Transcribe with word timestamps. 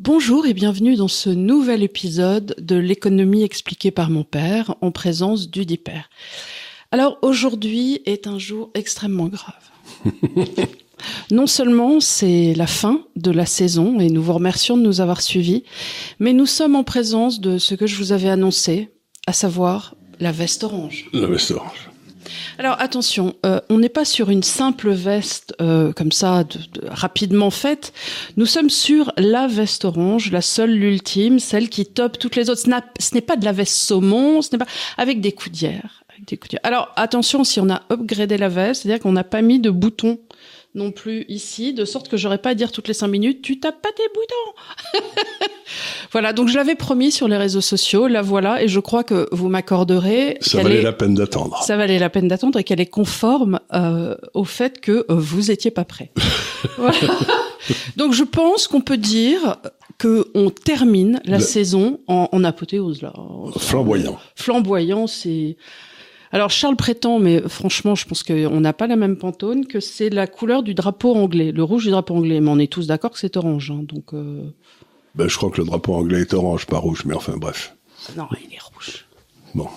Bonjour 0.00 0.46
et 0.46 0.54
bienvenue 0.54 0.94
dans 0.94 1.08
ce 1.08 1.28
nouvel 1.28 1.82
épisode 1.82 2.54
de 2.60 2.76
l'économie 2.76 3.42
expliquée 3.42 3.90
par 3.90 4.10
mon 4.10 4.22
père 4.22 4.76
en 4.80 4.92
présence 4.92 5.50
du 5.50 5.66
Père. 5.76 6.08
Alors 6.92 7.18
aujourd'hui 7.20 8.00
est 8.06 8.28
un 8.28 8.38
jour 8.38 8.70
extrêmement 8.74 9.26
grave. 9.26 9.54
non 11.32 11.48
seulement 11.48 11.98
c'est 11.98 12.54
la 12.54 12.68
fin 12.68 13.02
de 13.16 13.32
la 13.32 13.44
saison 13.44 13.98
et 13.98 14.08
nous 14.08 14.22
vous 14.22 14.34
remercions 14.34 14.76
de 14.76 14.82
nous 14.82 15.00
avoir 15.00 15.20
suivis, 15.20 15.64
mais 16.20 16.32
nous 16.32 16.46
sommes 16.46 16.76
en 16.76 16.84
présence 16.84 17.40
de 17.40 17.58
ce 17.58 17.74
que 17.74 17.88
je 17.88 17.96
vous 17.96 18.12
avais 18.12 18.30
annoncé, 18.30 18.90
à 19.26 19.32
savoir 19.32 19.96
la 20.20 20.30
veste 20.30 20.62
orange. 20.62 21.10
La 21.12 21.26
veste 21.26 21.50
orange. 21.50 21.87
Alors 22.58 22.76
attention, 22.80 23.34
euh, 23.44 23.60
on 23.70 23.78
n'est 23.78 23.88
pas 23.88 24.04
sur 24.04 24.30
une 24.30 24.42
simple 24.42 24.90
veste 24.90 25.54
euh, 25.60 25.92
comme 25.92 26.12
ça, 26.12 26.44
de, 26.44 26.58
rapidement 26.88 27.50
faite. 27.50 27.92
Nous 28.36 28.46
sommes 28.46 28.70
sur 28.70 29.12
la 29.16 29.46
veste 29.46 29.84
orange, 29.84 30.30
la 30.30 30.40
seule, 30.40 30.72
l'ultime, 30.72 31.38
celle 31.38 31.68
qui 31.68 31.86
top 31.86 32.18
toutes 32.18 32.36
les 32.36 32.50
autres. 32.50 32.60
Ce 32.60 33.14
n'est 33.14 33.20
pas 33.20 33.36
de 33.36 33.44
la 33.44 33.52
veste 33.52 33.74
saumon, 33.74 34.42
ce 34.42 34.50
n'est 34.52 34.58
pas 34.58 34.66
avec 34.96 35.20
des. 35.20 35.34
Avec 36.08 36.26
des 36.26 36.36
coudières. 36.36 36.60
Alors 36.64 36.92
attention, 36.96 37.44
si 37.44 37.60
on 37.60 37.70
a 37.70 37.82
upgradé 37.90 38.38
la 38.38 38.48
veste, 38.48 38.82
c'est-à-dire 38.82 39.00
qu'on 39.00 39.12
n'a 39.12 39.24
pas 39.24 39.42
mis 39.42 39.60
de 39.60 39.70
boutons 39.70 40.18
non 40.74 40.92
plus 40.92 41.24
ici, 41.28 41.72
de 41.72 41.84
sorte 41.84 42.08
que 42.08 42.16
j'aurais 42.16 42.38
pas 42.38 42.50
à 42.50 42.54
dire 42.54 42.72
toutes 42.72 42.88
les 42.88 42.94
cinq 42.94 43.08
minutes, 43.08 43.42
tu 43.42 43.58
tapes 43.58 43.80
pas 43.80 43.88
tes 43.96 44.02
boutons. 44.14 45.04
voilà, 46.12 46.32
donc 46.32 46.48
je 46.48 46.56
l'avais 46.56 46.74
promis 46.74 47.10
sur 47.10 47.26
les 47.26 47.36
réseaux 47.36 47.60
sociaux, 47.60 48.06
la 48.06 48.22
voilà, 48.22 48.62
et 48.62 48.68
je 48.68 48.80
crois 48.80 49.02
que 49.02 49.28
vous 49.32 49.48
m'accorderez. 49.48 50.38
Ça 50.40 50.62
valait 50.62 50.82
la 50.82 50.92
peine 50.92 51.14
d'attendre. 51.14 51.62
Ça 51.62 51.76
valait 51.76 51.98
la 51.98 52.10
peine 52.10 52.28
d'attendre 52.28 52.58
et 52.58 52.64
qu'elle 52.64 52.80
est 52.80 52.86
conforme 52.86 53.60
euh, 53.74 54.14
au 54.34 54.44
fait 54.44 54.80
que 54.80 55.06
euh, 55.10 55.14
vous 55.14 55.50
étiez 55.50 55.70
pas 55.70 55.84
prêt. 55.84 56.12
Donc 57.96 58.12
je 58.12 58.24
pense 58.24 58.68
qu'on 58.68 58.80
peut 58.80 58.96
dire 58.96 59.56
que 59.98 60.28
on 60.34 60.50
termine 60.50 61.20
la 61.24 61.40
saison 61.40 62.00
en, 62.06 62.28
en 62.30 62.44
apothéose 62.44 63.02
là. 63.02 63.12
Flamboyant. 63.58 64.18
Flamboyant, 64.36 65.06
c'est 65.06 65.56
alors 66.32 66.50
Charles 66.50 66.76
prétend, 66.76 67.18
mais 67.18 67.40
franchement, 67.48 67.94
je 67.94 68.06
pense 68.06 68.22
qu'on 68.22 68.60
n'a 68.60 68.72
pas 68.72 68.86
la 68.86 68.96
même 68.96 69.16
pantone, 69.16 69.66
que 69.66 69.80
c'est 69.80 70.10
la 70.10 70.26
couleur 70.26 70.62
du 70.62 70.74
drapeau 70.74 71.14
anglais, 71.14 71.52
le 71.52 71.62
rouge 71.62 71.84
du 71.84 71.90
drapeau 71.90 72.14
anglais. 72.14 72.40
Mais 72.40 72.50
on 72.50 72.58
est 72.58 72.70
tous 72.72 72.86
d'accord 72.86 73.10
que 73.10 73.18
c'est 73.18 73.36
orange, 73.36 73.70
hein, 73.70 73.80
donc. 73.82 74.12
Euh... 74.14 74.42
Ben, 75.14 75.28
je 75.28 75.36
crois 75.36 75.50
que 75.50 75.60
le 75.60 75.66
drapeau 75.66 75.94
anglais 75.94 76.20
est 76.20 76.34
orange, 76.34 76.66
pas 76.66 76.78
rouge, 76.78 77.04
mais 77.04 77.14
enfin 77.14 77.36
bref. 77.36 77.74
Non, 78.16 78.28
il 78.32 78.54
est 78.54 78.62
rouge. 78.62 79.06
Bon. 79.54 79.68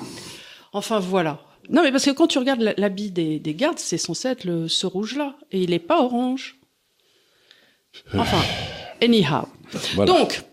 Enfin 0.74 1.00
voilà. 1.00 1.40
Non, 1.70 1.84
mais 1.84 1.92
parce 1.92 2.06
que 2.06 2.12
quand 2.12 2.28
tu 2.28 2.38
regardes 2.38 2.74
l'habit 2.78 3.12
des, 3.12 3.40
des 3.40 3.54
gardes, 3.54 3.80
c'est 3.80 3.98
censé 3.98 4.28
être 4.28 4.44
le, 4.44 4.68
ce 4.68 4.86
rouge-là, 4.86 5.36
et 5.52 5.62
il 5.62 5.70
n'est 5.70 5.80
pas 5.80 6.04
orange. 6.04 6.58
Enfin, 8.14 8.38
anyhow. 9.02 9.48
Voilà. 9.96 10.12
Donc, 10.12 10.44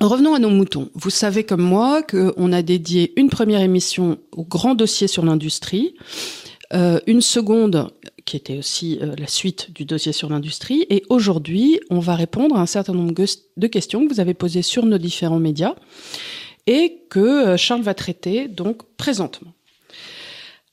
Revenons 0.00 0.34
à 0.34 0.40
nos 0.40 0.50
moutons. 0.50 0.90
Vous 0.94 1.10
savez 1.10 1.44
comme 1.44 1.62
moi 1.62 2.02
qu'on 2.02 2.52
a 2.52 2.62
dédié 2.62 3.12
une 3.16 3.30
première 3.30 3.60
émission 3.60 4.18
au 4.32 4.42
grand 4.42 4.74
dossier 4.74 5.06
sur 5.06 5.24
l'industrie, 5.24 5.94
euh, 6.72 6.98
une 7.06 7.20
seconde 7.20 7.92
qui 8.24 8.36
était 8.36 8.58
aussi 8.58 8.98
euh, 9.00 9.14
la 9.16 9.28
suite 9.28 9.72
du 9.72 9.84
dossier 9.84 10.12
sur 10.12 10.28
l'industrie, 10.28 10.84
et 10.90 11.04
aujourd'hui 11.10 11.78
on 11.90 12.00
va 12.00 12.16
répondre 12.16 12.56
à 12.56 12.60
un 12.60 12.66
certain 12.66 12.92
nombre 12.92 13.12
de 13.12 13.66
questions 13.68 14.04
que 14.04 14.12
vous 14.12 14.18
avez 14.18 14.34
posées 14.34 14.62
sur 14.62 14.84
nos 14.84 14.98
différents 14.98 15.38
médias 15.38 15.76
et 16.66 17.02
que 17.08 17.20
euh, 17.20 17.56
Charles 17.56 17.82
va 17.82 17.94
traiter 17.94 18.48
donc 18.48 18.82
présentement. 18.96 19.52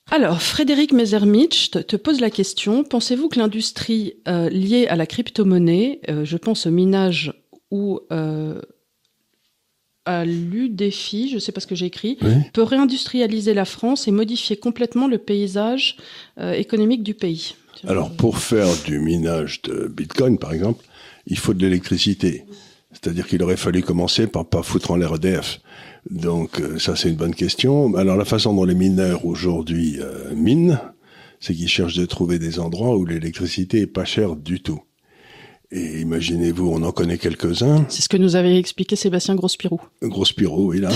Alors, 0.10 0.42
Frédéric 0.42 0.94
Messermitch 0.94 1.70
te 1.70 1.96
pose 1.96 2.20
la 2.20 2.32
question, 2.32 2.84
pensez-vous 2.84 3.30
que 3.30 3.40
l'industrie 3.40 4.16
liée 4.26 4.88
à 4.90 4.98
la 4.98 5.06
crypto-monnaie, 5.06 6.02
je 6.10 6.36
pense 6.36 6.66
au 6.66 6.72
minage 6.72 7.32
ou 7.70 8.02
à 10.06 10.26
l'UDEFI, 10.26 11.30
je 11.30 11.36
ne 11.36 11.40
sais 11.40 11.52
pas 11.52 11.62
ce 11.62 11.68
que 11.68 11.76
j'ai 11.76 11.86
écrit, 11.86 12.18
oui. 12.22 12.34
peut 12.54 12.64
réindustrialiser 12.64 13.54
la 13.54 13.66
France 13.66 14.08
et 14.08 14.12
modifier 14.12 14.58
complètement 14.58 15.08
le 15.08 15.18
paysage 15.18 15.98
euh, 16.40 16.54
économique 16.54 17.04
du 17.04 17.14
pays. 17.14 17.56
Alors, 17.88 18.12
pour 18.12 18.38
faire 18.38 18.68
du 18.86 19.00
minage 19.00 19.62
de 19.64 19.88
Bitcoin, 19.88 20.38
par 20.38 20.54
exemple, 20.54 20.84
il 21.28 21.38
faut 21.38 21.54
de 21.54 21.62
l'électricité. 21.62 22.46
C'est-à-dire 22.92 23.28
qu'il 23.28 23.42
aurait 23.42 23.58
fallu 23.58 23.82
commencer 23.82 24.28
par 24.28 24.46
pas 24.46 24.64
foutre 24.64 24.92
en 24.92 24.98
l'air 24.98 25.16
EDF. 25.16 25.62
Donc, 26.10 26.60
euh, 26.60 26.78
ça, 26.78 26.96
c'est 26.96 27.10
une 27.10 27.16
bonne 27.16 27.36
question. 27.36 27.96
Alors, 27.96 28.18
la 28.18 28.26
façon 28.26 28.54
dont 28.54 28.66
les 28.66 28.76
mineurs 28.76 29.26
aujourd'hui 29.26 29.98
euh, 30.00 30.34
minent, 30.36 30.80
c'est 31.40 31.54
qu'ils 31.54 31.70
cherchent 31.70 31.96
de 31.96 32.06
trouver 32.06 32.38
des 32.40 32.60
endroits 32.60 32.98
où 32.98 33.06
l'électricité 33.06 33.82
est 33.82 33.88
pas 33.88 34.06
chère 34.06 34.36
du 34.36 34.62
tout. 34.62 34.82
Et 35.72 36.02
imaginez-vous, 36.02 36.70
on 36.70 36.84
en 36.84 36.92
connaît 36.92 37.18
quelques-uns. 37.18 37.86
C'est 37.88 38.02
ce 38.02 38.10
que 38.10 38.18
nous 38.18 38.36
avait 38.36 38.58
expliqué 38.58 38.96
Sébastien 38.96 39.36
Grospirou. 39.36 39.80
Grospirou, 40.02 40.72
oui, 40.72 40.82
là. 40.82 40.90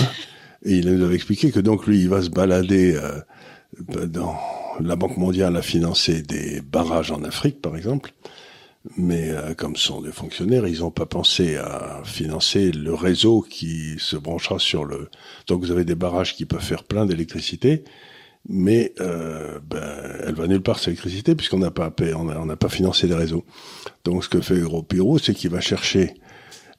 Et 0.64 0.76
il 0.76 0.90
nous 0.90 1.04
avait 1.04 1.14
expliqué 1.14 1.50
que 1.50 1.60
donc 1.60 1.86
lui, 1.86 2.00
il 2.00 2.08
va 2.08 2.20
se 2.20 2.28
balader 2.28 2.94
euh, 2.94 4.06
dans 4.06 4.36
la 4.80 4.96
Banque 4.96 5.16
mondiale 5.16 5.56
à 5.56 5.62
financer 5.62 6.22
des 6.22 6.60
barrages 6.60 7.10
en 7.10 7.24
Afrique, 7.24 7.62
par 7.62 7.76
exemple. 7.76 8.12
Mais 8.96 9.30
euh, 9.30 9.54
comme 9.54 9.76
sont 9.76 10.00
des 10.00 10.12
fonctionnaires, 10.12 10.66
ils 10.66 10.80
n'ont 10.80 10.90
pas 10.90 11.06
pensé 11.06 11.56
à 11.56 12.02
financer 12.04 12.70
le 12.70 12.94
réseau 12.94 13.40
qui 13.40 13.94
se 13.98 14.16
branchera 14.16 14.58
sur 14.58 14.84
le. 14.84 15.08
Donc 15.46 15.62
vous 15.62 15.70
avez 15.70 15.84
des 15.84 15.94
barrages 15.94 16.36
qui 16.36 16.44
peuvent 16.44 16.62
faire 16.62 16.84
plein 16.84 17.06
d'électricité, 17.06 17.82
mais 18.48 18.92
euh, 19.00 19.58
ben, 19.68 19.82
elle 20.26 20.34
va 20.34 20.46
nulle 20.46 20.62
part 20.62 20.78
cette 20.78 20.88
électricité 20.88 21.34
puisqu'on 21.34 21.58
n'a 21.58 21.70
pas 21.70 21.92
on 22.16 22.46
n'a 22.46 22.56
pas 22.56 22.68
financé 22.68 23.06
les 23.06 23.14
réseaux. 23.14 23.44
Donc 24.04 24.24
ce 24.24 24.28
que 24.28 24.40
fait 24.40 24.58
Europiro, 24.58 25.18
c'est 25.18 25.34
qu'il 25.34 25.50
va 25.50 25.60
chercher, 25.60 26.14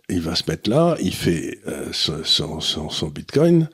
il 0.09 0.21
va 0.21 0.35
se 0.35 0.43
mettre 0.49 0.69
là, 0.69 0.95
il 1.01 1.13
fait 1.13 1.59
euh, 1.67 1.91
son, 1.91 3.09
Bitcoin, 3.09 3.69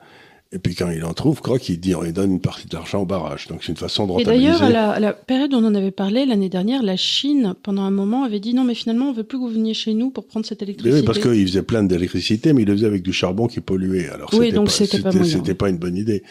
et 0.53 0.59
puis 0.59 0.75
quand 0.75 0.91
il 0.91 1.03
en 1.03 1.13
trouve, 1.13 1.41
crois 1.41 1.57
qu'il 1.57 1.79
dit, 1.79 1.95
il 2.05 2.13
donne 2.13 2.33
une 2.33 2.39
partie 2.39 2.67
de 2.67 2.75
l'argent 2.75 3.01
au 3.01 3.05
barrage. 3.05 3.47
Donc 3.47 3.63
c'est 3.63 3.71
une 3.71 3.77
façon 3.77 4.05
de 4.05 4.11
rentabiliser. 4.11 4.45
Et 4.45 4.51
d'ailleurs, 4.51 4.61
à 4.61 4.69
la, 4.69 4.91
à 4.91 4.99
la 4.99 5.11
période 5.11 5.51
où 5.51 5.57
on 5.57 5.65
en 5.65 5.73
avait 5.73 5.89
parlé 5.89 6.27
l'année 6.27 6.47
dernière, 6.47 6.83
la 6.83 6.95
Chine, 6.95 7.55
pendant 7.63 7.81
un 7.81 7.89
moment, 7.89 8.23
avait 8.23 8.39
dit 8.39 8.53
non, 8.53 8.63
mais 8.63 8.75
finalement, 8.75 9.09
on 9.09 9.13
veut 9.13 9.23
plus 9.23 9.39
que 9.39 9.43
vous 9.43 9.49
veniez 9.49 9.73
chez 9.73 9.95
nous 9.95 10.11
pour 10.11 10.27
prendre 10.27 10.45
cette 10.45 10.61
électricité. 10.61 10.93
Mais 10.93 10.99
oui, 10.99 11.05
parce 11.05 11.17
qu'il 11.17 11.47
faisait 11.47 11.63
plein 11.63 11.81
d'électricité, 11.81 12.53
mais 12.53 12.61
il 12.61 12.67
le 12.67 12.75
faisait 12.75 12.85
avec 12.85 13.01
du 13.01 13.13
charbon 13.13 13.47
qui 13.47 13.61
polluait. 13.61 14.09
Alors 14.09 14.29
oui, 14.33 14.51
donc 14.51 14.69
c'était 14.69 14.99
pas, 14.99 15.11
pas, 15.11 15.23
c'était 15.23 15.55
pas 15.55 15.69
une 15.69 15.79
bonne 15.79 15.97
idée. 15.97 16.21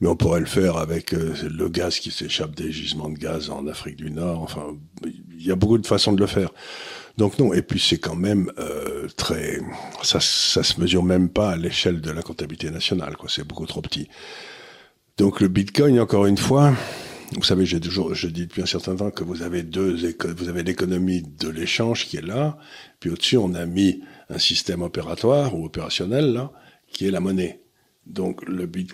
Mais 0.00 0.06
on 0.06 0.14
pourrait 0.14 0.40
le 0.40 0.46
faire 0.46 0.76
avec 0.76 1.12
euh, 1.12 1.34
le 1.50 1.68
gaz 1.68 1.98
qui 1.98 2.12
s'échappe 2.12 2.54
des 2.54 2.70
gisements 2.70 3.10
de 3.10 3.18
gaz 3.18 3.50
en 3.50 3.66
Afrique 3.66 3.96
du 3.96 4.12
Nord. 4.12 4.42
Enfin, 4.42 4.76
il 5.04 5.44
y 5.44 5.50
a 5.50 5.56
beaucoup 5.56 5.78
de 5.78 5.86
façons 5.88 6.12
de 6.12 6.20
le 6.20 6.26
faire. 6.26 6.50
Donc 7.18 7.38
non, 7.38 7.52
et 7.52 7.62
puis 7.62 7.80
c'est 7.80 7.98
quand 7.98 8.16
même 8.16 8.50
euh, 8.58 9.06
très, 9.16 9.60
ça, 10.02 10.18
ça 10.20 10.62
se 10.62 10.80
mesure 10.80 11.02
même 11.02 11.28
pas 11.28 11.50
à 11.50 11.56
l'échelle 11.56 12.00
de 12.00 12.10
la 12.10 12.22
comptabilité 12.22 12.70
nationale, 12.70 13.16
quoi. 13.16 13.28
C'est 13.28 13.46
beaucoup 13.46 13.66
trop 13.66 13.82
petit. 13.82 14.08
Donc 15.18 15.40
le 15.40 15.48
Bitcoin, 15.48 16.00
encore 16.00 16.26
une 16.26 16.38
fois, 16.38 16.72
vous 17.36 17.42
savez, 17.44 17.66
j'ai 17.66 17.80
toujours, 17.80 18.14
je 18.14 18.28
dis 18.28 18.46
depuis 18.46 18.62
un 18.62 18.66
certain 18.66 18.96
temps 18.96 19.10
que 19.10 19.24
vous 19.24 19.42
avez 19.42 19.62
deux, 19.62 19.96
vous 20.36 20.48
avez 20.48 20.62
l'économie 20.62 21.22
de 21.22 21.48
l'échange 21.48 22.06
qui 22.06 22.16
est 22.16 22.26
là, 22.26 22.58
puis 23.00 23.10
au-dessus 23.10 23.36
on 23.36 23.54
a 23.54 23.66
mis 23.66 24.02
un 24.28 24.38
système 24.38 24.82
opératoire 24.82 25.54
ou 25.54 25.66
opérationnel 25.66 26.32
là, 26.32 26.52
qui 26.88 27.06
est 27.06 27.10
la 27.10 27.20
monnaie. 27.20 27.60
Donc 28.06 28.46
le, 28.48 28.66
bit, 28.66 28.90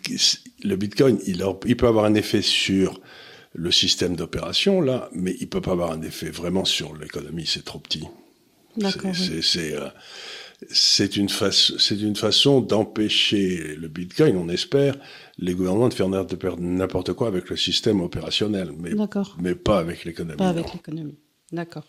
le 0.63 0.77
Bitcoin, 0.77 1.19
il 1.27 1.77
peut 1.77 1.87
avoir 1.87 2.05
un 2.05 2.15
effet 2.15 2.43
sur 2.43 3.01
le 3.59 3.73
système 3.73 4.15
d'opération 4.15 4.81
là, 4.81 5.09
mais 5.13 5.37
il 5.41 5.49
peut 5.49 5.61
pas 5.61 5.73
avoir 5.73 5.91
un 5.91 6.03
effet 6.03 6.31
vraiment 6.31 6.65
sur 6.65 6.95
l'économie, 6.95 7.47
c'est 7.47 7.65
trop 7.65 7.81
petit. 7.81 8.05
D'accord. 8.77 9.13
C'est 9.15 9.75
euh, 9.75 9.89
c'est 10.71 11.17
une 11.17 11.29
façon 11.29 11.75
c'est 11.79 12.01
une 12.01 12.15
façon 12.15 12.61
d'empêcher 12.61 13.75
le 13.77 13.89
Bitcoin, 13.89 14.37
on 14.37 14.49
espère, 14.49 14.95
les 15.39 15.55
gouvernements 15.55 15.89
de 15.89 15.95
faire 15.95 16.09
n'importe 16.59 17.13
quoi 17.15 17.27
avec 17.27 17.51
le 17.51 17.57
système 17.57 18.01
opérationnel, 18.01 18.71
mais 18.79 18.93
mais 19.39 19.55
pas 19.55 19.79
avec 19.79 20.05
l'économie. 20.05 20.39
Pas 20.39 20.49
avec 20.49 20.73
l'économie. 20.73 21.19
D'accord. 21.51 21.85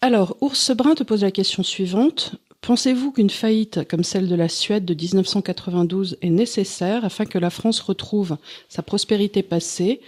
Alors, 0.00 0.38
Ours 0.40 0.70
Brun 0.70 0.94
te 0.94 1.02
pose 1.02 1.22
la 1.22 1.30
question 1.30 1.62
suivante. 1.62 2.36
Pensez-vous 2.62 3.12
qu'une 3.12 3.30
faillite 3.30 3.88
comme 3.88 4.04
celle 4.04 4.28
de 4.28 4.34
la 4.34 4.48
Suède 4.48 4.84
de 4.84 4.94
1992 4.94 6.18
est 6.20 6.30
nécessaire 6.30 7.04
afin 7.04 7.24
que 7.24 7.38
la 7.38 7.48
France 7.48 7.80
retrouve 7.80 8.36
sa 8.68 8.82
prospérité 8.82 9.42
passée 9.42 10.00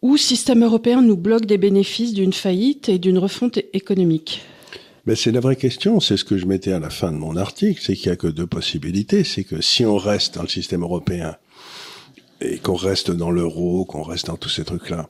ou 0.00 0.16
système 0.16 0.62
européen 0.62 1.02
nous 1.02 1.16
bloque 1.16 1.46
des 1.46 1.58
bénéfices 1.58 2.14
d'une 2.14 2.32
faillite 2.32 2.88
et 2.88 3.00
d'une 3.00 3.18
refonte 3.18 3.58
économique? 3.72 4.42
Mais 5.06 5.16
c'est 5.16 5.32
la 5.32 5.40
vraie 5.40 5.56
question, 5.56 5.98
c'est 5.98 6.16
ce 6.16 6.24
que 6.24 6.36
je 6.36 6.46
mettais 6.46 6.72
à 6.72 6.78
la 6.78 6.90
fin 6.90 7.10
de 7.10 7.16
mon 7.16 7.36
article, 7.36 7.80
c'est 7.82 7.96
qu'il 7.96 8.06
y 8.06 8.12
a 8.12 8.16
que 8.16 8.28
deux 8.28 8.46
possibilités, 8.46 9.24
c'est 9.24 9.42
que 9.42 9.60
si 9.60 9.84
on 9.84 9.96
reste 9.96 10.36
dans 10.36 10.42
le 10.42 10.48
système 10.48 10.82
européen 10.82 11.36
et 12.40 12.58
qu'on 12.58 12.76
reste 12.76 13.10
dans 13.10 13.32
l'euro, 13.32 13.84
qu'on 13.84 14.02
reste 14.02 14.26
dans 14.26 14.36
tous 14.36 14.50
ces 14.50 14.64
trucs-là, 14.64 15.08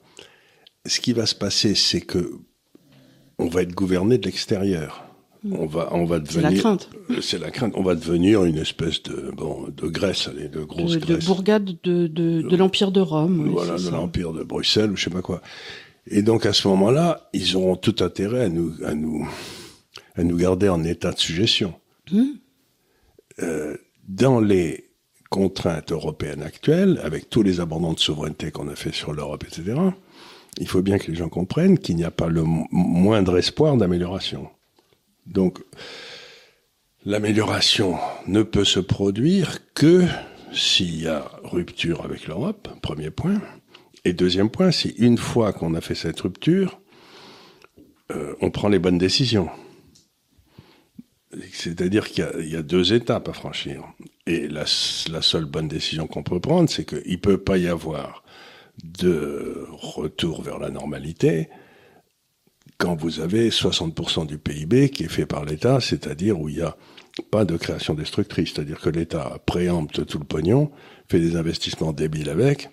ce 0.87 1.01
qui 1.01 1.13
va 1.13 1.27
se 1.27 1.35
passer, 1.35 1.75
c'est 1.75 2.01
que 2.01 2.33
on 3.39 3.49
va 3.49 3.63
être 3.63 3.75
gouverné 3.75 4.17
de 4.17 4.25
l'extérieur 4.25 5.08
on 5.51 5.67
va 5.67 5.89
on 5.93 6.05
va 6.05 6.19
devenir 6.19 6.49
c'est 6.49 6.55
la 6.55 6.61
crainte 6.61 6.91
c'est 7.21 7.39
la 7.39 7.51
crainte 7.51 7.73
on 7.77 7.83
va 7.83 7.95
devenir 7.95 8.45
une 8.45 8.59
espèce 8.59 9.03
de 9.03 9.31
bon 9.37 9.69
de 9.75 9.87
Grèce 9.87 10.29
allez, 10.29 10.49
de 10.49 10.65
grosse 10.65 10.93
de, 10.93 10.99
Grèce 10.99 11.19
de 11.19 11.27
bourgade 11.27 11.77
de 11.83 12.07
de, 12.07 12.43
de 12.43 12.57
l'empire 12.57 12.91
de 12.91 13.01
Rome 13.01 13.41
oui, 13.45 13.51
voilà 13.53 13.77
de 13.77 13.91
l'empire 13.91 14.33
de 14.33 14.43
Bruxelles 14.43 14.91
ou 14.91 14.97
je 14.97 15.05
sais 15.05 15.11
pas 15.11 15.23
quoi 15.23 15.41
et 16.07 16.23
donc 16.23 16.47
à 16.47 16.53
ce 16.53 16.67
moment-là 16.69 17.29
ils 17.33 17.57
auront 17.57 17.77
tout 17.77 17.97
intérêt 18.01 18.45
à 18.45 18.49
nous 18.49 18.73
à 18.85 18.95
nous 18.95 19.29
à 20.19 20.25
nous 20.25 20.37
garder 20.37 20.69
en 20.69 20.83
état 20.85 21.13
de 21.13 21.19
suggestion. 21.19 21.75
Mmh. 22.11 22.23
Euh, 23.41 23.77
dans 24.09 24.41
les 24.41 24.91
contraintes 25.31 25.93
européennes 25.93 26.43
actuelles, 26.43 27.01
avec 27.03 27.31
tous 27.31 27.43
les 27.43 27.61
abandons 27.61 27.93
de 27.93 27.99
souveraineté 27.99 28.51
qu'on 28.51 28.69
a 28.69 28.75
fait 28.75 28.93
sur 28.93 29.13
l'Europe, 29.13 29.45
etc., 29.45 29.79
il 30.59 30.67
faut 30.67 30.83
bien 30.83 30.99
que 30.99 31.11
les 31.11 31.17
gens 31.17 31.29
comprennent 31.29 31.79
qu'il 31.79 31.97
n'y 31.97 32.05
a 32.05 32.11
pas 32.11 32.29
le 32.29 32.43
moindre 32.45 33.39
espoir 33.39 33.77
d'amélioration. 33.77 34.49
Donc, 35.29 35.59
l'amélioration 37.05 37.99
ne 38.27 38.43
peut 38.43 38.65
se 38.65 38.81
produire 38.81 39.59
que 39.75 40.05
s'il 40.53 41.01
y 41.03 41.07
a 41.07 41.31
rupture 41.45 42.05
avec 42.05 42.27
l'Europe, 42.27 42.69
premier 42.81 43.11
point. 43.11 43.41
Et 44.05 44.13
deuxième 44.13 44.51
point, 44.51 44.71
si 44.71 44.89
une 44.99 45.19
fois 45.19 45.53
qu'on 45.53 45.75
a 45.75 45.81
fait 45.81 45.95
cette 45.95 46.21
rupture, 46.21 46.81
euh, 48.11 48.35
on 48.41 48.51
prend 48.51 48.69
les 48.69 48.79
bonnes 48.79 48.99
décisions. 48.99 49.51
C'est-à-dire 51.53 52.09
qu'il 52.09 52.49
y, 52.49 52.57
a 52.57 52.63
deux 52.63 52.95
étapes 52.95 53.29
à 53.29 53.35
franchir. 53.35 53.85
Et 54.27 54.49
la, 54.49 54.65
la 55.11 55.21
seule 55.21 55.45
bonne 55.45 55.69
décision 55.69 56.07
qu'on 56.07 56.23
peut 56.23 56.41
prendre, 56.41 56.71
c'est 56.71 56.87
qu'il 56.87 57.13
ne 57.13 57.17
peut 57.17 57.37
pas 57.37 57.59
y 57.59 57.69
avoir 57.69 58.25
de 58.83 59.67
retour 59.71 60.43
vers 60.43 60.59
la 60.59 60.71
normalité 60.71 61.51
quand 62.79 62.95
vous 62.95 63.21
avez 63.21 63.51
60% 63.51 64.27
du 64.27 64.39
PIB 64.39 64.91
qui 64.91 65.05
est 65.05 65.09
fait 65.09 65.27
par 65.27 65.45
l'État, 65.45 65.81
c'est-à-dire 65.81 66.41
où 66.41 66.49
il 66.49 66.57
n'y 66.57 66.63
a 66.63 66.77
pas 67.31 67.45
de 67.45 67.57
création 67.57 67.95
destructrice, 67.95 68.53
c'est-à-dire 68.55 68.81
que 68.81 68.89
l'État 68.89 69.39
préempte 69.45 70.07
tout 70.07 70.19
le 70.19 70.25
pognon, 70.25 70.71
fait 71.09 71.19
des 71.19 71.37
investissements 71.37 71.93
débiles 71.93 72.31
avec, 72.31 72.71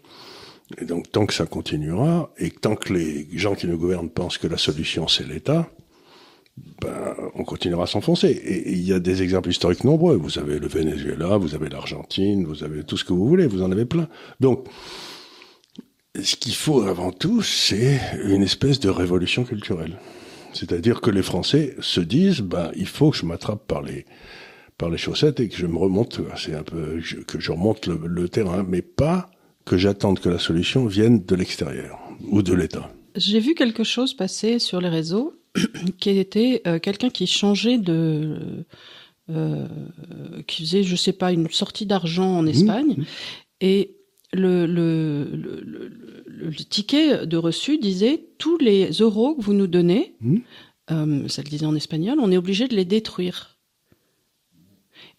et 0.79 0.85
donc 0.85 1.11
tant 1.11 1.25
que 1.25 1.33
ça 1.33 1.47
continuera, 1.47 2.31
et 2.37 2.51
tant 2.51 2.75
que 2.75 2.93
les 2.93 3.27
gens 3.33 3.55
qui 3.55 3.67
nous 3.67 3.77
gouvernent 3.77 4.09
pensent 4.09 4.37
que 4.37 4.47
la 4.47 4.57
solution 4.57 5.07
c'est 5.07 5.27
l'État, 5.27 5.67
ben, 6.81 7.15
on 7.33 7.43
continuera 7.43 7.83
à 7.83 7.87
s'enfoncer. 7.87 8.29
Et 8.29 8.71
il 8.71 8.87
y 8.87 8.93
a 8.93 8.99
des 8.99 9.21
exemples 9.21 9.49
historiques 9.49 9.83
nombreux. 9.83 10.15
Vous 10.15 10.39
avez 10.39 10.57
le 10.57 10.67
Venezuela, 10.67 11.35
vous 11.37 11.53
avez 11.53 11.67
l'Argentine, 11.67 12.45
vous 12.45 12.63
avez 12.63 12.83
tout 12.83 12.95
ce 12.95 13.03
que 13.03 13.11
vous 13.11 13.27
voulez, 13.27 13.45
vous 13.45 13.61
en 13.61 13.71
avez 13.71 13.85
plein. 13.85 14.07
Donc, 14.39 14.65
ce 16.23 16.35
qu'il 16.35 16.55
faut 16.55 16.81
avant 16.83 17.11
tout, 17.11 17.41
c'est 17.41 17.99
une 18.23 18.43
espèce 18.43 18.79
de 18.79 18.89
révolution 18.89 19.43
culturelle. 19.43 19.97
C'est-à-dire 20.53 21.01
que 21.01 21.09
les 21.09 21.21
Français 21.21 21.75
se 21.81 21.99
disent, 21.99 22.41
ben, 22.41 22.71
il 22.75 22.87
faut 22.87 23.11
que 23.11 23.17
je 23.17 23.25
m'attrape 23.25 23.67
par 23.67 23.81
les, 23.81 24.05
par 24.77 24.89
les 24.89 24.97
chaussettes 24.97 25.39
et 25.39 25.49
que 25.49 25.57
je 25.57 25.65
me 25.65 25.77
remonte, 25.77 26.21
c'est 26.37 26.55
un 26.55 26.63
peu, 26.63 27.01
que 27.27 27.39
je 27.39 27.51
remonte 27.51 27.87
le, 27.87 28.29
terrain, 28.29 28.65
mais 28.67 28.81
pas 28.81 29.29
que 29.65 29.77
j'attende 29.77 30.19
que 30.19 30.29
la 30.29 30.39
solution 30.39 30.85
vienne 30.85 31.23
de 31.25 31.35
l'extérieur 31.35 31.99
ou 32.29 32.41
de 32.41 32.53
l'État. 32.53 32.89
J'ai 33.15 33.39
vu 33.39 33.55
quelque 33.55 33.83
chose 33.83 34.13
passer 34.13 34.59
sur 34.59 34.79
les 34.79 34.89
réseaux 34.89 35.33
qui 35.99 36.11
était 36.11 36.61
euh, 36.67 36.79
quelqu'un 36.79 37.09
qui 37.09 37.27
changeait 37.27 37.77
de, 37.77 38.65
euh, 39.29 39.67
qui 40.47 40.63
faisait, 40.63 40.83
je 40.83 40.95
sais 40.95 41.13
pas, 41.13 41.31
une 41.31 41.49
sortie 41.49 41.85
d'argent 41.85 42.37
en 42.37 42.43
mmh. 42.43 42.47
Espagne 42.47 43.05
et 43.61 43.95
le, 44.33 44.65
le, 44.65 45.29
le, 45.33 45.91
le, 46.25 46.53
ticket 46.53 47.25
de 47.25 47.37
reçu 47.37 47.77
disait 47.77 48.23
tous 48.37 48.57
les 48.57 48.89
euros 48.91 49.35
que 49.35 49.41
vous 49.41 49.53
nous 49.53 49.67
donnez, 49.67 50.15
mmh. 50.21 50.37
euh, 50.91 51.27
ça 51.27 51.41
le 51.41 51.49
disait 51.49 51.65
en 51.65 51.75
espagnol, 51.75 52.17
on 52.19 52.31
est 52.31 52.37
obligé 52.37 52.67
de 52.67 52.75
les 52.75 52.85
détruire. 52.85 53.55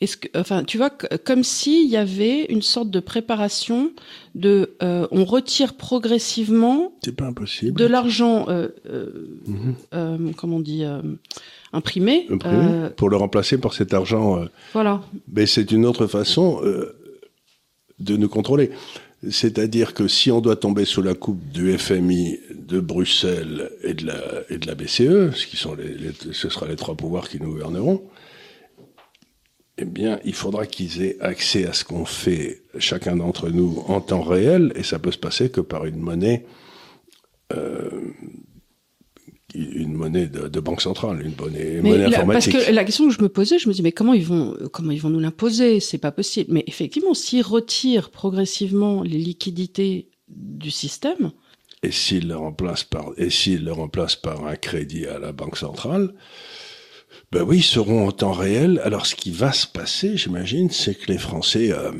Est-ce 0.01 0.19
que, 0.19 0.29
enfin, 0.39 0.63
tu 0.63 0.77
vois, 0.77 0.91
comme 0.91 1.43
s'il 1.43 1.89
y 1.89 1.97
avait 1.97 2.45
une 2.45 2.61
sorte 2.61 2.91
de 2.91 3.01
préparation 3.01 3.93
de, 4.35 4.77
euh, 4.83 5.07
on 5.11 5.25
retire 5.25 5.75
progressivement. 5.75 6.93
C'est 7.03 7.17
pas 7.17 7.27
impossible. 7.27 7.79
De 7.79 7.87
l'argent, 7.87 8.47
euh, 8.49 8.69
euh, 8.91 9.39
mmh. 9.47 9.73
euh 9.95 10.19
comment 10.37 10.57
on 10.57 10.61
dit, 10.61 10.85
imprimé. 11.73 12.27
imprimé 12.31 12.91
pour 12.97 13.09
le 13.09 13.17
remplacer 13.17 13.59
par 13.59 13.73
cet 13.73 13.95
argent. 13.95 14.45
voilà. 14.75 15.01
Mais 15.33 15.47
c'est 15.47 15.73
une 15.73 15.87
autre 15.87 16.07
façon 16.07 16.61
de 17.99 18.17
nous 18.17 18.29
contrôler. 18.29 18.71
C'est-à-dire 19.31 19.95
que 19.95 20.09
si 20.09 20.31
on 20.31 20.41
doit 20.41 20.57
tomber 20.57 20.85
sous 20.85 21.03
la 21.03 21.15
coupe 21.15 21.43
du 21.51 21.77
FMI, 21.77 22.39
de 22.51 22.81
Bruxelles 22.81 23.71
et 23.83 23.95
de 23.95 24.07
la, 24.07 24.75
BCE, 24.75 25.35
ce 25.35 25.47
qui 25.47 25.57
sont 25.57 25.75
les, 25.75 25.97
ce 26.33 26.49
sera 26.49 26.67
les 26.67 26.77
trois 26.77 26.97
pouvoirs 26.97 27.29
qui 27.29 27.41
nous 27.41 27.53
gouverneront, 27.53 28.03
eh 29.79 29.85
bien, 29.85 30.19
il 30.25 30.35
faudra 30.35 30.67
qu'ils 30.67 31.03
aient 31.03 31.17
accès 31.21 31.67
à 31.67 31.73
ce 31.73 31.85
qu'on 31.85 32.05
fait 32.05 32.63
chacun 32.79 33.17
d'entre 33.17 33.51
nous 33.51 33.85
en 33.89 34.01
temps 34.01 34.23
réel, 34.23 34.73
et 34.75 34.83
ça 34.83 34.99
peut 34.99 35.13
se 35.13 35.19
passer 35.19 35.51
que 35.51 35.61
par 35.61 35.85
une 35.85 35.99
monnaie, 35.99 36.47
euh, 37.53 37.91
une 39.55 39.95
monnaie 39.95 40.27
de, 40.27 40.61
banque 40.61 40.83
centrale, 40.83 41.25
une 41.25 41.35
monnaie, 41.37 41.81
monnaie 41.81 42.05
informatique. 42.07 42.53
Parce 42.53 42.67
que 42.67 42.73
la 42.73 42.85
question 42.85 43.09
que 43.09 43.15
je 43.15 43.23
me 43.23 43.29
posais, 43.29 43.59
je 43.59 43.69
me 43.69 43.75
dis 43.75 43.83
mais 43.83 43.93
comment 43.93 44.13
ils 44.13 44.25
vont, 44.25 44.57
comment 44.73 44.91
ils 44.91 45.01
vont 45.01 45.11
nous 45.11 45.21
l'imposer? 45.21 45.81
C'est 45.81 45.99
pas 45.99 46.13
possible. 46.13 46.53
Mais 46.53 46.65
effectivement, 46.67 47.15
s'ils 47.15 47.43
retirent 47.43 48.11
progressivement 48.11 49.03
les 49.03 49.19
liquidités 49.19 50.11
du 50.29 50.71
système, 50.71 51.33
et 51.83 51.93
s'ils 51.93 52.27
le 52.29 52.37
remplacent 52.37 52.85
par, 52.85 53.13
et 53.17 53.31
s'ils 53.31 53.65
le 53.65 53.73
remplacent 53.73 54.17
par 54.17 54.47
un 54.47 54.57
crédit 54.57 55.07
à 55.07 55.19
la 55.19 55.33
banque 55.33 55.57
centrale, 55.57 56.15
ben 57.33 57.43
oui, 57.43 57.59
ils 57.59 57.63
seront 57.63 58.07
en 58.07 58.13
temps 58.13 58.33
réel. 58.33 58.81
Alors, 58.85 59.07
ce 59.07 59.15
qui 59.15 59.31
va 59.31 59.53
se 59.53 59.67
passer, 59.67 60.17
j'imagine, 60.17 60.71
c'est 60.71 60.95
que 60.95 61.13
les 61.13 61.19
Français 61.19 61.73
euh, 61.73 61.93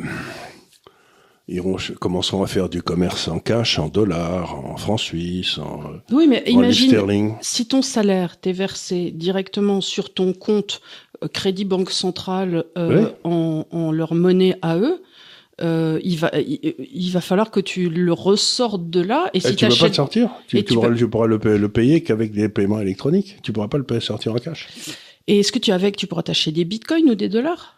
iront, 1.49 1.77
commenceront 2.01 2.43
à 2.43 2.47
faire 2.47 2.69
du 2.69 2.83
commerce 2.83 3.29
en 3.29 3.39
cash, 3.39 3.79
en 3.79 3.89
dollars, 3.89 4.55
en 4.55 4.77
francs 4.77 5.01
suisses, 5.01 5.59
en 5.59 5.81
Oui, 6.11 6.27
mais 6.29 6.43
imagine, 6.47 7.35
si 7.41 7.67
ton 7.67 7.83
salaire 7.83 8.41
t'est 8.41 8.53
versé 8.53 9.11
directement 9.13 9.81
sur 9.81 10.13
ton 10.13 10.33
compte 10.33 10.81
euh, 11.23 11.29
Crédit 11.29 11.65
Banque 11.65 11.91
Centrale 11.91 12.65
euh, 12.77 13.11
en, 13.25 13.67
en, 13.71 13.93
leur 13.93 14.15
monnaie 14.15 14.57
à 14.63 14.77
eux, 14.79 15.03
euh, 15.63 15.99
il 16.05 16.19
va 16.19 16.31
il, 16.37 17.11
va 17.11 17.23
falloir 17.23 17.51
que 17.51 17.61
tu 17.61 17.89
le 17.89 18.13
ressortes 18.13 18.91
de 18.91 19.01
là. 19.01 19.31
Et 19.33 19.41
si 19.41 19.57
tu 19.57 19.65
ne 19.65 19.71
peux 19.71 19.77
pas 19.77 19.89
le 19.89 19.95
sortir? 19.95 20.31
Tu, 20.49 20.63
tu, 20.63 20.75
pourras, 20.75 20.95
tu, 20.95 21.09
pourras, 21.09 21.27
le, 21.27 21.39
le 21.57 21.69
payer 21.69 22.03
qu'avec 22.03 22.33
des 22.33 22.51
paiements 22.51 22.81
électroniques. 22.81 23.39
Tu 23.43 23.53
pourras 23.53 23.69
pas 23.69 23.79
le 23.79 24.01
sortir 24.01 24.35
en 24.35 24.39
cash. 24.39 24.69
Et 25.29 25.41
est-ce 25.41 25.53
que 25.53 25.59
tu 25.59 25.73
avec, 25.73 25.97
tu 25.97 26.07
pourras 26.07 26.23
t'acheter 26.23 26.53
des 26.53 26.65
bitcoins 26.65 27.11
ou 27.11 27.15
des 27.15 27.29
dollars? 27.29 27.76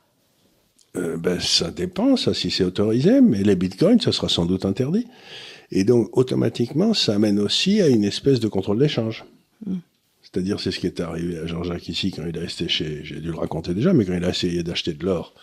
Euh, 0.99 1.17
ben, 1.17 1.41
Ça 1.41 1.71
dépend, 1.71 2.17
ça, 2.17 2.35
si 2.35 2.51
c'est 2.51 2.65
autorisé, 2.65 3.21
mais 3.21 3.43
les 3.43 3.57
bitcoins, 3.57 4.01
ça 4.01 4.13
sera 4.13 4.29
sans 4.29 4.47
doute 4.47 4.65
interdit. 4.65 5.07
Et 5.71 5.85
donc, 5.85 6.17
automatiquement, 6.17 6.95
ça 6.95 7.15
amène 7.15 7.39
aussi 7.39 7.81
à 7.81 7.89
une 7.89 8.05
espèce 8.05 8.41
de 8.41 8.49
contrôle 8.49 8.79
d'échange. 8.79 9.25
Hmm. 9.67 9.79
C'est-à-dire, 10.23 10.61
c'est 10.61 10.71
ce 10.71 10.79
qui 10.79 10.87
est 10.87 11.01
arrivé 11.01 11.39
à 11.39 11.47
Jean-Jacques 11.47 11.89
ici 11.89 12.11
quand 12.11 12.23
il 12.29 12.37
est 12.37 12.41
resté 12.41 12.69
chez, 12.69 13.01
j'ai 13.03 13.21
dû 13.21 13.29
le 13.29 13.37
raconter 13.37 13.75
déjà, 13.75 13.93
mais 13.93 14.05
quand 14.05 14.15
il 14.15 14.25
a 14.25 14.29
essayé 14.29 14.63
d'acheter 14.63 14.93
de 14.93 15.05
l'or 15.05 15.35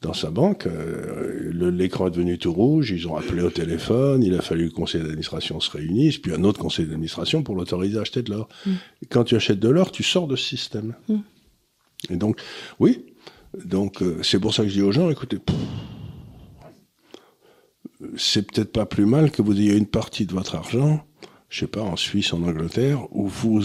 dans 0.00 0.14
sa 0.14 0.30
banque, 0.30 0.66
euh, 0.66 1.50
l'écran 1.70 2.08
est 2.08 2.10
devenu 2.10 2.36
tout 2.38 2.52
rouge, 2.52 2.90
ils 2.90 3.06
ont 3.08 3.16
appelé 3.16 3.42
au 3.42 3.50
téléphone, 3.50 4.22
il 4.22 4.34
a 4.34 4.42
fallu 4.42 4.68
que 4.68 4.74
le 4.74 4.76
conseil 4.76 5.00
d'administration 5.00 5.60
se 5.60 5.70
réunisse, 5.70 6.18
puis 6.18 6.32
un 6.32 6.44
autre 6.44 6.58
conseil 6.58 6.86
d'administration 6.86 7.42
pour 7.42 7.54
l'autoriser 7.54 7.98
à 7.98 8.02
acheter 8.02 8.22
de 8.22 8.30
l'or. 8.30 8.48
Hmm. 8.66 8.74
Quand 9.10 9.24
tu 9.24 9.34
achètes 9.36 9.60
de 9.60 9.68
l'or, 9.68 9.92
tu 9.92 10.02
sors 10.02 10.26
de 10.26 10.36
ce 10.36 10.44
système. 10.44 10.94
Hmm. 11.08 11.18
Et 12.10 12.16
donc, 12.16 12.40
oui, 12.80 13.04
donc 13.64 14.02
euh, 14.02 14.22
c'est 14.22 14.40
pour 14.40 14.54
ça 14.54 14.62
que 14.62 14.68
je 14.68 14.74
dis 14.74 14.82
aux 14.82 14.92
gens, 14.92 15.10
écoutez, 15.10 15.38
c'est 18.16 18.42
peut-être 18.50 18.72
pas 18.72 18.86
plus 18.86 19.06
mal 19.06 19.30
que 19.30 19.42
vous 19.42 19.58
ayez 19.58 19.76
une 19.76 19.86
partie 19.86 20.26
de 20.26 20.32
votre 20.32 20.54
argent, 20.54 21.04
je 21.48 21.60
sais 21.60 21.66
pas, 21.66 21.82
en 21.82 21.96
Suisse, 21.96 22.32
en 22.32 22.42
Angleterre, 22.42 23.06
où 23.12 23.26
vous, 23.26 23.62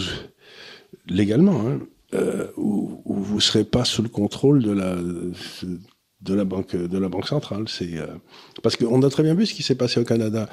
légalement, 1.06 1.60
hein, 1.66 1.80
euh, 2.14 2.48
où, 2.56 3.02
où, 3.04 3.14
vous 3.14 3.40
serez 3.40 3.64
pas 3.64 3.84
sous 3.84 4.02
le 4.02 4.08
contrôle 4.08 4.62
de 4.62 4.72
la 4.72 4.96
de 6.20 6.34
la 6.34 6.44
banque 6.44 6.76
de 6.76 6.98
la 6.98 7.08
banque 7.08 7.28
centrale. 7.28 7.64
C'est 7.68 7.96
euh, 7.98 8.06
parce 8.62 8.76
qu'on 8.76 9.02
a 9.02 9.10
très 9.10 9.22
bien 9.22 9.34
vu 9.34 9.46
ce 9.46 9.54
qui 9.54 9.62
s'est 9.62 9.74
passé 9.74 10.00
au 10.00 10.04
Canada. 10.04 10.48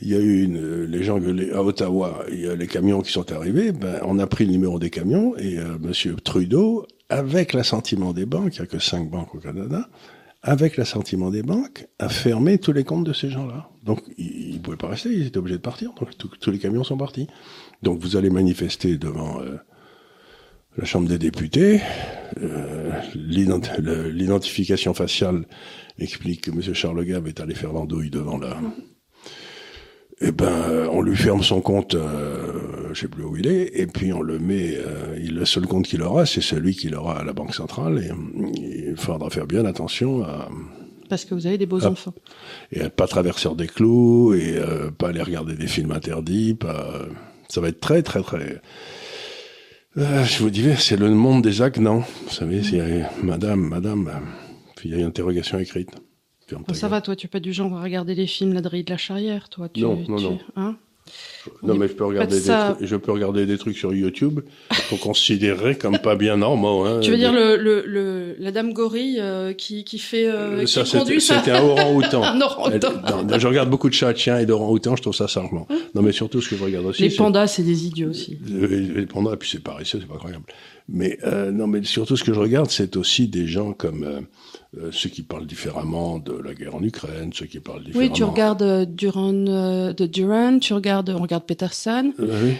Il 0.00 0.08
y 0.08 0.14
a 0.14 0.20
eu 0.20 0.46
les 0.86 1.02
gens 1.02 1.18
à 1.18 1.62
Ottawa, 1.62 2.24
il 2.30 2.40
y 2.40 2.46
a 2.46 2.54
les 2.54 2.68
camions 2.68 3.00
qui 3.00 3.10
sont 3.10 3.32
arrivés. 3.32 3.72
Ben, 3.72 4.00
on 4.04 4.18
a 4.18 4.26
pris 4.26 4.44
le 4.44 4.52
numéro 4.52 4.78
des 4.78 4.90
camions 4.90 5.36
et 5.36 5.58
euh, 5.58 5.76
Monsieur 5.80 6.14
Trudeau 6.16 6.86
avec 7.08 7.52
l'assentiment 7.52 8.12
des 8.12 8.26
banques, 8.26 8.56
il 8.56 8.60
n'y 8.60 8.66
a 8.66 8.66
que 8.66 8.78
cinq 8.78 9.08
banques 9.08 9.34
au 9.34 9.38
Canada, 9.38 9.88
avec 10.42 10.76
l'assentiment 10.76 11.30
des 11.30 11.42
banques, 11.42 11.86
a 11.98 12.08
fermé 12.08 12.58
tous 12.58 12.72
les 12.72 12.84
comptes 12.84 13.04
de 13.04 13.12
ces 13.12 13.30
gens-là. 13.30 13.70
Donc, 13.82 14.00
ils 14.18 14.54
ne 14.54 14.58
pouvaient 14.58 14.76
pas 14.76 14.88
rester, 14.88 15.10
ils 15.10 15.26
étaient 15.26 15.38
obligés 15.38 15.56
de 15.56 15.62
partir. 15.62 15.92
Donc, 15.94 16.10
tous 16.16 16.50
les 16.50 16.58
camions 16.58 16.84
sont 16.84 16.96
partis. 16.96 17.26
Donc, 17.82 17.98
vous 18.00 18.16
allez 18.16 18.30
manifester 18.30 18.98
devant 18.98 19.40
euh, 19.40 19.56
la 20.76 20.84
Chambre 20.84 21.08
des 21.08 21.18
députés. 21.18 21.80
Euh, 22.40 22.92
L'identification 23.14 24.94
faciale 24.94 25.44
explique 25.98 26.42
que 26.42 26.50
M. 26.50 26.74
Charles 26.74 27.04
Gave 27.04 27.26
est 27.26 27.40
allé 27.40 27.54
faire 27.54 27.72
l'andouille 27.72 28.10
devant 28.10 28.38
la, 28.38 28.60
eh 30.20 30.32
ben, 30.32 30.88
on 30.90 31.00
lui 31.00 31.16
ferme 31.16 31.42
son 31.42 31.60
compte, 31.60 31.94
euh, 31.94 32.92
je 32.92 33.00
sais 33.00 33.08
plus 33.08 33.22
où 33.22 33.36
il 33.36 33.46
est, 33.46 33.70
et 33.78 33.86
puis 33.86 34.12
on 34.12 34.20
le 34.20 34.38
met. 34.38 34.76
Euh, 34.76 35.16
le 35.16 35.44
seul 35.44 35.66
compte 35.66 35.86
qu'il 35.86 36.02
aura, 36.02 36.26
c'est 36.26 36.40
celui 36.40 36.74
qu'il 36.74 36.94
aura 36.96 37.20
à 37.20 37.24
la 37.24 37.32
banque 37.32 37.54
centrale, 37.54 37.98
et, 37.98 38.10
il 38.90 38.96
faudra 38.96 39.30
faire 39.30 39.46
bien 39.46 39.64
attention 39.64 40.24
à. 40.24 40.48
Parce 41.08 41.24
que 41.24 41.34
vous 41.34 41.46
avez 41.46 41.56
des 41.56 41.66
beaux 41.66 41.86
enfants. 41.86 42.12
Et 42.72 42.82
à 42.82 42.90
pas 42.90 43.06
traverser 43.06 43.48
des 43.56 43.68
clous, 43.68 44.34
et 44.34 44.56
euh, 44.56 44.90
pas 44.90 45.08
aller 45.08 45.22
regarder 45.22 45.54
des 45.54 45.68
films 45.68 45.92
interdits, 45.92 46.54
pas. 46.54 47.06
Ça 47.48 47.60
va 47.60 47.68
être 47.68 47.80
très, 47.80 48.02
très, 48.02 48.22
très. 48.22 48.60
Euh, 49.96 50.24
je 50.24 50.42
vous 50.42 50.50
disais, 50.50 50.76
c'est 50.76 50.96
le 50.96 51.10
monde 51.10 51.42
des 51.42 51.60
non? 51.80 52.00
Vous 52.00 52.32
savez, 52.32 52.62
c'est 52.62 53.04
madame, 53.22 53.60
madame, 53.60 54.10
puis 54.76 54.88
il 54.88 54.92
y 54.92 54.98
a 54.98 55.00
une 55.00 55.06
interrogation 55.06 55.58
écrite. 55.58 55.90
Ça 56.72 56.88
va, 56.88 57.00
toi, 57.00 57.16
tu 57.16 57.26
n'es 57.26 57.30
pas 57.30 57.40
du 57.40 57.52
genre 57.52 57.74
à 57.76 57.82
regarder 57.82 58.14
les 58.14 58.26
films 58.26 58.52
La 58.52 58.60
Drille 58.60 58.84
de 58.84 58.90
la 58.90 58.96
Charrière, 58.96 59.48
toi 59.48 59.68
tu, 59.68 59.80
Non, 59.80 60.04
non, 60.08 60.20
non. 60.20 60.38
Hein? 60.56 60.76
Non, 61.62 61.74
mais 61.74 61.88
je 61.88 61.94
peux, 61.94 62.04
regarder 62.04 62.40
des 62.40 62.46
trucs, 62.46 62.86
je 62.86 62.96
peux 62.96 63.12
regarder 63.12 63.46
des 63.46 63.58
trucs 63.58 63.76
sur 63.76 63.94
YouTube 63.94 64.40
qu'on 64.88 64.96
considérerait 64.96 65.76
comme 65.76 65.98
pas 65.98 66.16
bien 66.16 66.36
normaux. 66.36 66.84
Hein, 66.84 67.00
tu 67.00 67.10
veux 67.10 67.16
dire 67.16 67.32
le, 67.32 67.56
le, 67.56 67.82
le, 67.86 68.36
la 68.38 68.52
dame 68.52 68.72
gorille 68.72 69.18
euh, 69.18 69.52
qui, 69.52 69.84
qui 69.84 69.98
fait 69.98 70.28
euh, 70.28 70.66
ça, 70.66 70.84
C'était 70.84 71.50
un 71.50 71.62
orang-outan. 71.62 72.22
un 72.24 72.40
orang-outan. 72.40 73.38
je 73.38 73.46
regarde 73.46 73.70
beaucoup 73.70 73.88
de 73.88 73.94
chats, 73.94 74.14
chiens 74.14 74.38
et 74.38 74.46
d'orang-outans, 74.46 74.96
je 74.96 75.02
trouve 75.02 75.14
ça 75.14 75.26
charmant. 75.26 75.66
Hein? 75.70 75.78
Non, 75.94 76.02
mais 76.02 76.12
surtout 76.12 76.40
ce 76.40 76.48
que 76.48 76.56
je 76.56 76.64
regarde 76.64 76.86
aussi. 76.86 77.02
Les 77.02 77.14
pandas, 77.14 77.46
c'est 77.46 77.62
des 77.62 77.86
idiots 77.86 78.10
aussi. 78.10 78.38
Les, 78.46 79.06
pandas, 79.06 79.36
puis 79.36 79.48
c'est 79.50 79.62
pareil, 79.62 79.86
c'est 79.90 80.04
pas 80.06 80.14
incroyable. 80.14 80.44
Mais 80.88 81.18
euh, 81.24 81.50
non, 81.50 81.66
mais 81.66 81.82
surtout 81.84 82.16
ce 82.16 82.24
que 82.24 82.32
je 82.32 82.40
regarde, 82.40 82.70
c'est 82.70 82.96
aussi 82.96 83.28
des 83.28 83.46
gens 83.46 83.72
comme 83.72 84.26
euh, 84.76 84.86
euh, 84.86 84.92
ceux 84.92 85.08
qui 85.08 85.22
parlent 85.22 85.46
différemment 85.46 86.18
de 86.18 86.32
la 86.32 86.54
guerre 86.54 86.74
en 86.74 86.82
Ukraine, 86.82 87.30
ceux 87.32 87.46
qui 87.46 87.60
parlent 87.60 87.84
différemment. 87.84 88.10
Oui, 88.10 88.16
tu 88.16 88.24
regardes 88.24 88.62
euh, 88.62 88.84
Duran 88.84 89.32
de 89.32 90.06
Duran, 90.06 90.58
tu 90.58 90.74
regardes, 90.74 91.10
on 91.10 91.22
regarde 91.22 91.44
Peterson. 91.44 92.12
Oui. 92.18 92.56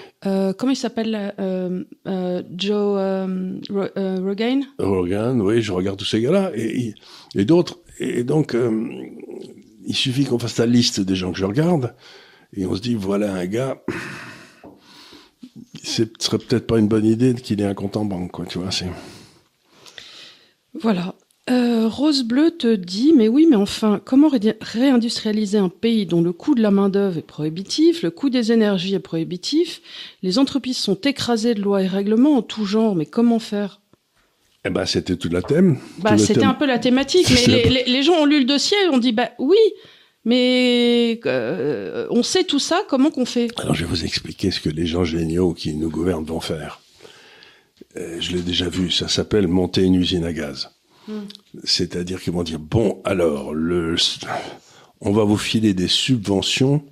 comment 0.56 0.72
il 0.72 0.76
s'appelle 0.76 1.34
Joe 2.56 3.28
Rogan. 3.98 4.64
Rogan, 4.78 5.40
oui, 5.40 5.62
je 5.62 5.72
regarde 5.72 5.98
tous 5.98 6.04
ces 6.04 6.20
gars-là 6.20 6.52
et, 6.54 6.94
et 7.34 7.44
d'autres. 7.44 7.78
Et 8.00 8.24
donc, 8.24 8.56
il 9.86 9.94
suffit 9.94 10.24
qu'on 10.24 10.38
fasse 10.38 10.58
la 10.58 10.66
liste 10.66 11.00
des 11.00 11.16
gens 11.16 11.32
que 11.32 11.38
je 11.38 11.44
regarde 11.44 11.94
et 12.56 12.64
on 12.64 12.74
se 12.74 12.80
dit 12.80 12.94
voilà 12.94 13.34
un 13.34 13.46
gars 13.46 13.82
ce 15.82 16.02
serait 16.18 16.38
peut-être 16.38 16.66
pas 16.66 16.78
une 16.78 16.88
bonne 16.88 17.04
idée 17.04 17.34
qu'il 17.34 17.60
ait 17.60 17.66
un 17.66 17.74
compte 17.74 17.96
en 17.96 18.04
banque, 18.04 18.32
quoi, 18.32 18.46
tu 18.46 18.58
vois. 18.58 18.70
Voilà. 20.74 21.14
Euh, 21.50 21.88
Rose 21.88 22.24
Bleu 22.24 22.50
te 22.50 22.74
dit, 22.74 23.12
mais 23.16 23.28
oui, 23.28 23.46
mais 23.48 23.56
enfin, 23.56 24.00
comment 24.04 24.30
réindustrialiser 24.60 25.58
un 25.58 25.68
pays 25.68 26.04
dont 26.04 26.20
le 26.20 26.32
coût 26.32 26.54
de 26.54 26.60
la 26.60 26.70
main-d'œuvre 26.70 27.18
est 27.18 27.26
prohibitif, 27.26 28.02
le 28.02 28.10
coût 28.10 28.28
des 28.28 28.52
énergies 28.52 28.94
est 28.94 29.00
prohibitif, 29.00 29.80
les 30.22 30.38
entreprises 30.38 30.76
sont 30.76 31.00
écrasées 31.00 31.54
de 31.54 31.62
lois 31.62 31.82
et 31.82 31.86
règlements 31.86 32.36
en 32.36 32.42
tout 32.42 32.66
genre, 32.66 32.94
mais 32.94 33.06
comment 33.06 33.38
faire? 33.38 33.80
Eh 34.64 34.70
ben, 34.70 34.84
c'était 34.84 35.16
tout 35.16 35.30
la 35.30 35.40
thème. 35.40 35.78
Bah, 35.98 36.18
c'était 36.18 36.44
un 36.44 36.54
peu 36.54 36.66
la 36.66 36.78
thématique, 36.78 37.28
mais 37.30 37.46
les, 37.70 37.84
les, 37.84 38.02
gens 38.02 38.14
ont 38.14 38.26
lu 38.26 38.40
le 38.40 38.44
dossier, 38.44 38.76
ont 38.92 38.98
dit, 38.98 39.12
bah 39.12 39.30
oui, 39.38 39.56
mais 40.24 41.20
euh, 41.24 42.06
on 42.10 42.22
sait 42.22 42.44
tout 42.44 42.58
ça, 42.58 42.82
comment 42.88 43.10
qu'on 43.10 43.24
fait? 43.24 43.48
Alors 43.58 43.74
je 43.74 43.84
vais 43.84 43.90
vous 43.90 44.04
expliquer 44.04 44.50
ce 44.50 44.60
que 44.60 44.68
les 44.68 44.86
gens 44.86 45.04
géniaux 45.04 45.54
qui 45.54 45.72
nous 45.74 45.90
gouvernent 45.90 46.24
vont 46.24 46.40
faire. 46.40 46.80
Euh, 47.96 48.18
je 48.20 48.32
l'ai 48.32 48.42
déjà 48.42 48.68
vu, 48.68 48.90
ça 48.90 49.08
s'appelle 49.08 49.48
monter 49.48 49.82
une 49.82 49.94
usine 49.94 50.24
à 50.24 50.32
gaz. 50.32 50.70
C'est-à-dire 51.64 52.20
qu'ils 52.20 52.32
vont 52.32 52.42
dire, 52.42 52.58
bon, 52.58 53.00
alors, 53.04 53.54
on 55.00 55.12
va 55.12 55.24
vous 55.24 55.36
filer 55.36 55.74
des 55.74 55.88
subventions 55.88 56.84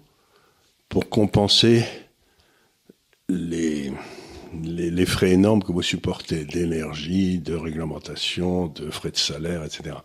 pour 0.88 1.08
compenser 1.08 1.84
les, 3.28 3.92
frais 5.06 5.32
énormes 5.32 5.62
que 5.62 5.72
vous 5.72 5.82
supportez 5.82 6.44
d'énergie, 6.44 7.38
de 7.38 7.54
réglementation, 7.54 8.68
de 8.68 8.90
frais 8.90 9.10
de 9.10 9.16
salaire, 9.16 9.64
etc. 9.64 9.96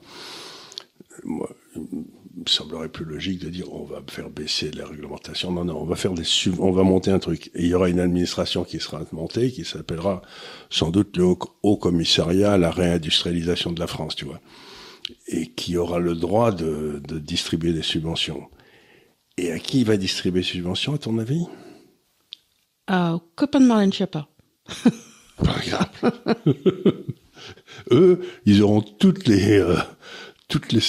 me 2.41 2.49
semblerait 2.49 2.89
plus 2.89 3.05
logique 3.05 3.39
de 3.39 3.49
dire 3.49 3.71
on 3.73 3.85
va 3.85 4.01
faire 4.07 4.29
baisser 4.29 4.71
les 4.71 4.83
réglementations. 4.83 5.51
Non, 5.51 5.65
non, 5.65 5.77
on 5.77 5.85
va 5.85 5.95
faire 5.95 6.13
des 6.13 6.23
on 6.59 6.71
va 6.71 6.83
monter 6.83 7.11
un 7.11 7.19
truc. 7.19 7.51
Et 7.55 7.63
il 7.63 7.67
y 7.67 7.73
aura 7.73 7.89
une 7.89 7.99
administration 7.99 8.63
qui 8.63 8.79
sera 8.79 9.01
montée, 9.11 9.51
qui 9.51 9.65
s'appellera 9.65 10.21
sans 10.69 10.89
doute 10.89 11.17
le 11.17 11.25
Haut, 11.63 11.77
Commissariat 11.77 12.53
à 12.53 12.57
la 12.57 12.71
réindustrialisation 12.71 13.71
de 13.71 13.79
la 13.79 13.87
France, 13.87 14.15
tu 14.15 14.25
vois, 14.25 14.41
et 15.27 15.47
qui 15.47 15.77
aura 15.77 15.99
le 15.99 16.15
droit 16.15 16.51
de, 16.51 17.01
de 17.07 17.19
distribuer 17.19 17.73
des 17.73 17.81
subventions. 17.83 18.49
Et 19.37 19.51
à 19.51 19.59
qui 19.59 19.81
il 19.81 19.85
va 19.85 19.97
distribuer 19.97 20.41
des 20.41 20.47
subventions, 20.47 20.93
à 20.93 20.97
ton 20.97 21.17
avis? 21.17 21.45
À 22.87 23.19
copain 23.35 23.59
de 23.59 23.65
Marlène 23.65 23.93
Schiappa. 23.93 24.27
Eux, 27.91 28.21
ils 28.45 28.61
auront 28.61 28.81
toutes 28.81 29.27
les 29.27 29.59
euh, 29.59 29.77
toutes 30.51 30.73
les, 30.73 30.81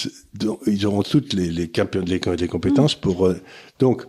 ils 0.67 0.85
auront 0.85 1.03
toutes 1.03 1.31
les, 1.33 1.49
les, 1.49 1.71
les 1.71 2.47
compétences 2.47 2.95
pour. 2.95 3.27
Euh, 3.27 3.41
donc, 3.79 4.03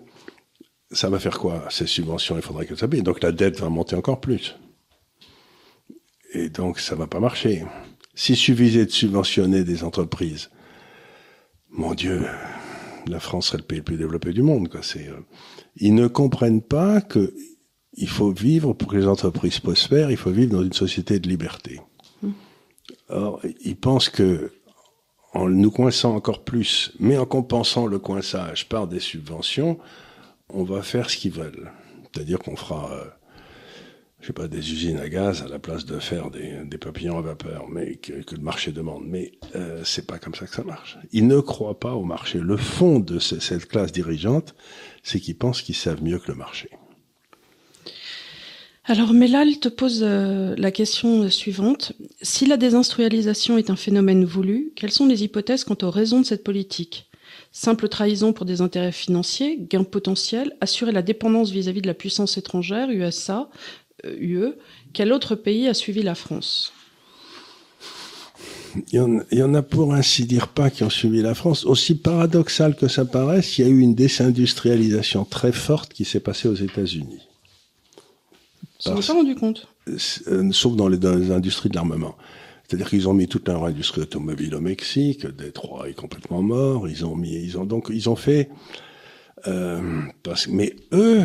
ça 0.91 1.09
va 1.09 1.21
faire 1.21 1.39
quoi 1.39 1.67
Ces 1.71 1.87
subventions, 1.87 2.37
il 2.37 2.43
faudrait 2.43 2.67
que 2.67 2.75
ça 2.75 2.89
paye. 2.89 3.03
Donc 3.03 3.23
la 3.23 3.31
dette 3.31 3.61
va 3.61 3.69
monter 3.69 3.95
encore 3.95 4.21
plus. 4.21 4.57
Et 6.33 6.49
donc, 6.49 6.81
ça 6.81 6.97
va 6.97 7.07
pas 7.07 7.21
marcher. 7.21 7.65
S'il 8.15 8.37
suffisait 8.37 8.85
de 8.85 8.91
subventionner 8.91 9.63
des 9.63 9.85
entreprises, 9.85 10.51
mon 11.71 11.95
Dieu, 11.95 12.23
la 13.07 13.21
France 13.21 13.47
serait 13.47 13.59
le 13.59 13.65
pays 13.65 13.79
le 13.79 13.85
plus 13.85 13.97
développé 13.97 14.33
du 14.33 14.43
monde. 14.43 14.69
Quoi. 14.69 14.81
C'est, 14.83 15.09
euh, 15.09 15.21
ils 15.77 15.95
ne 15.95 16.09
comprennent 16.09 16.63
pas 16.63 17.01
que 17.01 17.33
il 17.97 18.09
faut 18.09 18.33
vivre 18.33 18.73
pour 18.73 18.89
que 18.89 18.97
les 18.97 19.07
entreprises 19.07 19.61
prospèrent. 19.61 20.11
Il 20.11 20.17
faut 20.17 20.33
vivre 20.33 20.51
dans 20.51 20.65
une 20.65 20.73
société 20.73 21.21
de 21.21 21.29
liberté. 21.29 21.81
Mmh. 22.23 22.31
Or, 23.09 23.41
ils 23.65 23.77
pensent 23.77 24.09
que 24.09 24.51
en 25.35 25.49
nous 25.49 25.71
coinçant 25.71 26.15
encore 26.15 26.45
plus, 26.45 26.93
mais 27.01 27.19
en 27.19 27.27
compensant 27.27 27.87
le 27.87 27.99
coinçage 27.99 28.69
par 28.69 28.87
des 28.87 29.01
subventions, 29.01 29.79
on 30.49 30.63
va 30.63 30.83
faire 30.83 31.11
ce 31.11 31.17
qu'ils 31.17 31.33
veulent. 31.33 31.71
C'est-à-dire 32.13 32.39
qu'on 32.39 32.55
fera, 32.55 32.93
euh, 32.93 33.05
je 34.21 34.29
sais 34.29 34.33
pas, 34.33 34.47
des 34.47 34.73
usines 34.73 34.99
à 34.99 35.09
gaz 35.09 35.43
à 35.43 35.49
la 35.49 35.59
place 35.59 35.85
de 35.85 35.99
faire 35.99 36.31
des, 36.31 36.79
papillons 36.79 37.19
à 37.19 37.23
vapeur, 37.23 37.67
mais 37.69 37.97
que, 37.97 38.13
le 38.13 38.43
marché 38.43 38.71
demande. 38.71 39.03
Mais 39.07 39.33
euh, 39.57 39.83
c'est 39.85 40.07
pas 40.07 40.19
comme 40.19 40.35
ça 40.35 40.47
que 40.47 40.55
ça 40.55 40.63
marche. 40.63 40.99
Ils 41.13 41.27
ne 41.27 41.41
croient 41.41 41.81
pas 41.81 41.95
au 41.95 42.05
marché. 42.05 42.39
Le 42.39 42.57
fond 42.57 43.01
de 43.01 43.19
cette 43.19 43.67
classe 43.67 43.91
dirigeante, 43.91 44.55
c'est 45.03 45.19
qu'ils 45.19 45.37
pensent 45.37 45.63
qu'ils 45.63 45.75
savent 45.75 46.03
mieux 46.03 46.21
que 46.21 46.31
le 46.31 46.39
marché. 46.39 46.71
Alors 48.87 49.15
Mélal 49.15 49.59
te 49.61 49.69
pose 49.69 50.01
euh, 50.03 50.55
la 50.59 50.71
question 50.71 51.31
suivante. 51.31 51.93
Si 52.21 52.45
la 52.45 52.59
désindustrialisation 52.59 53.57
est 53.57 53.71
un 53.71 53.77
phénomène 53.77 54.27
voulu, 54.27 54.73
quelles 54.77 54.91
sont 54.91 55.07
les 55.07 55.25
hypothèses 55.25 55.65
quant 55.65 55.79
aux 55.83 55.91
raisons 55.91 56.21
de 56.21 56.27
cette 56.27 56.45
politique? 56.45 57.09
Simple 57.51 57.89
trahison 57.89 58.35
pour 58.35 58.45
des 58.45 58.61
intérêts 58.61 58.93
financiers, 58.93 59.57
gain 59.59 59.85
potentiel, 59.85 60.55
assurer 60.61 60.93
la 60.93 61.01
dépendance 61.01 61.51
vis-à-vis 61.51 61.81
de 61.81 61.87
la 61.87 61.95
puissance 61.95 62.37
étrangère, 62.37 62.91
USA, 62.91 63.49
UE. 64.05 64.43
Euh, 64.43 64.53
Quel 64.93 65.15
autre 65.15 65.35
pays 65.35 65.67
a 65.67 65.73
suivi 65.73 66.03
la 66.03 66.15
France? 66.15 66.73
Il 68.93 69.17
y, 69.31 69.43
en, 69.43 69.55
a 69.55 69.63
pour 69.63 69.95
ainsi 69.95 70.25
dire 70.25 70.49
pas 70.49 70.69
qui 70.69 70.83
ont 70.83 70.91
suivi 70.91 71.23
la 71.23 71.35
France. 71.35 71.65
Aussi 71.65 71.95
paradoxal 71.95 72.75
que 72.75 72.89
ça 72.89 73.05
paraisse, 73.05 73.57
il 73.57 73.65
y 73.65 73.69
a 73.69 73.71
eu 73.71 73.79
une 73.79 73.95
désindustrialisation 73.95 75.25
très 75.25 75.53
forte 75.53 75.93
qui 75.93 76.05
s'est 76.05 76.21
passée 76.21 76.49
aux 76.49 76.55
États-Unis. 76.55 77.21
Ils 78.87 79.03
s'en 79.03 79.13
pas 79.15 79.19
rendu 79.19 79.35
compte. 79.35 79.69
Euh, 79.89 80.53
sauf 80.53 80.77
dans 80.77 80.89
les, 80.89 81.31
industries 81.31 81.69
de 81.69 81.75
l'armement. 81.75 82.17
C'est-à-dire 82.67 82.89
qu'ils 82.89 83.09
ont 83.09 83.15
mis 83.15 83.29
toute 83.29 83.47
leur 83.49 83.65
industrie 83.65 84.03
automobile 84.03 84.55
au 84.55 84.61
Mexique, 84.61 85.27
Détroit 85.27 85.89
est 85.89 85.95
complètement 85.95 86.43
mort, 86.43 86.89
ils 86.89 87.05
ont 87.05 87.15
mis, 87.15 87.35
ils 87.35 87.59
ont 87.59 87.65
donc, 87.65 87.89
ils 87.91 88.09
ont 88.09 88.17
fait, 88.17 88.49
euh, 89.47 90.01
parce, 90.23 90.49
mais 90.49 90.75
eux, 90.93 91.23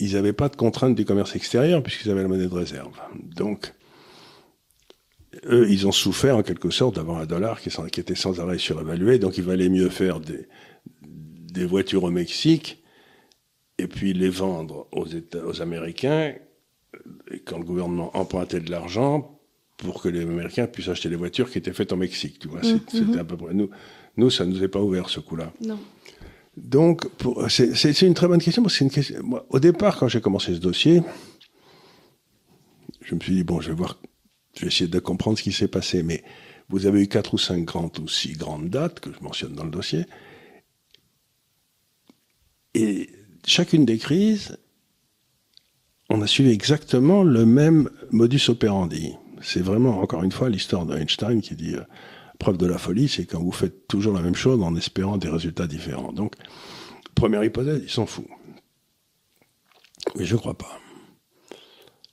ils 0.00 0.14
n'avaient 0.14 0.32
pas 0.32 0.48
de 0.48 0.56
contrainte 0.56 0.96
du 0.96 1.04
commerce 1.04 1.36
extérieur 1.36 1.82
puisqu'ils 1.82 2.10
avaient 2.10 2.22
la 2.22 2.28
monnaie 2.28 2.48
de 2.48 2.54
réserve. 2.54 2.98
Donc, 3.36 3.74
eux, 5.46 5.68
ils 5.70 5.86
ont 5.86 5.92
souffert 5.92 6.36
en 6.36 6.42
quelque 6.42 6.70
sorte 6.70 6.96
d'avoir 6.96 7.18
un 7.18 7.26
dollar 7.26 7.60
qui, 7.60 7.70
qui, 7.92 8.00
était 8.00 8.16
sans 8.16 8.40
arrêt 8.40 8.58
surévalué, 8.58 9.20
donc 9.20 9.38
il 9.38 9.44
valait 9.44 9.68
mieux 9.68 9.88
faire 9.88 10.18
des, 10.18 10.48
des 11.02 11.64
voitures 11.64 12.02
au 12.02 12.10
Mexique 12.10 12.83
et 13.78 13.86
puis 13.86 14.12
les 14.12 14.28
vendre 14.28 14.88
aux, 14.92 15.06
États, 15.06 15.44
aux 15.44 15.60
Américains 15.62 16.34
quand 17.44 17.58
le 17.58 17.64
gouvernement 17.64 18.16
empruntait 18.16 18.60
de 18.60 18.70
l'argent 18.70 19.40
pour 19.76 20.00
que 20.00 20.08
les 20.08 20.22
Américains 20.22 20.66
puissent 20.66 20.88
acheter 20.88 21.08
des 21.08 21.16
voitures 21.16 21.50
qui 21.50 21.58
étaient 21.58 21.72
faites 21.72 21.92
en 21.92 21.96
Mexique. 21.96 22.38
Tu 22.38 22.48
vois, 22.48 22.60
mmh, 22.60 22.80
c'était 22.88 23.04
mmh. 23.04 23.18
à 23.18 23.24
peu 23.24 23.36
près 23.36 23.54
nous. 23.54 23.70
Nous, 24.16 24.30
ça 24.30 24.46
ne 24.46 24.52
nous 24.52 24.62
est 24.62 24.68
pas 24.68 24.80
ouvert 24.80 25.08
ce 25.08 25.18
coup-là. 25.20 25.52
Non. 25.60 25.78
Donc, 26.56 27.06
c'est 27.48 28.02
une 28.02 28.14
très 28.14 28.28
bonne 28.28 28.40
question 28.40 28.62
parce 28.62 28.74
que 28.74 28.78
c'est 28.78 28.84
une 28.84 28.90
question. 28.90 29.20
Moi, 29.24 29.44
au 29.50 29.58
départ, 29.58 29.98
quand 29.98 30.06
j'ai 30.06 30.20
commencé 30.20 30.54
ce 30.54 30.60
dossier, 30.60 31.02
je 33.00 33.14
me 33.16 33.20
suis 33.20 33.34
dit 33.34 33.42
bon, 33.42 33.60
je 33.60 33.70
vais 33.70 33.74
voir, 33.74 33.98
je 34.56 34.62
vais 34.62 34.68
essayer 34.68 34.88
de 34.88 34.98
comprendre 35.00 35.36
ce 35.36 35.42
qui 35.42 35.52
s'est 35.52 35.66
passé. 35.66 36.04
Mais 36.04 36.22
vous 36.68 36.86
avez 36.86 37.02
eu 37.02 37.08
quatre 37.08 37.34
ou 37.34 37.38
cinq 37.38 37.64
grandes 37.64 37.98
ou 37.98 38.06
six 38.06 38.34
grandes 38.34 38.70
dates 38.70 39.00
que 39.00 39.12
je 39.12 39.20
mentionne 39.20 39.54
dans 39.54 39.64
le 39.64 39.70
dossier, 39.70 40.06
et 42.74 43.08
chacune 43.46 43.84
des 43.84 43.98
crises, 43.98 44.56
on 46.10 46.20
a 46.20 46.26
suivi 46.26 46.50
exactement 46.50 47.22
le 47.22 47.46
même 47.46 47.90
modus 48.10 48.48
operandi. 48.48 49.14
C'est 49.40 49.62
vraiment, 49.62 50.00
encore 50.00 50.22
une 50.22 50.32
fois, 50.32 50.48
l'histoire 50.48 50.86
d'Einstein 50.86 51.40
qui 51.40 51.54
dit, 51.54 51.74
euh, 51.74 51.84
preuve 52.38 52.56
de 52.56 52.66
la 52.66 52.78
folie, 52.78 53.08
c'est 53.08 53.26
quand 53.26 53.42
vous 53.42 53.52
faites 53.52 53.86
toujours 53.88 54.14
la 54.14 54.22
même 54.22 54.34
chose 54.34 54.62
en 54.62 54.74
espérant 54.76 55.16
des 55.16 55.28
résultats 55.28 55.66
différents. 55.66 56.12
Donc, 56.12 56.34
première 57.14 57.44
hypothèse, 57.44 57.80
ils 57.82 57.90
s'en 57.90 58.06
foutent. 58.06 58.28
Mais 60.16 60.24
je 60.24 60.36
crois 60.36 60.56
pas. 60.56 60.78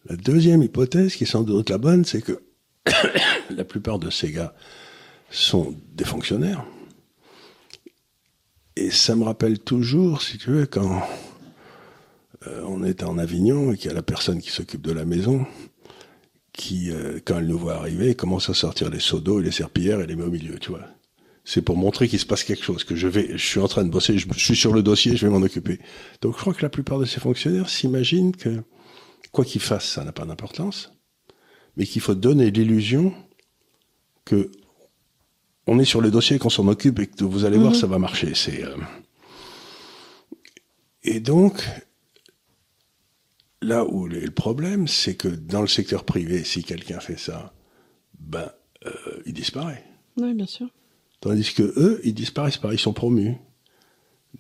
La 0.05 0.15
deuxième 0.15 0.63
hypothèse, 0.63 1.15
qui 1.15 1.23
est 1.25 1.27
sans 1.27 1.43
doute 1.43 1.69
la 1.69 1.77
bonne, 1.77 2.05
c'est 2.05 2.21
que 2.21 2.41
la 3.49 3.63
plupart 3.63 3.99
de 3.99 4.09
ces 4.09 4.31
gars 4.31 4.53
sont 5.29 5.75
des 5.93 6.05
fonctionnaires. 6.05 6.65
Et 8.75 8.89
ça 8.89 9.15
me 9.15 9.23
rappelle 9.23 9.59
toujours, 9.59 10.21
si 10.21 10.37
tu 10.37 10.51
veux, 10.51 10.65
quand 10.65 11.01
euh, 12.47 12.63
on 12.65 12.83
est 12.83 13.03
en 13.03 13.17
Avignon 13.17 13.73
et 13.73 13.77
qu'il 13.77 13.87
y 13.87 13.91
a 13.91 13.95
la 13.95 14.01
personne 14.01 14.41
qui 14.41 14.49
s'occupe 14.49 14.81
de 14.81 14.93
la 14.93 15.05
maison, 15.05 15.45
qui, 16.53 16.91
euh, 16.91 17.19
quand 17.23 17.39
elle 17.39 17.47
nous 17.47 17.57
voit 17.57 17.75
arriver, 17.75 18.15
commence 18.15 18.49
à 18.49 18.53
sortir 18.53 18.89
les 18.89 18.99
seaux 18.99 19.19
d'eau 19.19 19.39
et 19.41 19.43
les 19.43 19.51
serpillères 19.51 19.99
et 19.99 20.07
les 20.07 20.15
met 20.15 20.23
au 20.23 20.31
milieu, 20.31 20.57
tu 20.57 20.69
vois. 20.69 20.85
C'est 21.43 21.61
pour 21.61 21.75
montrer 21.75 22.07
qu'il 22.07 22.19
se 22.19 22.25
passe 22.25 22.43
quelque 22.43 22.63
chose, 22.63 22.83
que 22.83 22.95
je 22.95 23.07
vais, 23.07 23.31
je 23.31 23.45
suis 23.45 23.59
en 23.59 23.67
train 23.67 23.83
de 23.83 23.89
bosser, 23.89 24.17
je, 24.17 24.27
suis 24.37 24.55
sur 24.55 24.73
le 24.73 24.83
dossier, 24.83 25.17
je 25.17 25.25
vais 25.25 25.31
m'en 25.33 25.43
occuper. 25.43 25.79
Donc 26.21 26.35
je 26.35 26.39
crois 26.39 26.53
que 26.53 26.61
la 26.61 26.69
plupart 26.69 26.99
de 26.99 27.05
ces 27.05 27.19
fonctionnaires 27.19 27.67
s'imaginent 27.67 28.35
que 28.35 28.61
quoi 29.31 29.43
qu'ils 29.43 29.61
fassent, 29.61 29.89
ça 29.89 30.03
n'a 30.03 30.11
pas 30.11 30.25
d'importance, 30.25 30.93
mais 31.77 31.85
qu'il 31.85 32.01
faut 32.01 32.15
donner 32.15 32.51
l'illusion 32.51 33.13
que 34.23 34.51
on 35.67 35.79
est 35.79 35.85
sur 35.85 36.01
le 36.01 36.11
dossier, 36.11 36.39
qu'on 36.39 36.49
s'en 36.49 36.67
occupe 36.67 36.99
et 36.99 37.07
que 37.07 37.23
vous 37.23 37.45
allez 37.45 37.57
voir, 37.57 37.71
mhm. 37.71 37.79
ça 37.79 37.87
va 37.87 37.99
marcher. 37.99 38.33
C'est 38.35 38.63
euh, 38.63 38.75
et 41.03 41.19
donc 41.19 41.63
là 43.61 43.85
où 43.85 44.07
est 44.07 44.25
le 44.25 44.31
problème, 44.31 44.87
c'est 44.87 45.15
que 45.15 45.27
dans 45.27 45.61
le 45.61 45.67
secteur 45.67 46.03
privé, 46.03 46.43
si 46.43 46.63
quelqu'un 46.63 46.99
fait 46.99 47.19
ça, 47.19 47.53
ben 48.19 48.51
euh, 48.85 48.91
il 49.25 49.33
disparaît. 49.33 49.83
Oui, 50.17 50.33
bien 50.33 50.45
sûr. 50.45 50.67
Tandis 51.19 51.53
que 51.53 51.63
eux, 51.63 52.01
ils 52.03 52.13
disparaissent 52.13 52.57
pas, 52.57 52.73
ils 52.73 52.79
sont 52.79 52.93
promus. 52.93 53.37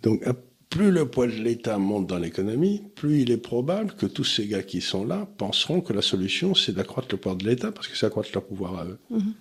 Donc 0.01 0.23
plus 0.71 0.89
le 0.89 1.05
poids 1.05 1.27
de 1.27 1.33
l'État 1.33 1.77
monte 1.77 2.07
dans 2.07 2.17
l'économie, 2.17 2.81
plus 2.95 3.21
il 3.21 3.29
est 3.29 3.37
probable 3.37 3.93
que 3.93 4.05
tous 4.05 4.23
ces 4.23 4.47
gars 4.47 4.63
qui 4.63 4.79
sont 4.79 5.05
là 5.05 5.27
penseront 5.37 5.81
que 5.81 5.91
la 5.91 6.01
solution, 6.01 6.55
c'est 6.55 6.71
d'accroître 6.71 7.09
le 7.11 7.17
poids 7.17 7.35
de 7.35 7.45
l'État, 7.45 7.73
parce 7.73 7.89
que 7.89 7.97
ça 7.97 8.07
accroître 8.07 8.29
leur 8.33 8.45
pouvoir 8.45 8.79
à 8.79 8.85
eux. 8.85 8.97
Mhm. 9.09 9.33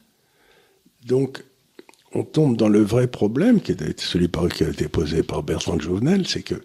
Donc, 1.07 1.45
on 2.13 2.25
tombe 2.25 2.57
dans 2.57 2.69
le 2.69 2.83
vrai 2.83 3.07
problème, 3.07 3.61
qui 3.61 3.73
est 3.73 4.01
celui 4.01 4.29
qui 4.29 4.65
a 4.65 4.69
été 4.69 4.89
posé 4.89 5.23
par 5.23 5.43
Bertrand 5.43 5.77
de 5.77 5.83
Jouvenel, 5.83 6.27
c'est 6.27 6.43
que 6.43 6.57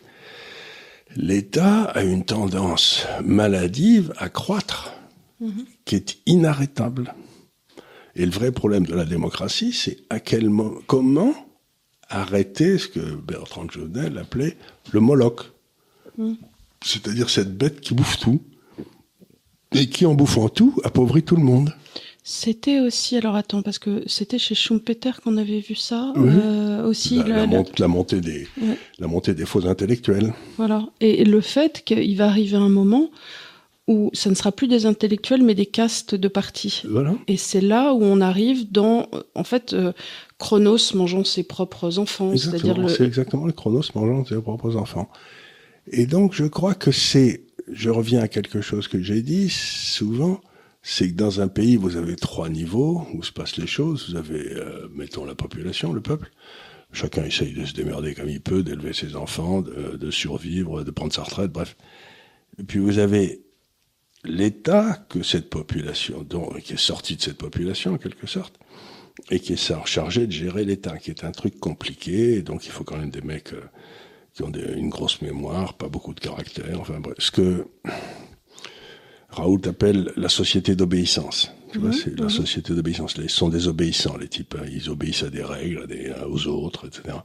l'État 1.15 1.83
a 1.83 2.03
une 2.03 2.25
tendance 2.25 3.05
maladive 3.23 4.13
à 4.17 4.29
croître, 4.29 4.93
mhm. 5.39 5.65
qui 5.85 5.95
est 5.95 6.17
inarrêtable. 6.25 7.13
Et 8.15 8.25
le 8.25 8.31
vrai 8.31 8.51
problème 8.51 8.85
de 8.85 8.95
la 8.95 9.05
démocratie, 9.05 9.73
c'est 9.73 9.97
à 10.09 10.19
quel 10.19 10.49
moment, 10.49 10.79
comment 10.87 11.33
arrêter 12.09 12.77
ce 12.77 12.87
que 12.87 13.15
Bertrand 13.15 13.67
Jovenel 13.69 14.17
appelait 14.17 14.57
le 14.91 14.99
Moloch. 14.99 15.51
Mm. 16.17 16.33
C'est-à-dire 16.83 17.29
cette 17.29 17.57
bête 17.57 17.81
qui 17.81 17.93
bouffe 17.93 18.17
tout, 18.19 18.41
et 19.71 19.87
qui, 19.87 20.05
en 20.05 20.13
bouffant 20.13 20.49
tout, 20.49 20.79
appauvrit 20.83 21.23
tout 21.23 21.35
le 21.35 21.43
monde. 21.43 21.73
C'était 22.27 22.79
aussi, 22.79 23.15
alors 23.17 23.35
attends, 23.35 23.61
parce 23.61 23.77
que 23.77 24.01
c'était 24.07 24.39
chez 24.39 24.55
Schumpeter 24.55 25.11
qu'on 25.23 25.37
avait 25.37 25.59
vu 25.59 25.75
ça, 25.75 26.11
euh, 26.17 26.83
aussi. 26.83 27.17
La, 27.17 27.45
la, 27.45 27.87
montée 27.87 28.19
des, 28.19 28.47
la 28.97 29.05
montée 29.05 29.35
des 29.35 29.45
faux 29.45 29.67
intellectuels. 29.67 30.33
Voilà. 30.57 30.87
Et 31.01 31.23
le 31.23 31.39
fait 31.39 31.83
qu'il 31.85 32.17
va 32.17 32.25
arriver 32.25 32.57
un 32.57 32.67
moment 32.67 33.11
où 33.87 34.09
ça 34.13 34.31
ne 34.31 34.35
sera 34.35 34.51
plus 34.51 34.67
des 34.67 34.87
intellectuels, 34.87 35.43
mais 35.43 35.53
des 35.53 35.67
castes 35.67 36.15
de 36.15 36.27
partis. 36.27 36.81
Voilà. 36.89 37.13
Et 37.27 37.37
c'est 37.37 37.61
là 37.61 37.93
où 37.93 38.01
on 38.01 38.19
arrive 38.21 38.71
dans, 38.71 39.07
en 39.35 39.43
fait, 39.43 39.73
euh, 39.73 39.93
Chronos 40.39 40.95
mangeant 40.95 41.23
ses 41.23 41.43
propres 41.43 41.99
enfants. 41.99 42.31
Le... 42.31 42.37
C'est 42.87 43.05
exactement 43.05 43.45
le 43.45 43.53
Chronos 43.53 43.83
mangeant 43.93 44.25
ses 44.25 44.41
propres 44.41 44.75
enfants. 44.77 45.09
Et 45.91 46.07
donc, 46.07 46.33
je 46.33 46.45
crois 46.45 46.73
que 46.73 46.91
c'est, 46.91 47.43
je 47.71 47.91
reviens 47.91 48.21
à 48.21 48.27
quelque 48.27 48.61
chose 48.61 48.87
que 48.87 48.99
j'ai 48.99 49.21
dit 49.21 49.51
souvent, 49.51 50.41
c'est 50.87 51.09
que 51.09 51.15
dans 51.15 51.41
un 51.41 51.47
pays, 51.47 51.77
vous 51.77 51.97
avez 51.97 52.15
trois 52.15 52.47
niveaux 52.47 53.07
où 53.11 53.23
se 53.23 53.31
passent 53.31 53.57
les 53.57 53.65
choses. 53.65 54.11
Vous 54.11 54.17
avez, 54.17 54.53
euh, 54.53 54.87
mettons, 54.93 55.25
la 55.25 55.33
population, 55.33 55.91
le 55.91 55.99
peuple. 55.99 56.29
Chacun 56.91 57.23
essaye 57.23 57.53
de 57.53 57.65
se 57.65 57.73
démerder 57.73 58.13
comme 58.13 58.29
il 58.29 58.39
peut, 58.39 58.61
d'élever 58.61 58.93
ses 58.93 59.15
enfants, 59.15 59.63
de, 59.63 60.11
survivre, 60.11 60.83
de 60.83 60.91
prendre 60.91 61.11
sa 61.11 61.23
retraite, 61.23 61.51
bref. 61.51 61.75
Et 62.59 62.63
puis 62.63 62.77
vous 62.77 62.99
avez 62.99 63.41
l'État 64.23 65.03
que 65.09 65.23
cette 65.23 65.49
population, 65.49 66.21
donc, 66.21 66.61
qui 66.61 66.73
est 66.73 66.77
sorti 66.77 67.15
de 67.15 67.21
cette 67.21 67.39
population 67.39 67.95
en 67.95 67.97
quelque 67.97 68.27
sorte, 68.27 68.59
et 69.31 69.39
qui 69.39 69.53
est 69.53 69.73
chargé 69.85 70.27
de 70.27 70.31
gérer 70.31 70.65
l'État, 70.65 70.99
qui 70.99 71.09
est 71.09 71.23
un 71.23 71.31
truc 71.31 71.59
compliqué, 71.59 72.43
donc 72.43 72.67
il 72.67 72.71
faut 72.71 72.83
quand 72.83 72.97
même 72.97 73.09
des 73.09 73.21
mecs 73.21 73.53
euh, 73.53 73.61
qui 74.35 74.43
ont 74.43 74.51
une 74.51 74.89
grosse 74.89 75.23
mémoire, 75.23 75.73
pas 75.73 75.89
beaucoup 75.89 76.13
de 76.13 76.19
caractère, 76.19 76.79
enfin 76.79 76.99
bref, 76.99 77.15
ce 77.17 77.31
que 77.31 77.67
Raoult 79.35 79.61
appelle 79.65 80.11
la 80.15 80.29
société 80.29 80.75
d'obéissance. 80.75 81.51
Tu 81.71 81.79
vois, 81.79 81.89
mhm, 81.89 81.95
c'est 81.95 82.17
la 82.17 82.25
mhm. 82.25 82.29
société 82.29 82.73
d'obéissance. 82.73 83.15
Ils 83.17 83.29
sont 83.29 83.49
des 83.49 83.67
obéissants, 83.67 84.17
les 84.17 84.29
types. 84.29 84.55
Hein. 84.57 84.65
Ils 84.71 84.89
obéissent 84.89 85.23
à 85.23 85.29
des 85.29 85.43
règles, 85.43 85.87
des, 85.87 86.13
aux 86.27 86.47
autres, 86.47 86.87
etc. 86.87 87.17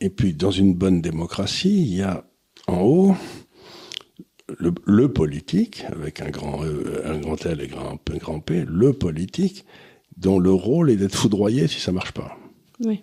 Et 0.00 0.10
puis, 0.10 0.34
dans 0.34 0.50
une 0.50 0.74
bonne 0.74 1.02
démocratie, 1.02 1.82
il 1.82 1.96
y 1.96 2.02
a 2.02 2.24
en 2.66 2.80
haut 2.82 3.14
le, 4.58 4.72
le 4.84 5.12
politique, 5.12 5.84
avec 5.90 6.20
un 6.20 6.30
grand, 6.30 6.64
e, 6.64 7.02
un 7.04 7.18
grand 7.18 7.44
L 7.46 7.60
et 7.60 7.70
un, 7.74 8.14
un 8.14 8.18
grand 8.18 8.40
P, 8.40 8.64
le 8.68 8.92
politique, 8.92 9.64
dont 10.16 10.38
le 10.38 10.52
rôle 10.52 10.90
est 10.90 10.96
d'être 10.96 11.16
foudroyé 11.16 11.66
si 11.66 11.80
ça 11.80 11.92
marche 11.92 12.12
pas. 12.12 12.36
Oui. 12.80 13.02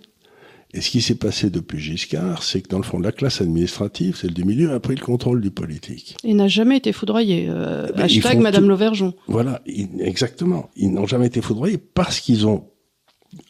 Et 0.74 0.82
ce 0.82 0.90
qui 0.90 1.02
s'est 1.02 1.16
passé 1.16 1.50
depuis 1.50 1.80
Giscard, 1.80 2.44
c'est 2.44 2.62
que 2.62 2.70
dans 2.70 2.78
le 2.78 2.84
fond, 2.84 3.00
la 3.00 3.12
classe 3.12 3.42
administrative, 3.42 4.16
celle 4.16 4.34
du 4.34 4.46
milieu, 4.46 4.72
a 4.72 4.80
pris 4.80 4.96
le 4.96 5.04
contrôle 5.04 5.42
du 5.42 5.52
politique. 5.52 6.16
Et 6.24 6.34
n'a 6.34 6.48
jamais 6.48 6.78
été 6.78 6.94
foudroyé. 6.94 7.48
Euh, 7.50 7.88
ben, 7.96 8.04
hashtag 8.04 8.40
Madame 8.40 8.70
Lauvergeon. 8.70 9.14
Voilà, 9.28 9.62
exactement. 10.00 10.70
Ils 10.78 10.92
n'ont 10.94 11.08
jamais 11.08 11.28
été 11.28 11.42
foudroyés 11.42 11.78
parce 11.78 12.22
qu'ils 12.22 12.48
ont 12.48 12.71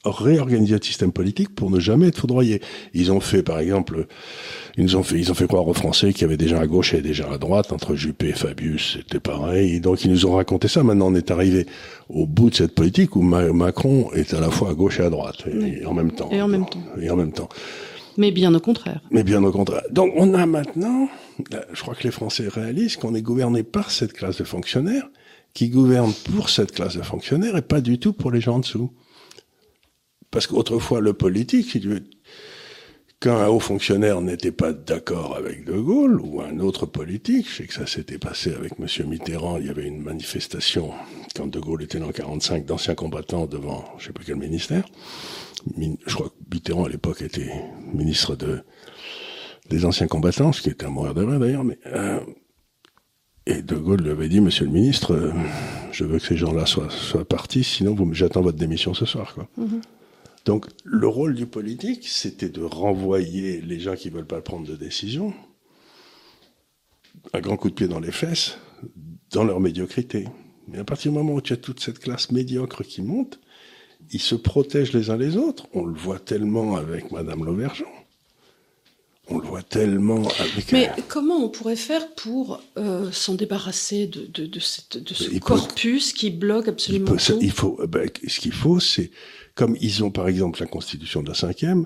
réorganiser 0.05 0.75
le 0.75 0.83
système 0.83 1.11
politique 1.11 1.53
pour 1.55 1.71
ne 1.71 1.79
jamais 1.79 2.07
être 2.07 2.19
foudroyés. 2.19 2.61
Ils 2.93 3.11
ont 3.11 3.19
fait, 3.19 3.43
par 3.43 3.59
exemple, 3.59 4.07
ils 4.77 4.95
ont 4.97 5.03
fait, 5.03 5.17
ils 5.19 5.31
ont 5.31 5.33
fait 5.33 5.47
croire 5.47 5.67
aux 5.67 5.73
Français 5.73 6.13
qu'il 6.13 6.21
y 6.21 6.25
avait 6.25 6.37
déjà 6.37 6.59
à 6.59 6.67
gauche 6.67 6.93
et 6.93 7.01
déjà 7.01 7.31
à 7.31 7.37
droite, 7.37 7.71
entre 7.71 7.95
Juppé 7.95 8.29
et 8.29 8.33
Fabius, 8.33 8.97
c'était 8.97 9.19
pareil. 9.19 9.79
donc 9.79 10.03
ils 10.05 10.11
nous 10.11 10.25
ont 10.25 10.35
raconté 10.35 10.67
ça. 10.67 10.83
Maintenant, 10.83 11.07
on 11.07 11.15
est 11.15 11.31
arrivé 11.31 11.65
au 12.09 12.25
bout 12.25 12.49
de 12.49 12.55
cette 12.55 12.75
politique 12.75 13.15
où 13.15 13.21
Macron 13.21 14.11
est 14.13 14.33
à 14.33 14.39
la 14.39 14.49
fois 14.49 14.69
à 14.69 14.73
gauche 14.73 14.99
et 14.99 15.03
à 15.03 15.09
droite, 15.09 15.43
et, 15.47 15.85
en 15.85 15.93
même 15.93 16.11
temps. 16.11 16.29
Et 16.31 16.41
en 16.41 16.47
même 16.47 16.65
temps. 16.65 16.83
Et 16.99 17.09
en 17.09 17.15
même 17.15 17.31
temps. 17.31 17.49
Mais 18.17 18.31
bien 18.31 18.53
au 18.53 18.59
contraire. 18.59 19.01
Mais 19.09 19.23
bien 19.23 19.43
au 19.43 19.51
contraire. 19.51 19.83
Donc 19.89 20.13
on 20.15 20.33
a 20.33 20.45
maintenant, 20.45 21.07
je 21.73 21.81
crois 21.81 21.95
que 21.95 22.03
les 22.03 22.11
Français 22.11 22.47
réalisent 22.47 22.97
qu'on 22.97 23.15
est 23.15 23.21
gouverné 23.21 23.63
par 23.63 23.89
cette 23.89 24.13
classe 24.13 24.37
de 24.37 24.43
fonctionnaires 24.43 25.07
qui 25.53 25.69
gouverne 25.69 26.13
pour 26.33 26.49
cette 26.49 26.71
classe 26.71 26.97
de 26.97 27.01
fonctionnaires 27.01 27.57
et 27.57 27.61
pas 27.61 27.81
du 27.81 27.99
tout 27.99 28.13
pour 28.13 28.31
les 28.31 28.41
gens 28.41 28.55
en 28.55 28.59
dessous. 28.59 28.91
Parce 30.31 30.47
qu'autrefois, 30.47 31.01
le 31.01 31.13
politique, 31.13 31.77
quand 33.19 33.37
un 33.37 33.47
haut 33.47 33.59
fonctionnaire 33.59 34.21
n'était 34.21 34.51
pas 34.51 34.73
d'accord 34.73 35.35
avec 35.35 35.65
De 35.65 35.73
Gaulle 35.73 36.19
ou 36.21 36.41
un 36.41 36.59
autre 36.59 36.85
politique, 36.85 37.47
je 37.49 37.57
sais 37.57 37.67
que 37.67 37.73
ça 37.73 37.85
s'était 37.85 38.17
passé 38.17 38.53
avec 38.53 38.73
M. 38.79 39.07
Mitterrand, 39.07 39.57
il 39.57 39.67
y 39.67 39.69
avait 39.69 39.85
une 39.85 40.01
manifestation 40.01 40.91
quand 41.35 41.47
De 41.47 41.59
Gaulle 41.59 41.83
était 41.83 41.99
dans 41.99 42.11
45 42.11 42.65
d'anciens 42.65 42.95
combattants 42.95 43.45
devant 43.45 43.85
je 43.99 44.07
sais 44.07 44.13
plus 44.13 44.25
quel 44.25 44.37
ministère. 44.37 44.85
Je 45.77 46.13
crois 46.15 46.29
que 46.29 46.55
Mitterrand 46.55 46.85
à 46.85 46.89
l'époque 46.89 47.21
était 47.21 47.51
ministre 47.93 48.35
de 48.35 48.61
des 49.69 49.85
anciens 49.85 50.07
combattants, 50.07 50.51
ce 50.51 50.61
qui 50.61 50.69
était 50.69 50.85
un 50.85 50.89
mourir 50.89 51.13
de 51.13 51.23
d'ailleurs, 51.37 51.63
mais 51.63 51.77
euh, 51.85 52.19
et 53.45 53.61
De 53.61 53.75
Gaulle 53.75 54.01
lui 54.01 54.11
avait 54.11 54.29
dit, 54.29 54.41
Monsieur 54.41 54.65
le 54.65 54.71
ministre, 54.71 55.13
euh, 55.13 55.31
je 55.91 56.03
veux 56.03 56.19
que 56.19 56.25
ces 56.25 56.37
gens-là 56.37 56.65
soient, 56.65 56.89
soient 56.89 57.25
partis, 57.25 57.63
sinon 57.63 57.95
j'attends 58.11 58.41
votre 58.41 58.57
démission 58.57 58.93
ce 58.93 59.05
soir. 59.05 59.33
Quoi. 59.33 59.47
Mm-hmm. 59.59 59.81
Donc 60.45 60.65
le 60.84 61.08
rôle 61.08 61.36
du 61.36 61.45
politique, 61.45 62.08
c'était 62.08 62.49
de 62.49 62.63
renvoyer 62.63 63.62
les 63.62 63.80
gens 63.80 63.95
qui 63.95 64.10
veulent 64.10 64.25
pas 64.25 64.41
prendre 64.41 64.67
de 64.67 64.75
décision, 64.75 65.34
un 67.34 67.39
grand 67.39 67.58
coup 67.58 67.69
de 67.69 67.75
pied 67.75 67.88
dans 67.88 67.99
les 67.99 68.12
fesses, 68.12 68.58
dans 69.32 69.43
leur 69.43 69.60
médiocrité. 69.60 70.27
Mais 70.67 70.80
à 70.80 70.84
partir 70.84 71.12
du 71.12 71.17
moment 71.17 71.34
où 71.34 71.41
tu 71.41 71.54
as 71.54 71.58
toute 71.58 71.80
cette 71.80 71.99
classe 71.99 72.32
médiocre 72.32 72.84
qui 72.84 73.01
monte, 73.01 73.39
ils 74.12 74.21
se 74.21 74.36
protègent 74.36 74.93
les 74.93 75.10
uns 75.10 75.17
les 75.17 75.38
autres. 75.38 75.67
On 75.73 75.86
le 75.86 75.97
voit 75.97 76.19
tellement 76.19 76.75
avec 76.75 77.12
Madame 77.12 77.45
Lauvergeon. 77.45 77.86
On 79.27 79.38
le 79.38 79.47
voit 79.47 79.62
tellement 79.62 80.27
avec. 80.39 80.71
Mais 80.71 80.89
comment 81.08 81.38
on 81.38 81.49
pourrait 81.49 81.75
faire 81.75 82.13
pour 82.15 82.62
euh, 82.77 83.12
s'en 83.12 83.36
débarrasser 83.36 84.08
de, 84.08 84.25
de, 84.25 84.45
de, 84.45 84.60
cette, 84.60 84.97
de 84.97 85.13
ce 85.13 85.38
corpus 85.39 86.12
qui 86.12 86.32
bloque 86.32 86.67
absolument 86.67 87.15
tout? 87.15 87.38
il 87.39 87.51
faut, 87.51 87.80
ben, 87.88 88.10
Ce 88.27 88.39
qu'il 88.39 88.51
faut, 88.51 88.80
c'est 88.80 89.12
comme 89.62 89.78
ils 89.80 90.04
ont 90.04 90.10
par 90.10 90.28
exemple 90.28 90.60
la 90.60 90.65
constitution 90.65 91.21
de 91.21 91.30
la 91.30 91.36
cinquième, 91.36 91.86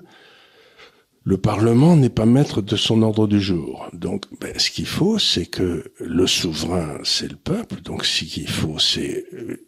le 1.24 1.36
Parlement 1.36 1.94
n'est 1.94 2.08
pas 2.08 2.24
maître 2.24 2.62
de 2.62 2.74
son 2.74 3.02
ordre 3.02 3.26
du 3.26 3.38
jour. 3.38 3.86
Donc, 3.92 4.24
ben, 4.40 4.58
ce 4.58 4.70
qu'il 4.70 4.86
faut, 4.86 5.18
c'est 5.18 5.44
que 5.44 5.92
le 6.00 6.26
souverain, 6.26 6.96
c'est 7.04 7.28
le 7.28 7.36
peuple. 7.36 7.82
Donc, 7.82 8.06
ce 8.06 8.24
qu'il 8.24 8.48
faut, 8.48 8.78
c'est 8.78 9.26
euh, 9.34 9.58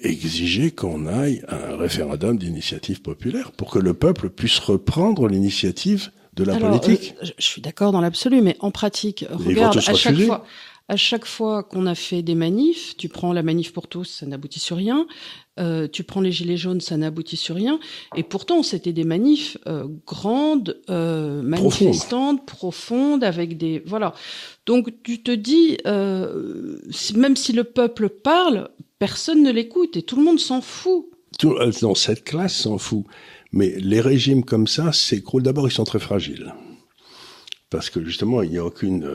exiger 0.00 0.70
qu'on 0.70 1.06
aille 1.06 1.42
à 1.46 1.72
un 1.72 1.76
référendum 1.76 2.38
d'initiative 2.38 3.02
populaire 3.02 3.52
pour 3.52 3.70
que 3.70 3.78
le 3.78 3.92
peuple 3.92 4.30
puisse 4.30 4.60
reprendre 4.60 5.28
l'initiative 5.28 6.10
de 6.32 6.44
la 6.44 6.56
politique. 6.56 7.16
Euh, 7.22 7.26
je 7.36 7.44
suis 7.44 7.60
d'accord 7.60 7.92
dans 7.92 8.00
l'absolu, 8.00 8.40
mais 8.40 8.56
en 8.60 8.70
pratique, 8.70 9.26
regarde 9.30 9.76
à 9.76 9.80
chaque 9.94 10.18
fois 10.18 10.46
à 10.88 10.96
chaque 10.96 11.26
fois 11.26 11.62
qu'on 11.62 11.86
a 11.86 11.94
fait 11.94 12.22
des 12.22 12.34
manifs, 12.34 12.96
tu 12.96 13.10
prends 13.10 13.34
la 13.34 13.42
manif 13.42 13.74
pour 13.74 13.88
tous, 13.88 14.04
ça 14.04 14.26
n'aboutit 14.26 14.58
sur 14.58 14.78
rien. 14.78 15.06
Euh, 15.60 15.86
tu 15.86 16.02
prends 16.02 16.22
les 16.22 16.32
gilets 16.32 16.56
jaunes, 16.56 16.80
ça 16.80 16.96
n'aboutit 16.96 17.36
sur 17.36 17.56
rien. 17.56 17.78
Et 18.16 18.22
pourtant, 18.22 18.62
c'était 18.62 18.94
des 18.94 19.04
manifs 19.04 19.58
euh, 19.66 19.86
grandes, 20.06 20.80
euh, 20.88 21.42
manifestantes, 21.42 22.46
profondes, 22.46 23.22
avec 23.22 23.58
des 23.58 23.82
voilà. 23.84 24.14
Donc 24.64 25.02
tu 25.02 25.22
te 25.22 25.30
dis, 25.30 25.76
même 25.84 27.36
si 27.36 27.52
le 27.52 27.64
peuple 27.64 28.08
parle, 28.08 28.70
personne 28.98 29.42
ne 29.42 29.52
l'écoute 29.52 29.96
et 29.98 30.02
tout 30.02 30.16
le 30.16 30.24
monde 30.24 30.40
s'en 30.40 30.62
fout. 30.62 31.06
Tout, 31.38 31.54
non, 31.82 31.94
cette 31.94 32.24
classe 32.24 32.54
s'en 32.54 32.78
fout. 32.78 33.04
Mais 33.52 33.74
les 33.78 34.00
régimes 34.00 34.44
comme 34.44 34.66
ça 34.66 34.92
s'écroulent. 34.92 35.42
D'abord, 35.42 35.68
ils 35.68 35.72
sont 35.72 35.84
très 35.84 35.98
fragiles 35.98 36.54
parce 37.68 37.90
que 37.90 38.02
justement, 38.02 38.40
il 38.42 38.50
n'y 38.50 38.58
a 38.58 38.64
aucune 38.64 39.06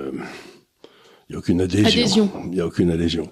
il 1.33 1.35
n'y 1.35 1.35
a 1.35 1.39
aucune 1.39 1.61
adhésion. 1.61 2.31
Il 2.45 2.51
n'y 2.51 2.61
a 2.61 2.67
aucune 2.67 2.91
adhésion. 2.91 3.31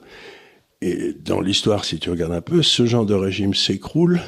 Et 0.82 1.14
dans 1.14 1.42
l'histoire, 1.42 1.86
si 1.86 2.00
tu 2.00 2.10
regardes 2.10 2.34
un 2.34 2.42
peu, 2.42 2.64
ce 2.64 2.86
genre 2.86 3.06
de 3.06 3.14
régime 3.14 3.54
s'écroule 3.54 4.22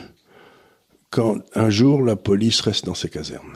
quand 1.09 1.37
un 1.55 1.69
jour 1.69 2.01
la 2.01 2.15
police 2.15 2.61
reste 2.61 2.85
dans 2.85 2.93
ses 2.93 3.09
casernes. 3.09 3.53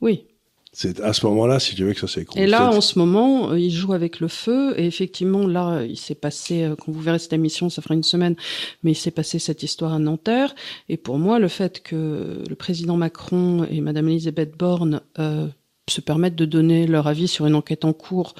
Oui. 0.00 0.26
C'est 0.72 1.00
à 1.00 1.12
ce 1.12 1.26
moment-là, 1.26 1.60
si 1.60 1.74
tu 1.74 1.84
veux, 1.84 1.92
que 1.92 2.00
ça 2.00 2.08
s'écroule. 2.08 2.40
Et 2.40 2.46
là, 2.46 2.70
en 2.70 2.80
ce 2.80 2.98
moment, 2.98 3.50
euh, 3.50 3.58
il 3.58 3.70
joue 3.70 3.92
avec 3.92 4.20
le 4.20 4.28
feu. 4.28 4.74
Et 4.78 4.86
effectivement, 4.86 5.46
là, 5.46 5.82
il 5.84 5.98
s'est 5.98 6.14
passé, 6.14 6.62
euh, 6.62 6.74
quand 6.76 6.90
vous 6.90 7.00
verrez 7.00 7.18
cette 7.18 7.34
émission, 7.34 7.68
ça 7.68 7.82
fera 7.82 7.94
une 7.94 8.02
semaine, 8.02 8.36
mais 8.82 8.92
il 8.92 8.96
s'est 8.96 9.10
passé 9.10 9.38
cette 9.38 9.62
histoire 9.62 9.92
à 9.92 9.98
Nanterre. 9.98 10.54
Et 10.88 10.96
pour 10.96 11.18
moi, 11.18 11.38
le 11.38 11.48
fait 11.48 11.82
que 11.82 12.42
le 12.48 12.54
président 12.54 12.96
Macron 12.96 13.64
et 13.70 13.82
Madame 13.82 14.08
Elisabeth 14.08 14.56
Borne 14.56 15.02
euh, 15.18 15.46
se 15.92 16.00
permettre 16.00 16.36
de 16.36 16.44
donner 16.44 16.86
leur 16.86 17.06
avis 17.06 17.28
sur 17.28 17.46
une 17.46 17.54
enquête 17.54 17.84
en 17.84 17.92
cours 17.92 18.34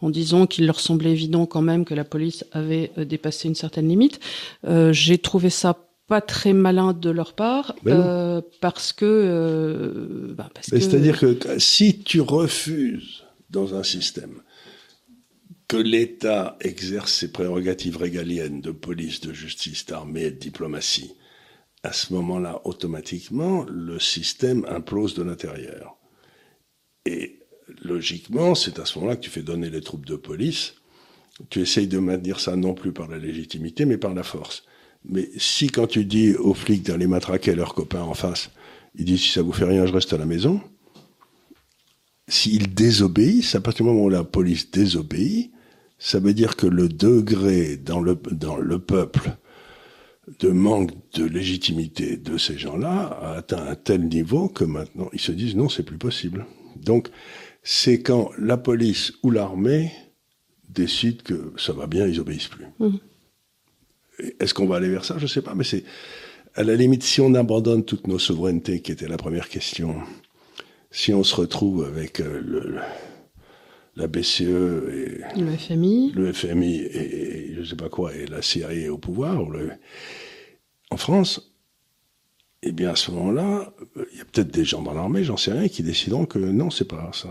en 0.00 0.10
disant 0.10 0.46
qu'il 0.46 0.66
leur 0.66 0.80
semblait 0.80 1.12
évident 1.12 1.46
quand 1.46 1.62
même 1.62 1.84
que 1.84 1.94
la 1.94 2.04
police 2.04 2.44
avait 2.52 2.92
euh, 2.98 3.04
dépassé 3.04 3.48
une 3.48 3.54
certaine 3.54 3.88
limite. 3.88 4.20
Euh, 4.66 4.92
J'ai 4.92 5.18
trouvé 5.18 5.50
ça 5.50 5.76
pas 6.08 6.20
très 6.22 6.54
malin 6.54 6.94
de 6.94 7.10
leur 7.10 7.34
part 7.34 7.74
euh, 7.86 8.40
parce 8.60 8.92
que 8.92 9.04
euh, 9.04 10.34
bah 10.34 10.50
parce 10.54 10.70
que 10.70 10.80
c'est-à-dire 10.80 11.20
que 11.20 11.36
si 11.58 12.00
tu 12.02 12.22
refuses 12.22 13.24
dans 13.50 13.74
un 13.74 13.82
système 13.82 14.40
que 15.68 15.76
l'État 15.76 16.56
exerce 16.62 17.12
ses 17.12 17.30
prérogatives 17.30 17.98
régaliennes 17.98 18.62
de 18.62 18.70
police, 18.70 19.20
de 19.20 19.34
justice, 19.34 19.84
d'armée 19.84 20.22
et 20.22 20.30
de 20.30 20.38
diplomatie, 20.38 21.12
à 21.82 21.92
ce 21.92 22.14
moment-là, 22.14 22.62
automatiquement, 22.64 23.66
le 23.68 23.98
système 23.98 24.64
implose 24.66 25.14
de 25.14 25.22
l'intérieur. 25.22 25.97
Et 27.08 27.38
logiquement, 27.82 28.54
c'est 28.54 28.78
à 28.78 28.84
ce 28.84 28.98
moment-là 28.98 29.16
que 29.16 29.22
tu 29.22 29.30
fais 29.30 29.40
donner 29.40 29.70
les 29.70 29.80
troupes 29.80 30.04
de 30.04 30.16
police. 30.16 30.74
Tu 31.48 31.60
essayes 31.60 31.86
de 31.86 31.98
maintenir 31.98 32.38
ça 32.38 32.54
non 32.54 32.74
plus 32.74 32.92
par 32.92 33.08
la 33.08 33.16
légitimité, 33.16 33.86
mais 33.86 33.96
par 33.96 34.12
la 34.12 34.22
force. 34.22 34.64
Mais 35.06 35.30
si 35.38 35.68
quand 35.68 35.86
tu 35.86 36.04
dis 36.04 36.34
aux 36.34 36.52
flics 36.52 36.82
d'aller 36.82 37.06
matraquer 37.06 37.54
leurs 37.54 37.72
copains 37.72 38.02
en 38.02 38.12
face, 38.12 38.50
ils 38.94 39.06
disent 39.06 39.22
si 39.22 39.32
ça 39.32 39.40
vous 39.40 39.52
fait 39.52 39.64
rien, 39.64 39.86
je 39.86 39.92
reste 39.92 40.12
à 40.12 40.18
la 40.18 40.26
maison. 40.26 40.60
S'ils 42.26 42.74
désobéissent, 42.74 43.54
à 43.54 43.62
partir 43.62 43.86
du 43.86 43.90
moment 43.90 44.04
où 44.04 44.10
la 44.10 44.24
police 44.24 44.70
désobéit, 44.70 45.50
ça 45.98 46.20
veut 46.20 46.34
dire 46.34 46.56
que 46.56 46.66
le 46.66 46.90
degré 46.90 47.78
dans 47.78 48.00
le, 48.00 48.16
dans 48.32 48.58
le 48.58 48.78
peuple 48.78 49.30
de 50.40 50.50
manque 50.50 50.90
de 51.14 51.24
légitimité 51.24 52.18
de 52.18 52.36
ces 52.36 52.58
gens-là 52.58 53.18
a 53.22 53.32
atteint 53.36 53.66
un 53.66 53.74
tel 53.76 54.08
niveau 54.08 54.48
que 54.48 54.64
maintenant 54.64 55.08
ils 55.14 55.20
se 55.20 55.32
disent 55.32 55.56
non, 55.56 55.70
c'est 55.70 55.84
plus 55.84 55.96
possible. 55.96 56.44
Donc, 56.84 57.08
c'est 57.62 58.02
quand 58.02 58.30
la 58.38 58.56
police 58.56 59.12
ou 59.22 59.30
l'armée 59.30 59.92
décide 60.68 61.22
que 61.22 61.52
ça 61.56 61.72
va 61.72 61.86
bien, 61.86 62.06
ils 62.06 62.20
obéissent 62.20 62.48
plus. 62.48 62.66
Mmh. 62.78 62.96
Est-ce 64.40 64.54
qu'on 64.54 64.66
va 64.66 64.76
aller 64.76 64.88
vers 64.88 65.04
ça? 65.04 65.16
Je 65.18 65.24
ne 65.24 65.28
sais 65.28 65.42
pas, 65.42 65.54
mais 65.54 65.64
c'est 65.64 65.84
à 66.54 66.62
la 66.64 66.74
limite 66.74 67.02
si 67.02 67.20
on 67.20 67.34
abandonne 67.34 67.84
toutes 67.84 68.06
nos 68.06 68.18
souverainetés, 68.18 68.80
qui 68.80 68.92
était 68.92 69.08
la 69.08 69.16
première 69.16 69.48
question. 69.48 69.96
Si 70.90 71.12
on 71.12 71.22
se 71.22 71.36
retrouve 71.36 71.84
avec 71.84 72.20
euh, 72.20 72.40
le, 72.40 72.76
la 73.94 74.06
BCE 74.06 74.40
et 74.40 75.20
le 75.36 75.56
FMI, 75.56 76.12
le 76.14 76.32
FMI 76.32 76.76
et, 76.76 77.54
je 77.54 77.62
je 77.62 77.70
sais 77.70 77.76
pas 77.76 77.88
quoi 77.88 78.14
et 78.14 78.26
la 78.26 78.42
CIA 78.42 78.90
au 78.90 78.98
pouvoir, 78.98 79.44
en 80.90 80.96
France, 80.96 81.52
eh 82.62 82.72
bien, 82.72 82.90
à 82.90 82.96
ce 82.96 83.10
moment-là, 83.12 83.72
il 84.12 84.18
y 84.18 84.20
a 84.20 84.24
peut-être 84.24 84.50
des 84.50 84.64
gens 84.64 84.82
dans 84.82 84.92
l'armée, 84.92 85.22
j'en 85.22 85.36
sais 85.36 85.52
rien, 85.52 85.68
qui 85.68 85.82
décideront 85.82 86.26
que 86.26 86.38
non, 86.38 86.70
c'est 86.70 86.86
pas 86.86 87.10
ça. 87.12 87.28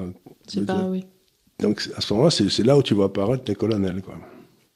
C'est 0.48 0.66
pas, 0.66 0.86
oui. 0.86 1.06
Donc, 1.60 1.90
à 1.96 2.02
ce 2.02 2.14
moment-là, 2.14 2.32
c'est 2.32 2.64
là 2.64 2.78
où 2.78 2.84
tu 2.84 2.94
vas 2.94 3.06
apparaître 3.06 3.44
les 3.48 3.56
colonels, 3.56 4.02
quoi. 4.02 4.16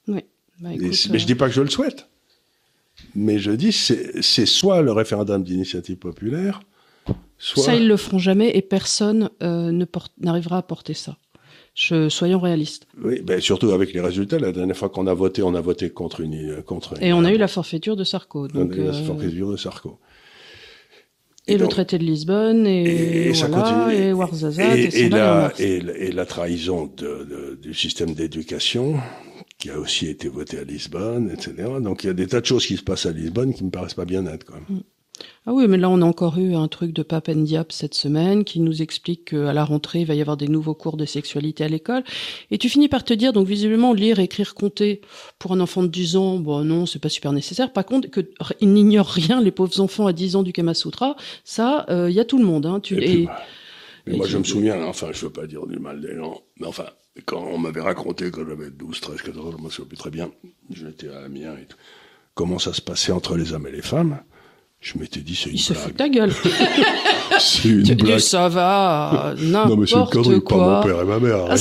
Oui. 0.08 0.26
Bah, 0.60 0.70
mais 0.78 0.92
je 0.92 1.26
dis 1.26 1.36
pas 1.36 1.48
que 1.48 1.54
je 1.54 1.62
le 1.62 1.70
souhaite. 1.70 2.08
Mais 3.16 3.40
je 3.40 3.52
dis, 3.52 3.72
c'est 3.72 4.46
soit 4.46 4.82
le 4.82 4.92
référendum 4.92 5.44
d'initiative 5.44 5.98
populaire, 5.98 6.62
soit... 7.38 7.64
Ça, 7.64 7.76
ils 7.76 7.88
le 7.88 7.98
feront 7.98 8.20
jamais 8.20 8.56
et 8.56 8.62
personne 8.62 9.30
euh, 9.42 9.86
n'arrivera 10.20 10.58
à 10.58 10.62
porter 10.62 10.94
ça. 10.94 11.18
Je, 11.74 12.10
soyons 12.10 12.40
réalistes. 12.40 12.86
Oui, 13.02 13.22
ben 13.22 13.40
surtout 13.40 13.72
avec 13.72 13.94
les 13.94 14.02
résultats. 14.02 14.38
La 14.38 14.52
dernière 14.52 14.76
fois 14.76 14.90
qu'on 14.90 15.08
a 15.08 15.14
voté, 15.14 15.42
on 15.42 15.56
a 15.56 15.62
voté 15.62 15.90
contre 15.90 16.20
une... 16.20 16.62
Contre 16.64 17.02
et 17.02 17.14
on 17.14 17.24
a 17.24 17.32
eu 17.32 17.38
la 17.38 17.48
forfaiture 17.48 17.96
de 17.96 18.04
Sarko. 18.04 18.50
Donc, 18.50 18.72
on 18.72 18.74
a 18.74 18.76
eu 18.76 18.84
la 18.84 18.94
euh, 18.94 19.06
forfaiture 19.06 19.52
de 19.52 19.58
Sarko. 19.58 19.98
Et, 21.48 21.58
le 21.58 21.68
traité 21.68 21.98
de 21.98 22.04
Lisbonne, 22.04 22.68
et, 22.68 23.30
et, 23.30 23.32
voilà, 23.32 23.94
et 23.94 24.14
Warzazat, 24.14 24.78
et, 24.78 25.10
la, 25.10 25.52
et, 25.58 26.12
la 26.12 26.26
trahison 26.26 26.86
de, 26.86 27.04
de, 27.04 27.60
du 27.60 27.74
système 27.74 28.14
d'éducation, 28.14 29.00
qui 29.58 29.72
a 29.72 29.80
aussi 29.80 30.08
été 30.08 30.30
voté 30.30 30.60
à 30.60 30.64
Lisbonne, 30.64 31.32
etc. 31.32 31.68
Donc 31.82 32.04
il 32.04 32.08
y 32.08 32.10
a 32.10 32.14
des 32.14 32.28
tas 32.28 32.42
de 32.42 32.46
choses 32.46 32.66
qui 32.66 32.78
se 32.78 32.84
passent 32.84 33.06
à 33.08 33.12
Lisbonne 33.12 33.54
qui 33.54 33.64
me 33.64 33.72
paraissent 33.72 33.96
pas 33.96 34.06
bien 34.06 34.22
nettes, 34.22 34.44
quand 34.44 34.54
même. 34.54 34.66
Mm. 34.70 34.82
Ah 35.46 35.54
oui, 35.54 35.68
mais 35.68 35.78
là, 35.78 35.90
on 35.90 36.02
a 36.02 36.06
encore 36.06 36.38
eu 36.38 36.56
un 36.56 36.68
truc 36.68 36.94
de 36.94 37.04
Pape 37.04 37.30
Ndiap 37.30 37.72
cette 37.72 37.94
semaine 37.94 38.44
qui 38.44 38.60
nous 38.60 38.82
explique 38.82 39.32
qu'à 39.32 39.54
la 39.54 39.64
rentrée, 39.64 40.02
il 40.02 40.06
va 40.06 40.14
y 40.14 40.22
avoir 40.22 40.38
des 40.38 40.48
nouveaux 40.48 40.76
cours 40.76 40.98
de 40.98 41.06
sexualité 41.06 41.64
à 41.64 41.68
l'école. 41.68 42.04
Et 42.52 42.58
tu 42.58 42.70
finis 42.70 42.90
par 42.90 43.04
te 43.04 43.14
dire, 43.14 43.34
donc 43.34 43.48
visiblement, 43.48 43.94
lire, 43.94 44.20
écrire, 44.20 44.54
compter 44.54 45.02
pour 45.40 45.54
un 45.54 45.60
enfant 45.60 45.84
de 45.84 45.88
10 45.88 46.16
ans, 46.16 46.38
bon 46.38 46.64
non, 46.64 46.86
c'est 46.86 47.00
pas 47.00 47.10
super 47.10 47.32
nécessaire. 47.32 47.74
Par 47.74 47.86
contre, 47.86 48.10
qu'ils 48.10 48.72
n'ignorent 48.72 49.08
rien, 49.08 49.42
les 49.42 49.52
pauvres 49.52 49.80
enfants 49.80 50.06
à 50.06 50.14
10 50.14 50.36
ans 50.36 50.44
du 50.44 50.54
Kama 50.54 50.74
Sutra, 50.74 51.16
ça, 51.44 51.86
il 51.90 51.94
euh, 51.94 52.10
y 52.12 52.20
a 52.20 52.26
tout 52.26 52.38
le 52.38 52.46
monde. 52.46 52.66
Hein. 52.66 52.80
Tu, 52.80 53.02
et, 53.04 53.28
mais 54.08 54.18
moi, 54.18 54.28
je 54.28 54.38
me 54.38 54.44
souviens, 54.44 54.84
enfin, 54.86 55.08
je 55.12 55.26
veux 55.26 55.32
pas 55.32 55.48
dire 55.48 55.66
du 55.68 55.80
mal 55.80 56.02
des 56.02 56.16
gens, 56.16 56.42
mais 56.60 56.68
enfin, 56.68 56.86
quand 57.26 57.44
on 57.44 57.58
m'avait 57.58 57.82
raconté 57.82 58.32
quand 58.32 58.46
j'avais 58.48 58.72
12, 58.72 59.00
13, 59.00 59.22
14 59.22 59.48
ans, 59.48 59.58
je 59.58 59.64
me 59.64 59.70
souviens 59.70 59.88
plus 59.88 59.98
très 59.98 60.10
bien, 60.10 60.32
j'étais 60.72 61.10
à 61.10 61.24
Amiens 61.24 61.56
et 61.58 61.66
tout, 61.66 61.78
comment 62.34 62.60
ça 62.60 62.74
se 62.74 62.82
passait 62.82 63.12
entre 63.12 63.38
les 63.38 63.54
hommes 63.54 63.68
et 63.68 63.72
les 63.72 63.82
femmes, 63.82 64.20
je 64.82 64.98
m'étais 64.98 65.22
dit, 65.22 65.36
c'est 65.36 65.50
une 65.50 65.56
Il 65.56 65.64
blague. 65.64 65.68
se 65.68 65.74
fout 65.74 65.94
de 65.94 65.98
ta 65.98 66.10
gueule. 66.10 66.34
c'est 67.40 67.70
une 67.70 67.84
tu 67.84 67.96
blague. 67.96 68.20
Ça 68.20 68.50
va, 68.50 69.34
n'importe 69.38 69.70
Non, 69.70 69.78
mais 69.78 69.88
c'est 69.88 69.96
une 69.96 70.08
connerie, 70.08 70.42
pas 70.42 70.58
mon 70.58 70.84
père 70.84 71.02
et 71.02 71.06
ma 71.06 71.20
mère. 71.20 71.56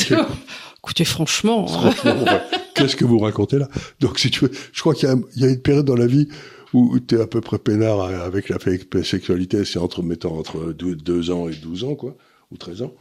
Écoutez, 0.83 1.05
franchement. 1.05 1.67
franchement 1.67 2.25
Qu'est-ce 2.75 2.97
que 2.97 3.05
vous 3.05 3.19
racontez 3.19 3.59
là? 3.59 3.69
Donc, 4.01 4.19
si 4.19 4.31
tu 4.31 4.47
veux, 4.47 4.51
je 4.73 4.81
crois 4.81 4.95
qu'il 4.95 5.09
y, 5.37 5.41
y, 5.41 5.45
a 5.45 5.49
une 5.49 5.61
période 5.61 5.85
dans 5.85 5.97
la 5.97 6.07
vie 6.07 6.29
où 6.73 6.99
tu 6.99 7.17
es 7.17 7.21
à 7.21 7.27
peu 7.27 7.41
près 7.41 7.59
peinard 7.59 8.01
avec 8.01 8.49
la 8.49 8.59
sexualité, 9.03 9.65
c'est 9.65 9.79
entre, 9.79 10.03
mettons, 10.03 10.39
entre 10.39 10.73
2 10.73 11.31
ans 11.31 11.49
et 11.49 11.55
12 11.55 11.85
ans, 11.85 11.95
quoi, 11.95 12.17
ou 12.51 12.57
13 12.57 12.83
ans. 12.83 12.95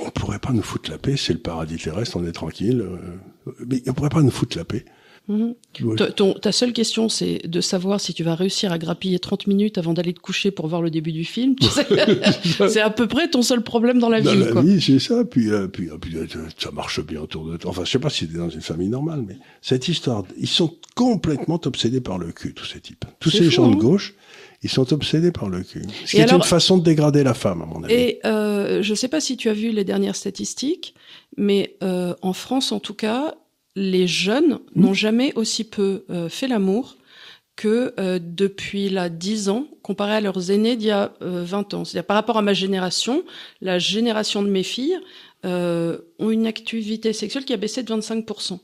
On 0.00 0.10
pourrait 0.10 0.38
pas 0.38 0.52
nous 0.52 0.62
foutre 0.62 0.90
la 0.90 0.98
paix, 0.98 1.16
c'est 1.16 1.32
le 1.32 1.38
paradis 1.40 1.76
terrestre, 1.76 2.16
on 2.16 2.24
est 2.24 2.32
tranquille. 2.32 2.80
Euh, 2.80 3.52
mais 3.66 3.82
on 3.88 3.92
pourrait 3.92 4.10
pas 4.10 4.22
nous 4.22 4.30
foutre 4.30 4.56
la 4.56 4.64
paix. 4.64 4.84
Mmh. 5.30 5.52
Ton, 6.16 6.34
ta 6.34 6.50
seule 6.50 6.72
question, 6.72 7.08
c'est 7.08 7.46
de 7.46 7.60
savoir 7.60 8.00
si 8.00 8.12
tu 8.12 8.24
vas 8.24 8.34
réussir 8.34 8.72
à 8.72 8.78
grappiller 8.78 9.20
30 9.20 9.46
minutes 9.46 9.78
avant 9.78 9.92
d'aller 9.92 10.12
te 10.12 10.18
coucher 10.18 10.50
pour 10.50 10.66
voir 10.66 10.82
le 10.82 10.90
début 10.90 11.12
du 11.12 11.24
film. 11.24 11.54
c'est 12.68 12.80
à 12.80 12.90
peu 12.90 13.06
près 13.06 13.30
ton 13.30 13.42
seul 13.42 13.62
problème 13.62 14.00
dans 14.00 14.08
la 14.08 14.20
dans 14.20 14.32
vie. 14.32 14.40
Dans 14.40 14.54
la 14.56 14.62
vie, 14.62 14.80
c'est 14.80 14.98
ça. 14.98 15.24
Puis, 15.24 15.50
euh, 15.50 15.68
puis, 15.68 15.88
euh, 15.88 15.98
puis 15.98 16.16
euh, 16.16 16.26
ça 16.58 16.72
marche 16.72 17.00
bien 17.00 17.20
autour 17.20 17.46
de 17.46 17.56
toi. 17.56 17.70
Enfin, 17.70 17.84
je 17.84 17.90
sais 17.92 18.00
pas 18.00 18.10
si 18.10 18.26
t'es 18.26 18.38
dans 18.38 18.50
une 18.50 18.60
famille 18.60 18.88
normale, 18.88 19.22
mais 19.24 19.36
cette 19.62 19.86
histoire, 19.86 20.24
ils 20.36 20.48
sont 20.48 20.74
complètement 20.96 21.60
obsédés 21.64 22.00
par 22.00 22.18
le 22.18 22.32
cul, 22.32 22.52
tous 22.52 22.66
ces 22.66 22.80
types. 22.80 23.04
Tous 23.20 23.30
ces 23.30 23.50
gens 23.50 23.68
de 23.68 23.76
hein. 23.76 23.78
gauche, 23.78 24.14
ils 24.62 24.70
sont 24.70 24.92
obsédés 24.92 25.32
par 25.32 25.48
le 25.48 25.62
cul. 25.62 25.82
Ce 26.04 26.10
qui 26.10 26.20
est 26.20 26.30
une 26.30 26.42
façon 26.42 26.76
de 26.76 26.82
dégrader 26.82 27.22
la 27.22 27.34
femme, 27.34 27.62
à 27.62 27.66
mon 27.66 27.82
avis. 27.82 27.94
Et 27.94 28.20
euh, 28.26 28.82
je 28.82 28.94
sais 28.94 29.08
pas 29.08 29.20
si 29.20 29.36
tu 29.36 29.48
as 29.48 29.54
vu 29.54 29.70
les 29.70 29.84
dernières 29.84 30.16
statistiques, 30.16 30.94
mais 31.36 31.76
euh, 31.82 32.14
en 32.20 32.32
France, 32.32 32.72
en 32.72 32.80
tout 32.80 32.94
cas, 32.94 33.34
les 33.76 34.06
jeunes 34.06 34.58
n'ont 34.74 34.94
jamais 34.94 35.32
aussi 35.36 35.64
peu 35.64 36.04
euh, 36.10 36.28
fait 36.28 36.48
l'amour 36.48 36.96
que 37.56 37.92
euh, 37.98 38.18
depuis 38.20 38.88
là 38.88 39.08
10 39.08 39.48
ans, 39.50 39.66
comparé 39.82 40.12
à 40.12 40.20
leurs 40.20 40.50
aînés 40.50 40.76
d'il 40.76 40.88
y 40.88 40.90
a 40.90 41.12
20 41.20 41.74
euh, 41.74 41.76
ans. 41.76 41.84
C'est-à-dire 41.84 42.06
par 42.06 42.16
rapport 42.16 42.38
à 42.38 42.42
ma 42.42 42.54
génération, 42.54 43.22
la 43.60 43.78
génération 43.78 44.42
de 44.42 44.48
mes 44.48 44.62
filles 44.62 44.98
ont 45.42 46.30
une 46.30 46.46
activité 46.46 47.14
sexuelle 47.14 47.46
qui 47.46 47.54
a 47.54 47.56
baissé 47.56 47.82
de 47.82 47.90
25%. 47.90 48.58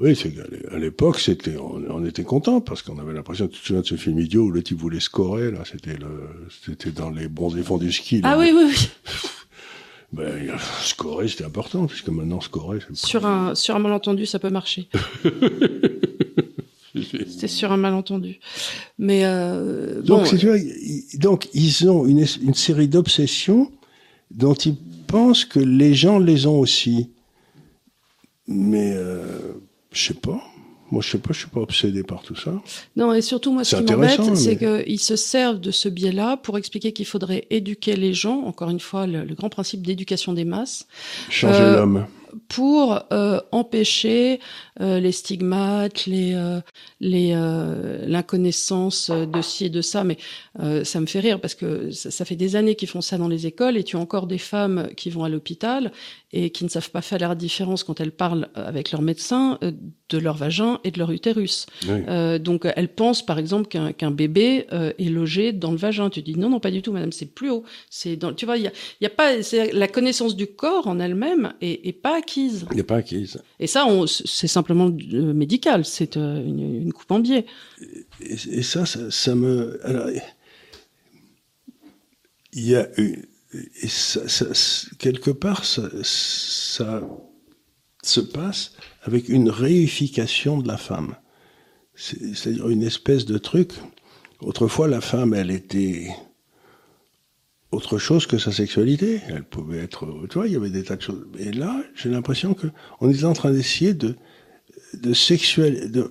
Oui, 0.00 0.16
c'est 0.16 0.32
à 0.72 0.78
l'époque, 0.78 1.20
c'était, 1.20 1.56
on, 1.56 2.04
était 2.06 2.24
content 2.24 2.60
parce 2.60 2.82
qu'on 2.82 2.98
avait 2.98 3.12
l'impression, 3.12 3.46
tu 3.46 3.60
te 3.60 3.66
souviens 3.66 3.82
de 3.82 3.86
ce 3.86 3.96
film 3.96 4.18
idiot 4.18 4.44
où 4.44 4.50
le 4.50 4.62
type 4.62 4.78
voulait 4.78 4.98
scorer, 4.98 5.50
là, 5.50 5.60
c'était 5.70 5.98
le, 5.98 6.48
c'était 6.64 6.90
dans 6.90 7.10
les 7.10 7.28
bons 7.28 7.56
enfants 7.56 7.76
du 7.76 7.92
ski. 7.92 8.22
Ah 8.24 8.38
oui, 8.38 8.50
oui, 8.52 8.64
oui. 8.66 8.88
Ben, 10.12 10.56
scorer, 10.82 11.28
c'était 11.28 11.44
important, 11.44 11.86
puisque 11.86 12.08
maintenant, 12.08 12.40
scorer... 12.40 12.80
Sur 12.94 13.26
un, 13.26 13.54
sur 13.54 13.76
un 13.76 13.78
malentendu, 13.78 14.26
ça 14.26 14.38
peut 14.40 14.50
marcher. 14.50 14.88
C'était 16.94 17.46
sur 17.48 17.70
un 17.70 17.76
malentendu. 17.76 18.40
Mais 18.98 19.24
euh, 19.24 20.02
donc, 20.02 20.24
bon, 20.32 20.54
ils- 20.56 21.18
donc, 21.18 21.48
ils 21.54 21.88
ont 21.88 22.04
une, 22.04 22.26
une 22.42 22.54
série 22.54 22.88
d'obsessions 22.88 23.70
dont 24.32 24.54
ils 24.54 24.74
pensent 25.06 25.44
que 25.44 25.60
les 25.60 25.94
gens 25.94 26.18
les 26.18 26.46
ont 26.46 26.58
aussi. 26.58 27.10
Mais 28.48 28.92
euh, 28.96 29.22
je 29.92 30.02
sais 30.08 30.14
pas. 30.14 30.42
Moi, 30.90 31.02
je 31.02 31.10
sais 31.10 31.18
pas. 31.18 31.32
Je 31.32 31.38
suis 31.40 31.48
pas 31.48 31.60
obsédé 31.60 32.02
par 32.02 32.22
tout 32.22 32.34
ça. 32.36 32.52
Non, 32.96 33.12
et 33.12 33.22
surtout, 33.22 33.52
moi, 33.52 33.64
ce 33.64 33.76
qui 33.76 33.82
m'embête, 33.92 34.34
c'est 34.36 34.56
qu'ils 34.56 35.00
se 35.00 35.16
servent 35.16 35.60
de 35.60 35.70
ce 35.70 35.88
biais-là 35.88 36.36
pour 36.36 36.58
expliquer 36.58 36.92
qu'il 36.92 37.06
faudrait 37.06 37.46
éduquer 37.50 37.96
les 37.96 38.12
gens, 38.12 38.40
encore 38.42 38.70
une 38.70 38.80
fois, 38.80 39.06
le, 39.06 39.24
le 39.24 39.34
grand 39.34 39.48
principe 39.50 39.86
d'éducation 39.86 40.32
des 40.32 40.44
masses, 40.44 40.86
Changer 41.28 41.60
Euh, 41.60 41.76
l'homme. 41.76 42.06
pour 42.48 43.00
euh, 43.12 43.40
empêcher 43.52 44.40
euh, 44.80 45.00
les 45.00 45.12
stigmates, 45.12 46.06
les, 46.06 46.34
les 47.00 47.34
l'inconnaissance 48.06 49.10
de 49.10 49.42
ci 49.42 49.66
et 49.66 49.70
de 49.70 49.82
ça. 49.82 50.04
Mais 50.04 50.16
ça 50.84 51.00
me 51.00 51.06
fait 51.06 51.20
rire 51.20 51.40
parce 51.40 51.54
que 51.54 51.90
ça, 51.90 52.10
ça 52.10 52.24
fait 52.24 52.36
des 52.36 52.56
années 52.56 52.74
qu'ils 52.76 52.88
font 52.88 53.00
ça 53.00 53.18
dans 53.18 53.28
les 53.28 53.46
écoles 53.46 53.76
et 53.76 53.84
tu 53.84 53.96
as 53.96 54.00
encore 54.00 54.26
des 54.26 54.38
femmes 54.38 54.88
qui 54.96 55.10
vont 55.10 55.24
à 55.24 55.28
l'hôpital 55.28 55.92
et 56.32 56.50
qui 56.50 56.64
ne 56.64 56.68
savent 56.68 56.90
pas 56.90 57.02
faire 57.02 57.18
la 57.18 57.34
différence 57.34 57.82
quand 57.84 58.00
elles 58.00 58.12
parlent 58.12 58.48
avec 58.54 58.92
leur 58.92 59.02
médecin 59.02 59.58
euh, 59.62 59.72
de 60.08 60.18
leur 60.18 60.36
vagin 60.36 60.80
et 60.84 60.90
de 60.90 60.98
leur 60.98 61.10
utérus. 61.10 61.66
Oui. 61.88 62.02
Euh, 62.08 62.38
donc 62.38 62.66
elles 62.76 62.88
pensent 62.88 63.24
par 63.24 63.38
exemple 63.38 63.68
qu'un 63.68 64.10
bébé 64.10 64.66
euh, 64.72 64.92
est 64.98 65.10
logé 65.10 65.52
dans 65.52 65.70
le 65.70 65.76
vagin. 65.76 66.10
Tu 66.10 66.22
dis 66.22 66.36
non 66.36 66.50
non 66.50 66.60
pas 66.60 66.70
du 66.70 66.82
tout 66.82 66.92
madame 66.92 67.12
c'est 67.12 67.26
plus 67.26 67.50
haut. 67.50 67.64
C'est 67.90 68.16
dans 68.16 68.32
tu 68.32 68.46
vois 68.46 68.56
il 68.56 68.64
y 68.64 68.68
a, 68.68 68.72
y 69.00 69.06
a 69.06 69.10
pas 69.10 69.32
la 69.72 69.88
connaissance 69.88 70.36
du 70.36 70.46
corps 70.46 70.86
en 70.86 71.00
elle-même 71.00 71.52
est, 71.60 71.86
est 71.86 71.92
pas 71.92 72.16
acquise. 72.18 72.66
A 72.78 72.82
pas 72.82 72.96
acquise. 72.96 73.42
Et 73.58 73.66
ça 73.66 73.86
c'est 74.06 74.46
simplement 74.46 74.88
euh, 74.88 75.32
médical 75.32 75.84
c'est 75.84 76.16
euh, 76.16 76.44
une, 76.44 76.82
une 76.82 76.92
coupe 76.92 77.10
en 77.10 77.18
biais. 77.18 77.46
Et, 78.20 78.34
et 78.50 78.62
ça, 78.62 78.86
ça, 78.86 79.10
ça 79.10 79.34
me. 79.34 79.80
Alors, 79.84 80.08
il 82.52 82.66
y 82.66 82.76
a 82.76 82.88
une. 82.98 83.24
Et 83.52 83.88
ça, 83.88 84.28
ça- 84.28 84.46
quelque 84.98 85.30
part, 85.30 85.64
ça, 85.64 85.88
ça 86.02 87.02
se 88.02 88.20
passe 88.20 88.72
avec 89.02 89.28
une 89.28 89.50
réification 89.50 90.58
de 90.58 90.68
la 90.68 90.76
femme. 90.76 91.16
C'est- 91.94 92.34
C'est-à-dire 92.34 92.68
une 92.68 92.82
espèce 92.82 93.26
de 93.26 93.38
truc. 93.38 93.72
Autrefois, 94.40 94.88
la 94.88 95.00
femme, 95.00 95.34
elle 95.34 95.50
était 95.50 96.08
autre 97.72 97.98
chose 97.98 98.26
que 98.26 98.38
sa 98.38 98.52
sexualité. 98.52 99.20
Elle 99.28 99.44
pouvait 99.44 99.78
être, 99.78 100.06
tu 100.28 100.34
vois, 100.34 100.46
il 100.46 100.52
y 100.52 100.56
avait 100.56 100.70
des 100.70 100.84
tas 100.84 100.96
de 100.96 101.02
choses. 101.02 101.26
Et 101.38 101.52
là, 101.52 101.82
j'ai 101.94 102.08
l'impression 102.08 102.54
que 102.54 102.68
on 103.00 103.10
est 103.10 103.24
en 103.24 103.32
train 103.32 103.50
d'essayer 103.52 103.94
de 103.94 104.16
de 104.94 105.10
de, 105.88 106.10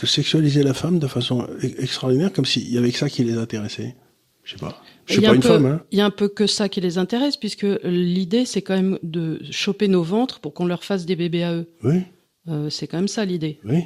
de 0.00 0.06
sexualiser 0.06 0.62
la 0.62 0.72
femme 0.72 0.98
de 0.98 1.06
façon 1.06 1.42
e- 1.62 1.82
extraordinaire, 1.82 2.32
comme 2.32 2.46
s'il 2.46 2.68
y 2.72 2.78
avait 2.78 2.90
que 2.92 2.98
ça 2.98 3.10
qui 3.10 3.22
les 3.24 3.34
intéressait. 3.36 3.96
Je 4.44 4.52
sais 4.52 4.58
pas. 4.58 4.82
Je 5.06 5.14
Il 5.14 5.16
suis 5.16 5.22
pas 5.22 5.30
un 5.30 5.34
une 5.34 5.40
peu- 5.40 5.48
femme, 5.48 5.66
hein. 5.66 5.82
Il 5.90 5.98
y 5.98 6.00
a 6.00 6.06
un 6.06 6.10
peu 6.10 6.28
que 6.28 6.46
ça 6.46 6.68
qui 6.68 6.80
les 6.80 6.96
intéresse 6.98 7.36
puisque 7.36 7.66
l'idée 7.84 8.44
c'est 8.44 8.62
quand 8.62 8.76
même 8.76 8.98
de 9.02 9.40
choper 9.50 9.88
nos 9.88 10.02
ventres 10.02 10.38
pour 10.40 10.54
qu'on 10.54 10.66
leur 10.66 10.84
fasse 10.84 11.06
des 11.06 11.16
bébés 11.16 11.42
à 11.42 11.54
eux. 11.54 11.66
Oui, 11.84 12.02
Euh, 12.48 12.70
c'est 12.70 12.86
quand 12.86 12.98
même 12.98 13.08
ça 13.08 13.24
l'idée. 13.24 13.58
oui, 13.64 13.84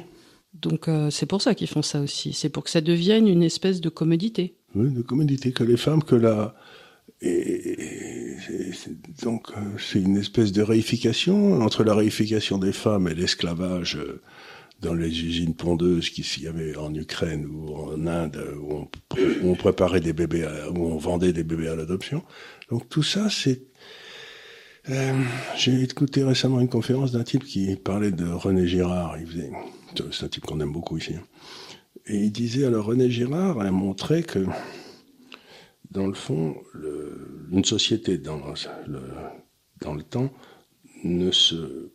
Donc 0.53 0.87
euh, 0.87 1.09
c'est 1.11 1.25
pour 1.27 1.41
ça 1.41 1.53
qu'ils 1.55 1.67
font 1.67 1.81
ça 1.83 2.01
aussi. 2.01 2.33
C'est 2.33 2.49
pour 2.49 2.63
que 2.63 2.69
ça 2.69 2.81
devienne 2.81 3.27
une 3.27 3.43
espèce 3.43 3.81
de 3.81 3.89
commodité. 3.89 4.55
oui, 4.75 4.91
de 4.91 5.01
commodité 5.01 5.51
que 5.51 5.63
les 5.63 5.77
femmes, 5.77 6.03
que 6.03 6.15
la, 6.15 6.55
et, 7.21 8.35
donc 9.23 9.47
euh, 9.51 9.61
c'est 9.79 9.99
une 9.99 10.17
espèce 10.17 10.51
de 10.51 10.61
réification 10.61 11.61
entre 11.61 11.83
la 11.83 11.95
réification 11.95 12.57
des 12.59 12.71
femmes 12.73 13.07
et 13.07 13.15
l'esclavage 13.15 13.97
dans 14.81 14.93
les 14.93 15.07
usines 15.23 15.55
pondeuses 15.55 16.09
qu'il 16.09 16.43
y 16.43 16.47
avait 16.47 16.75
en 16.77 16.93
Ukraine 16.93 17.45
ou 17.47 17.73
en 17.75 18.05
Inde 18.05 18.39
où 18.61 18.87
on, 19.43 19.55
préparait 19.55 20.01
des 20.01 20.13
bébés, 20.13 20.47
où 20.75 20.85
on 20.85 20.97
vendait 20.97 21.33
des 21.33 21.43
bébés 21.43 21.69
à 21.69 21.75
l'adoption. 21.75 22.23
Donc 22.69 22.87
tout 22.89 23.03
ça, 23.03 23.29
c'est 23.29 23.61
Euh, 24.89 25.21
J'ai 25.57 25.81
écouté 25.83 26.23
récemment 26.23 26.61
une 26.61 26.69
conférence 26.69 27.11
d'un 27.11 27.23
type 27.23 27.43
qui 27.43 27.75
parlait 27.75 28.11
de 28.11 28.25
René 28.25 28.67
Girard. 28.67 29.17
C'est 30.11 30.23
un 30.25 30.29
type 30.29 30.45
qu'on 30.45 30.61
aime 30.61 30.71
beaucoup 30.71 30.97
ici. 30.97 31.15
hein. 31.15 31.23
Et 32.05 32.15
il 32.17 32.31
disait 32.31 32.65
alors 32.65 32.85
René 32.85 33.11
Girard 33.11 33.59
a 33.59 33.69
montré 33.69 34.23
que 34.23 34.45
dans 35.91 36.07
le 36.07 36.13
fond, 36.13 36.55
une 37.51 37.65
société 37.65 38.17
dans 38.17 38.37
le, 38.87 39.01
dans 39.81 39.93
le 39.93 40.03
temps 40.03 40.29
ne 41.03 41.31
se 41.31 41.91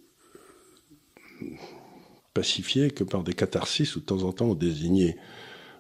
pacifiait 2.35 2.91
que 2.91 3.05
par 3.05 3.23
des 3.23 3.35
catharsis 3.35 3.97
où 3.97 4.01
de 4.01 4.05
temps 4.05 4.23
en 4.23 4.33
temps 4.33 4.47
on 4.47 4.55
désignait 4.55 5.17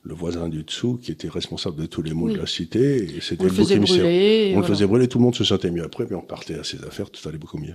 le 0.04 0.14
voisin 0.14 0.48
du 0.48 0.64
dessous 0.64 0.98
qui 1.02 1.12
était 1.12 1.28
responsable 1.28 1.76
de 1.80 1.86
tous 1.86 2.02
les 2.02 2.12
maux 2.12 2.26
Oui. 2.26 2.34
de 2.34 2.38
la 2.38 2.46
cité 2.46 2.96
et 3.16 3.20
c'était 3.20 3.42
On 3.42 3.46
le 3.46 3.52
faisait 3.52 3.78
brûler. 3.78 4.50
et 4.50 4.56
On 4.56 4.60
le 4.60 4.66
faisait 4.66 4.86
brûler, 4.86 5.08
tout 5.08 5.18
le 5.18 5.24
monde 5.24 5.34
se 5.36 5.44
sentait 5.44 5.70
mieux 5.70 5.84
après, 5.84 6.06
puis 6.06 6.16
on 6.16 6.22
partait 6.22 6.54
à 6.58 6.64
ses 6.64 6.82
affaires, 6.84 7.08
tout 7.10 7.26
allait 7.28 7.38
beaucoup 7.38 7.58
mieux. 7.58 7.74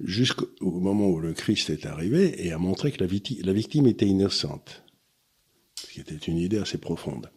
Jusqu'au 0.00 0.48
moment 0.60 1.06
où 1.08 1.20
le 1.20 1.32
Christ 1.32 1.70
est 1.70 1.86
arrivé 1.86 2.44
et 2.46 2.52
a 2.52 2.58
montré 2.58 2.90
que 2.92 2.98
la, 3.00 3.06
viti- 3.06 3.40
la 3.44 3.52
victime 3.52 3.86
était 3.86 4.06
innocente. 4.06 4.82
Ce 5.80 5.86
qui 5.92 6.00
était 6.00 6.14
une 6.16 6.38
idée 6.38 6.58
assez 6.58 6.78
profonde. 6.78 7.30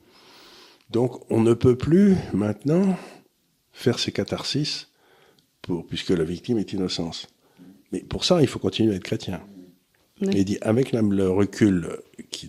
Donc 0.90 1.22
on 1.32 1.42
ne 1.42 1.54
peut 1.54 1.78
plus 1.78 2.16
maintenant 2.34 2.98
faire 3.72 4.00
ces 4.00 4.12
catharsis 4.12 4.88
pour, 5.62 5.86
puisque 5.86 6.10
la 6.10 6.24
victime 6.24 6.58
est 6.58 6.74
innocente. 6.74 7.28
Mais 7.92 8.00
pour 8.02 8.26
ça, 8.26 8.42
il 8.42 8.48
faut 8.48 8.60
continuer 8.60 8.94
à 8.94 8.96
être 8.96 9.04
chrétien. 9.04 9.40
Oui. 10.22 10.28
Et 10.36 10.40
il 10.40 10.46
dit, 10.46 10.58
avec 10.62 10.92
la- 10.92 11.02
le 11.02 11.30
recul 11.30 11.88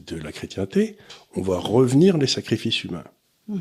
de 0.06 0.16
la 0.16 0.32
chrétienté, 0.32 0.96
on 1.36 1.42
va 1.42 1.58
revenir 1.58 2.18
les 2.18 2.26
sacrifices 2.26 2.84
humains. 2.84 3.04
On, 3.48 3.56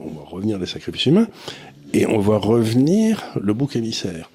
on 0.00 0.10
va 0.10 0.24
revenir 0.24 0.58
les 0.58 0.66
sacrifices 0.66 1.06
humains 1.06 1.28
et 1.92 2.06
on 2.06 2.18
va 2.20 2.38
revenir 2.38 3.22
le 3.40 3.52
bouc 3.54 3.76
émissaire 3.76 4.30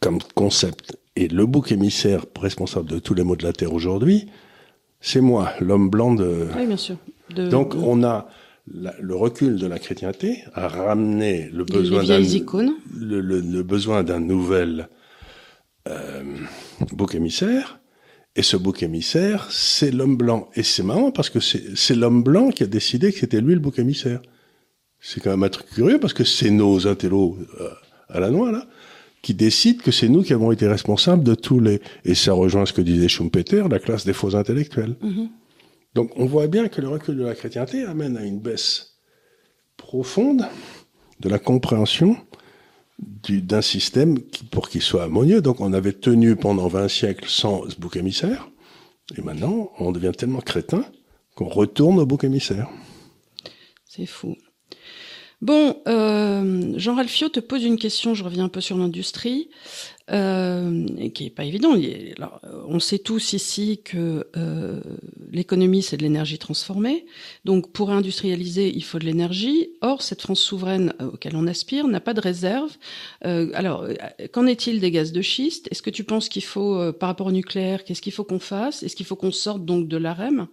comme 0.00 0.18
concept. 0.34 0.96
Et 1.16 1.28
le 1.28 1.46
bouc 1.46 1.72
émissaire 1.72 2.24
responsable 2.38 2.88
de 2.90 2.98
tous 2.98 3.14
les 3.14 3.24
maux 3.24 3.36
de 3.36 3.44
la 3.44 3.52
terre 3.52 3.72
aujourd'hui, 3.72 4.26
c'est 5.00 5.20
moi, 5.20 5.52
l'homme 5.60 5.88
blanc 5.90 6.14
de. 6.14 6.48
Oui, 6.56 6.66
bien 6.66 6.76
sûr. 6.76 6.96
De- 7.34 7.48
Donc 7.48 7.74
de- 7.74 7.80
on 7.82 8.02
a 8.04 8.28
la- 8.72 8.94
le 9.00 9.14
recul 9.14 9.56
de 9.56 9.66
la 9.66 9.78
chrétienté 9.78 10.44
à 10.54 10.68
ramener 10.68 11.48
le 11.52 11.64
besoin 11.64 12.00
d'un 12.04 12.18
le- 13.20 13.20
le 13.40 13.62
besoin 13.62 14.02
d'un 14.02 14.20
nouvel 14.20 14.88
euh, 15.88 16.22
bouc 16.92 17.14
émissaire. 17.14 17.80
Et 18.34 18.42
ce 18.42 18.56
bouc 18.56 18.82
émissaire, 18.82 19.48
c'est 19.50 19.90
l'homme 19.90 20.16
blanc. 20.16 20.48
Et 20.54 20.62
c'est 20.62 20.82
marrant 20.82 21.10
parce 21.10 21.30
que 21.30 21.40
c'est 21.40 21.94
l'homme 21.94 22.22
blanc 22.22 22.50
qui 22.50 22.62
a 22.62 22.66
décidé 22.66 23.12
que 23.12 23.18
c'était 23.18 23.40
lui 23.40 23.54
le 23.54 23.60
bouc 23.60 23.78
émissaire. 23.78 24.20
C'est 25.00 25.20
quand 25.20 25.30
même 25.30 25.42
un 25.42 25.48
truc 25.48 25.68
curieux 25.70 25.98
parce 25.98 26.12
que 26.12 26.24
c'est 26.24 26.50
nos 26.50 26.86
intellos 26.86 27.38
euh, 27.60 27.70
à 28.08 28.20
la 28.20 28.30
noix, 28.30 28.52
là, 28.52 28.66
qui 29.22 29.34
décident 29.34 29.82
que 29.82 29.90
c'est 29.90 30.08
nous 30.08 30.22
qui 30.22 30.32
avons 30.32 30.52
été 30.52 30.68
responsables 30.68 31.24
de 31.24 31.34
tous 31.34 31.60
les... 31.60 31.80
Et 32.04 32.14
ça 32.14 32.32
rejoint 32.32 32.66
ce 32.66 32.72
que 32.72 32.82
disait 32.82 33.08
Schumpeter, 33.08 33.64
la 33.70 33.78
classe 33.78 34.04
des 34.04 34.12
faux 34.12 34.36
intellectuels. 34.36 34.96
Mhm. 35.00 35.28
Donc 35.94 36.12
on 36.16 36.26
voit 36.26 36.46
bien 36.46 36.68
que 36.68 36.82
le 36.82 36.88
recul 36.88 37.16
de 37.16 37.24
la 37.24 37.34
chrétienté 37.34 37.84
amène 37.84 38.18
à 38.18 38.24
une 38.24 38.38
baisse 38.38 38.98
profonde 39.78 40.44
de 41.20 41.28
la 41.30 41.38
compréhension 41.38 42.18
d'un 42.98 43.62
système 43.62 44.18
pour 44.50 44.68
qu'il 44.68 44.82
soit 44.82 45.02
harmonieux. 45.02 45.42
Donc 45.42 45.60
on 45.60 45.72
avait 45.72 45.92
tenu 45.92 46.36
pendant 46.36 46.68
20 46.68 46.88
siècles 46.88 47.28
sans 47.28 47.68
ce 47.68 47.76
bouc 47.76 47.96
émissaire, 47.96 48.48
et 49.16 49.22
maintenant 49.22 49.70
on 49.78 49.92
devient 49.92 50.12
tellement 50.16 50.40
crétin 50.40 50.84
qu'on 51.34 51.48
retourne 51.48 51.98
au 51.98 52.06
bouc 52.06 52.24
émissaire. 52.24 52.68
C'est 53.84 54.06
fou. 54.06 54.36
Bon, 55.42 55.76
euh, 55.86 56.72
Jean 56.78 56.94
Ralphio 56.94 57.28
te 57.28 57.40
pose 57.40 57.62
une 57.62 57.76
question, 57.76 58.14
je 58.14 58.24
reviens 58.24 58.44
un 58.44 58.48
peu 58.48 58.62
sur 58.62 58.78
l'industrie, 58.78 59.50
euh, 60.10 61.08
qui 61.10 61.26
est 61.26 61.30
pas 61.30 61.44
évident. 61.44 61.76
Euh, 61.76 62.14
on 62.66 62.80
sait 62.80 62.98
tous 62.98 63.34
ici 63.34 63.82
que 63.84 64.26
l'économie, 65.30 65.82
c'est 65.82 65.98
de 65.98 66.02
l'énergie 66.02 66.38
transformée. 66.38 67.04
Donc, 67.44 67.70
pour 67.70 67.90
industrialiser, 67.90 68.74
il 68.74 68.82
faut 68.82 68.98
de 68.98 69.04
l'énergie. 69.04 69.68
Or, 69.82 70.00
cette 70.00 70.22
France 70.22 70.40
souveraine 70.40 70.94
auquel 71.00 71.36
on 71.36 71.46
aspire 71.46 71.86
n'a 71.86 72.00
pas 72.00 72.14
de 72.14 72.22
réserve. 72.22 72.74
Alors, 73.20 73.86
qu'en 74.32 74.46
est-il 74.46 74.80
des 74.80 74.90
gaz 74.90 75.12
de 75.12 75.20
schiste? 75.20 75.68
Est-ce 75.70 75.82
que 75.82 75.90
tu 75.90 76.04
penses 76.04 76.30
qu'il 76.30 76.44
faut, 76.44 76.94
par 76.94 77.10
rapport 77.10 77.26
au 77.26 77.32
nucléaire, 77.32 77.84
qu'est-ce 77.84 78.00
qu'il 78.00 78.12
faut 78.12 78.24
qu'on 78.24 78.40
fasse? 78.40 78.82
Est-ce 78.82 78.96
qu'il 78.96 79.06
faut 79.06 79.16
qu'on 79.16 79.32
sorte 79.32 79.66
donc 79.66 79.86
de 79.86 79.98
l'AREM? 79.98 80.48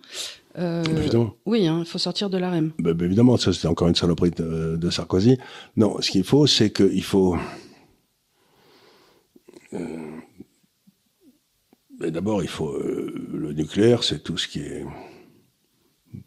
Euh, 0.58 0.84
Évidemment. 0.84 1.36
Oui, 1.46 1.68
hein, 1.68 1.80
il 1.80 1.86
faut 1.86 1.98
sortir 1.98 2.30
de 2.30 2.38
l'AREM. 2.38 2.72
Ben, 2.80 2.94
ben, 2.94 3.06
évidemment, 3.06 3.38
ça 3.38 3.54
c'était 3.54 3.68
encore 3.68 3.88
une 3.88 3.96
saloperie 3.96 4.32
de, 4.32 4.78
de 4.78 4.90
Sarkozy. 4.90 5.38
Non, 5.76 6.00
ce 6.02 6.12
qu'il 6.12 6.24
faut, 6.24 6.46
c'est 6.48 6.72
qu'il 6.72 7.04
faut. 7.04 7.36
Euh, 9.74 10.12
ben, 12.00 12.12
D'abord, 12.12 12.44
il 12.44 12.50
faut 12.50 12.72
euh, 12.72 13.14
le 13.34 13.54
nucléaire, 13.54 14.04
c'est 14.04 14.22
tout 14.24 14.38
ce 14.38 14.48
qui 14.48 14.60
est 14.60 14.86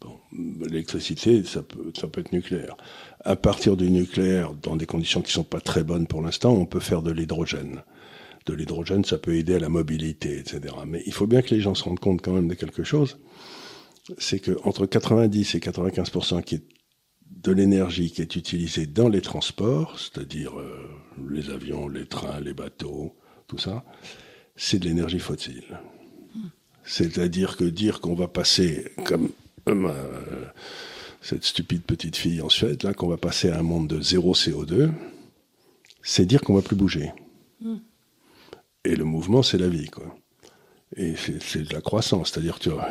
bon, 0.01 0.19
l'électricité, 0.31 1.43
ça 1.43 1.61
peut, 1.61 1.91
ça 1.97 2.07
peut 2.07 2.21
être 2.21 2.33
nucléaire. 2.33 2.75
À 3.23 3.35
partir 3.35 3.77
du 3.77 3.89
nucléaire, 3.89 4.53
dans 4.53 4.75
des 4.75 4.85
conditions 4.85 5.21
qui 5.21 5.31
sont 5.31 5.43
pas 5.43 5.61
très 5.61 5.83
bonnes 5.83 6.07
pour 6.07 6.21
l'instant, 6.21 6.51
on 6.51 6.65
peut 6.65 6.79
faire 6.79 7.01
de 7.01 7.11
l'hydrogène. 7.11 7.83
De 8.45 8.53
l'hydrogène, 8.53 9.03
ça 9.03 9.17
peut 9.17 9.35
aider 9.35 9.55
à 9.55 9.59
la 9.59 9.69
mobilité, 9.69 10.37
etc. 10.39 10.73
Mais 10.85 11.03
il 11.05 11.13
faut 11.13 11.27
bien 11.27 11.41
que 11.41 11.53
les 11.53 11.61
gens 11.61 11.75
se 11.75 11.83
rendent 11.83 11.99
compte 11.99 12.21
quand 12.21 12.33
même 12.33 12.47
de 12.47 12.53
quelque 12.53 12.83
chose. 12.83 13.19
C'est 14.17 14.39
que 14.39 14.57
entre 14.63 14.85
90 14.85 15.55
et 15.55 15.59
95 15.59 16.11
qui 16.45 16.55
est 16.55 16.63
de 17.29 17.51
l'énergie 17.51 18.11
qui 18.11 18.21
est 18.21 18.35
utilisée 18.35 18.87
dans 18.87 19.09
les 19.09 19.21
transports, 19.21 19.99
c'est-à-dire 19.99 20.59
euh, 20.59 20.89
les 21.29 21.49
avions, 21.49 21.87
les 21.87 22.05
trains, 22.05 22.39
les 22.39 22.53
bateaux, 22.53 23.15
tout 23.47 23.57
ça, 23.57 23.83
c'est 24.55 24.79
de 24.79 24.85
l'énergie 24.85 25.19
fossile. 25.19 25.79
C'est-à-dire 26.83 27.57
que 27.57 27.65
dire 27.65 27.99
qu'on 27.99 28.15
va 28.15 28.29
passer, 28.29 28.91
comme 29.03 29.31
euh, 29.67 30.45
cette 31.21 31.43
stupide 31.43 31.81
petite 31.81 32.15
fille 32.15 32.41
en 32.41 32.49
Suède, 32.49 32.83
là, 32.83 32.93
qu'on 32.93 33.09
va 33.09 33.17
passer 33.17 33.49
à 33.49 33.59
un 33.59 33.63
monde 33.63 33.87
de 33.87 34.01
zéro 34.01 34.33
CO2, 34.33 34.91
c'est 36.01 36.25
dire 36.25 36.41
qu'on 36.41 36.55
va 36.55 36.61
plus 36.61 36.77
bouger. 36.77 37.11
Mm. 37.59 37.75
Et 38.85 38.95
le 38.95 39.03
mouvement, 39.03 39.43
c'est 39.43 39.57
la 39.57 39.67
vie, 39.67 39.87
quoi. 39.87 40.15
Et 40.95 41.15
c'est 41.17 41.67
de 41.67 41.73
la 41.73 41.81
croissance. 41.81 42.37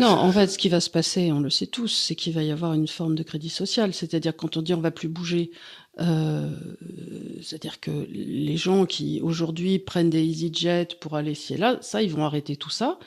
Non, 0.00 0.08
en 0.08 0.30
fait, 0.30 0.48
ce 0.48 0.58
qui 0.58 0.68
va 0.68 0.80
se 0.80 0.90
passer, 0.90 1.32
on 1.32 1.40
le 1.40 1.48
sait 1.48 1.66
tous, 1.66 1.88
c'est 1.88 2.14
qu'il 2.14 2.34
va 2.34 2.42
y 2.42 2.50
avoir 2.50 2.74
une 2.74 2.86
forme 2.86 3.14
de 3.14 3.22
crédit 3.22 3.48
social. 3.48 3.94
C'est-à-dire 3.94 4.36
quand 4.36 4.58
on 4.58 4.62
dit 4.62 4.74
on 4.74 4.80
va 4.80 4.90
plus 4.90 5.08
bouger, 5.08 5.50
c'est-à-dire 5.98 7.80
que 7.80 7.90
les 8.10 8.56
gens 8.56 8.84
qui 8.84 9.20
aujourd'hui 9.22 9.78
prennent 9.78 10.10
des 10.10 10.22
EasyJet 10.22 10.88
pour 11.00 11.16
aller 11.16 11.32
ici 11.32 11.54
et 11.54 11.56
là, 11.56 11.78
ça, 11.80 12.02
ils 12.02 12.10
vont 12.10 12.24
arrêter 12.24 12.56
tout 12.56 12.70
ça. 12.70 12.98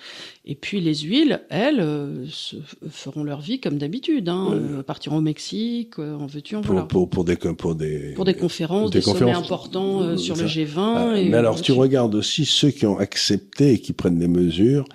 Et 0.46 0.56
puis 0.56 0.82
les 0.82 0.96
huiles, 0.96 1.42
elles, 1.50 1.82
euh, 1.82 2.26
se, 2.28 2.56
feront 2.90 3.24
leur 3.24 3.42
vie 3.42 3.60
comme 3.60 3.78
d'habitude. 3.78 4.30
Hein, 4.30 4.50
euh, 4.54 4.84
partiront 4.84 5.18
au 5.18 5.22
Mexique, 5.22 6.00
en 6.00 6.26
veux-tu, 6.26 6.56
en 6.56 6.62
pour, 6.62 6.88
pour, 6.88 7.10
pour, 7.10 7.24
des, 7.24 7.36
pour 7.36 7.76
des 7.76 8.14
pour 8.16 8.26
des 8.26 8.34
conférences, 8.34 8.92
des, 8.92 9.02
sommets 9.02 9.32
importants 9.32 10.18
sur 10.18 10.36
le 10.36 10.46
G20. 10.46 10.78
Ah, 10.78 11.14
mais 11.14 11.38
alors, 11.38 11.62
tu 11.62 11.72
regardes 11.72 12.16
aussi 12.16 12.46
ceux 12.46 12.72
qui 12.72 12.86
ont 12.86 12.98
accepté 12.98 13.74
et 13.74 13.80
qui 13.80 13.94
prennent 13.94 14.20
des 14.20 14.28
mesures 14.28 14.86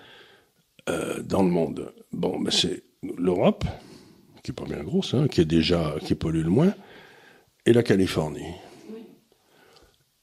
dans 0.89 1.43
le 1.43 1.51
monde. 1.51 1.93
Bon, 2.13 2.39
ben 2.41 2.51
c'est 2.51 2.83
l'Europe, 3.19 3.65
qui 4.43 4.51
est 4.51 4.55
pas 4.55 4.65
bien 4.65 4.83
grosse, 4.83 5.15
hein, 5.15 5.27
qui 5.29 5.41
est 5.41 5.47
déjà 5.47 5.95
qui 6.05 6.15
pollue 6.15 6.43
le 6.43 6.51
moins 6.51 6.75
et 7.67 7.73
la 7.73 7.83
Californie. 7.83 8.55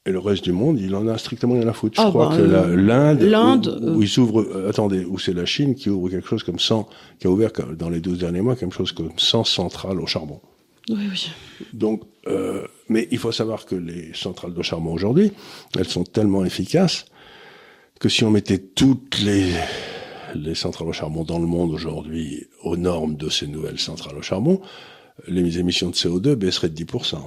Et 0.05 0.11
le 0.11 0.19
reste 0.19 0.43
du 0.43 0.51
monde, 0.51 0.79
il 0.79 0.95
en 0.95 1.07
a 1.07 1.17
strictement 1.19 1.53
rien 1.53 1.67
à 1.67 1.73
foutre. 1.73 2.01
Je 2.01 2.07
ah, 2.07 2.09
crois 2.09 2.29
bah, 2.29 2.37
que 2.37 2.41
euh, 2.41 2.75
l'Inde, 2.75 3.21
l'Inde, 3.21 3.79
où, 3.83 3.97
où, 3.97 4.01
il 4.01 4.09
s'ouvre, 4.09 4.41
euh, 4.41 4.67
attendez, 4.67 5.05
où 5.05 5.19
c'est 5.19 5.33
la 5.33 5.45
Chine 5.45 5.75
qui 5.75 5.91
ouvre 5.91 6.09
quelque 6.09 6.27
chose 6.27 6.41
comme 6.41 6.57
100, 6.57 6.89
qui 7.19 7.27
a 7.27 7.29
ouvert 7.29 7.51
dans 7.77 7.89
les 7.89 7.99
12 7.99 8.17
derniers 8.17 8.41
mois 8.41 8.55
quelque 8.55 8.73
chose 8.73 8.91
comme 8.93 9.11
100 9.15 9.43
centrales 9.43 9.99
au 9.99 10.07
charbon. 10.07 10.39
Oui, 10.89 11.07
oui. 11.11 11.31
Donc, 11.73 12.01
euh, 12.27 12.65
mais 12.89 13.07
il 13.11 13.19
faut 13.19 13.31
savoir 13.31 13.65
que 13.65 13.75
les 13.75 14.11
centrales 14.15 14.55
de 14.55 14.61
charbon 14.63 14.91
aujourd'hui, 14.91 15.31
elles 15.77 15.87
sont 15.87 16.03
tellement 16.03 16.43
efficaces 16.43 17.05
que 17.99 18.09
si 18.09 18.23
on 18.23 18.31
mettait 18.31 18.57
toutes 18.57 19.19
les 19.21 19.51
les 20.33 20.55
centrales 20.55 20.87
au 20.87 20.93
charbon 20.93 21.23
dans 21.23 21.39
le 21.39 21.45
monde 21.45 21.71
aujourd'hui 21.71 22.47
aux 22.63 22.77
normes 22.77 23.15
de 23.15 23.29
ces 23.29 23.47
nouvelles 23.47 23.79
centrales 23.79 24.17
au 24.17 24.21
charbon, 24.21 24.61
les 25.27 25.59
émissions 25.59 25.89
de 25.89 25.95
CO2 25.95 26.35
baisseraient 26.35 26.69
de 26.69 26.83
10%. 26.83 27.17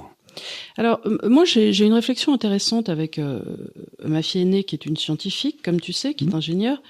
Alors, 0.77 0.99
euh, 1.05 1.17
moi, 1.29 1.45
j'ai 1.45 1.85
une 1.85 1.93
réflexion 1.93 2.33
intéressante 2.33 2.89
avec 2.89 3.19
euh, 3.19 3.39
ma 4.03 4.21
fille 4.21 4.41
aînée, 4.41 4.63
qui 4.63 4.75
est 4.75 4.85
une 4.85 4.97
scientifique, 4.97 5.61
comme 5.63 5.79
tu 5.79 5.93
sais, 5.93 6.13
qui 6.13 6.25
est 6.25 6.27
mmh. 6.27 6.35
ingénieure, 6.35 6.83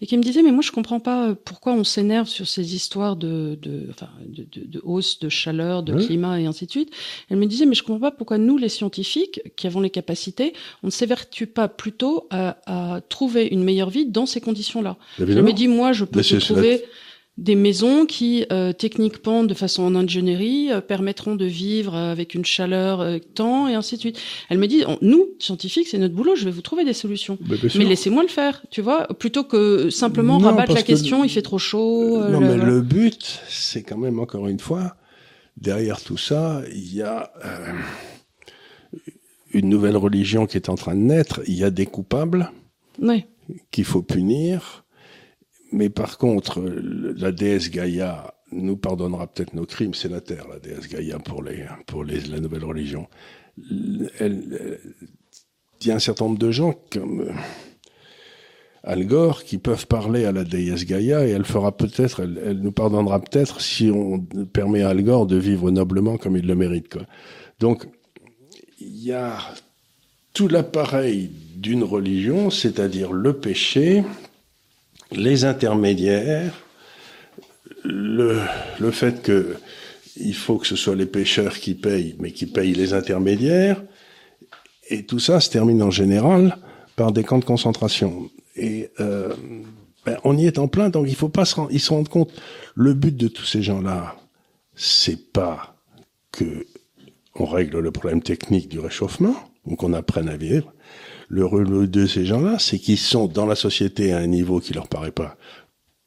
et 0.00 0.06
qui 0.06 0.16
me 0.16 0.22
disait, 0.22 0.42
mais 0.42 0.52
moi, 0.52 0.62
je 0.62 0.70
comprends 0.70 1.00
pas 1.00 1.34
pourquoi 1.34 1.72
on 1.72 1.84
s'énerve 1.84 2.28
sur 2.28 2.48
ces 2.48 2.74
histoires 2.74 3.16
de, 3.16 3.58
de, 3.60 3.86
enfin, 3.90 4.08
de, 4.26 4.46
de, 4.52 4.80
hausse 4.82 5.18
de 5.20 5.28
chaleur, 5.28 5.82
de 5.82 5.94
climat 5.94 6.40
et 6.40 6.46
ainsi 6.46 6.66
de 6.66 6.70
suite. 6.70 6.92
Elle 7.28 7.38
me 7.38 7.46
disait, 7.46 7.66
mais 7.66 7.74
je 7.74 7.82
comprends 7.82 8.10
pas 8.10 8.16
pourquoi 8.16 8.38
nous, 8.38 8.58
les 8.58 8.68
scientifiques, 8.68 9.40
qui 9.56 9.66
avons 9.66 9.80
les 9.80 9.90
capacités, 9.90 10.52
on 10.82 10.88
ne 10.88 10.92
s'évertue 10.92 11.46
pas 11.46 11.68
plutôt 11.68 12.26
à, 12.30 12.58
à, 12.66 13.00
trouver 13.00 13.46
une 13.46 13.64
meilleure 13.64 13.90
vie 13.90 14.06
dans 14.06 14.26
ces 14.26 14.40
conditions-là. 14.40 14.96
Elle 15.18 15.42
me 15.42 15.52
dit, 15.52 15.68
moi, 15.68 15.92
je 15.92 16.04
peux 16.04 16.22
trouver 16.22 16.84
des 17.36 17.54
maisons 17.54 18.04
qui, 18.06 18.44
euh, 18.52 18.72
techniquement, 18.72 19.44
de 19.44 19.54
façon 19.54 19.82
en 19.84 19.94
ingénierie, 19.94 20.70
euh, 20.70 20.80
permettront 20.80 21.36
de 21.36 21.46
vivre 21.46 21.94
avec 21.94 22.34
une 22.34 22.44
chaleur 22.44 23.00
euh, 23.00 23.18
temps 23.18 23.66
et 23.66 23.74
ainsi 23.74 23.94
de 23.94 24.00
suite. 24.00 24.20
Elle 24.50 24.58
me 24.58 24.66
dit, 24.66 24.84
nous, 25.00 25.26
scientifiques, 25.38 25.88
c'est 25.88 25.98
notre 25.98 26.14
boulot, 26.14 26.34
je 26.36 26.44
vais 26.44 26.50
vous 26.50 26.60
trouver 26.60 26.84
des 26.84 26.92
solutions. 26.92 27.38
Bah, 27.40 27.56
mais 27.76 27.84
laissez-moi 27.84 28.22
le 28.22 28.28
faire, 28.28 28.62
tu 28.70 28.82
vois, 28.82 29.06
plutôt 29.08 29.44
que 29.44 29.88
simplement 29.90 30.38
rabattre 30.38 30.74
la 30.74 30.82
question, 30.82 31.24
il 31.24 31.30
fait 31.30 31.42
trop 31.42 31.58
chaud. 31.58 32.20
non, 32.28 32.40
mais 32.40 32.56
le 32.56 32.82
but, 32.82 33.40
c'est 33.48 33.82
quand 33.82 33.98
même, 33.98 34.20
encore 34.20 34.46
une 34.48 34.60
fois, 34.60 34.96
derrière 35.56 36.02
tout 36.02 36.18
ça, 36.18 36.62
il 36.72 36.94
y 36.94 37.02
a 37.02 37.32
une 39.52 39.68
nouvelle 39.68 39.96
religion 39.96 40.46
qui 40.46 40.56
est 40.56 40.68
en 40.68 40.74
train 40.74 40.94
de 40.94 41.00
naître, 41.00 41.40
il 41.46 41.54
y 41.54 41.64
a 41.64 41.70
des 41.70 41.86
coupables 41.86 42.50
oui. 43.00 43.24
qu'il 43.70 43.84
faut 43.84 44.02
punir 44.02 44.84
mais 45.72 45.90
par 45.90 46.18
contre, 46.18 46.60
la 46.60 47.32
déesse 47.32 47.70
Gaïa 47.70 48.34
nous 48.52 48.76
pardonnera 48.76 49.26
peut-être 49.26 49.54
nos 49.54 49.66
crimes. 49.66 49.94
C'est 49.94 50.08
la 50.08 50.20
terre, 50.20 50.46
la 50.48 50.58
déesse 50.58 50.88
Gaïa 50.88 51.18
pour 51.18 51.42
les 51.42 51.64
pour 51.86 52.04
les, 52.04 52.20
la 52.22 52.40
nouvelle 52.40 52.64
religion. 52.64 53.06
Elle, 54.18 54.78
il 55.80 55.86
y 55.88 55.90
a 55.90 55.94
un 55.94 56.00
certain 56.00 56.26
nombre 56.26 56.38
de 56.38 56.50
gens 56.50 56.74
comme 56.92 57.22
euh, 57.22 57.32
Al 58.82 59.06
Gore 59.06 59.44
qui 59.44 59.58
peuvent 59.58 59.86
parler 59.86 60.24
à 60.24 60.32
la 60.32 60.44
déesse 60.44 60.84
Gaïa 60.84 61.26
et 61.26 61.30
elle 61.30 61.44
fera 61.44 61.76
peut-être, 61.76 62.20
elle, 62.20 62.60
nous 62.60 62.72
pardonnera 62.72 63.20
peut-être 63.20 63.60
si 63.60 63.90
on 63.90 64.20
permet 64.52 64.82
à 64.82 64.90
Al 64.90 65.02
Gore 65.02 65.26
de 65.26 65.36
vivre 65.36 65.70
noblement 65.70 66.16
comme 66.16 66.36
il 66.36 66.46
le 66.46 66.54
mérite. 66.54 66.90
Quoi. 66.90 67.02
Donc, 67.58 67.86
il 68.78 69.04
y 69.04 69.12
a 69.12 69.38
tout 70.32 70.48
l'appareil 70.48 71.30
d'une 71.56 71.82
religion, 71.82 72.50
c'est-à-dire 72.50 73.12
le 73.12 73.34
péché, 73.34 74.02
les 75.12 75.44
intermédiaires, 75.44 76.52
le, 77.84 78.40
le 78.78 78.90
fait 78.90 79.22
que 79.22 79.56
il 80.16 80.34
faut 80.34 80.58
que 80.58 80.66
ce 80.66 80.76
soit 80.76 80.96
les 80.96 81.06
pêcheurs 81.06 81.58
qui 81.58 81.74
payent, 81.74 82.16
mais 82.18 82.32
qui 82.32 82.46
payent 82.46 82.74
les 82.74 82.92
intermédiaires, 82.92 83.82
et 84.88 85.04
tout 85.04 85.18
ça 85.18 85.40
se 85.40 85.50
termine 85.50 85.82
en 85.82 85.90
général 85.90 86.56
par 86.96 87.12
des 87.12 87.24
camps 87.24 87.38
de 87.38 87.44
concentration. 87.44 88.30
Et 88.56 88.90
euh, 89.00 89.32
ben, 90.04 90.18
on 90.24 90.36
y 90.36 90.46
est 90.46 90.58
en 90.58 90.68
plein, 90.68 90.90
donc 90.90 91.06
il 91.08 91.14
faut 91.14 91.28
pas 91.28 91.44
se 91.44 91.54
rendre, 91.54 91.70
ils 91.72 91.80
se 91.80 91.90
rendent 91.90 92.08
compte. 92.08 92.32
Le 92.74 92.92
but 92.92 93.16
de 93.16 93.28
tous 93.28 93.44
ces 93.44 93.62
gens-là, 93.62 94.16
c'est 94.74 95.32
pas 95.32 95.76
que 96.32 96.66
on 97.34 97.46
règle 97.46 97.78
le 97.78 97.90
problème 97.90 98.22
technique 98.22 98.68
du 98.68 98.80
réchauffement, 98.80 99.36
ou 99.64 99.76
qu'on 99.76 99.92
apprenne 99.92 100.28
à 100.28 100.36
vivre. 100.36 100.72
Le 101.32 101.44
rôle 101.44 101.88
de 101.88 102.06
ces 102.06 102.26
gens-là, 102.26 102.58
c'est 102.58 102.80
qu'ils 102.80 102.98
sont 102.98 103.28
dans 103.28 103.46
la 103.46 103.54
société 103.54 104.12
à 104.12 104.18
un 104.18 104.26
niveau 104.26 104.58
qui 104.58 104.74
leur 104.74 104.88
paraît 104.88 105.12
pas 105.12 105.36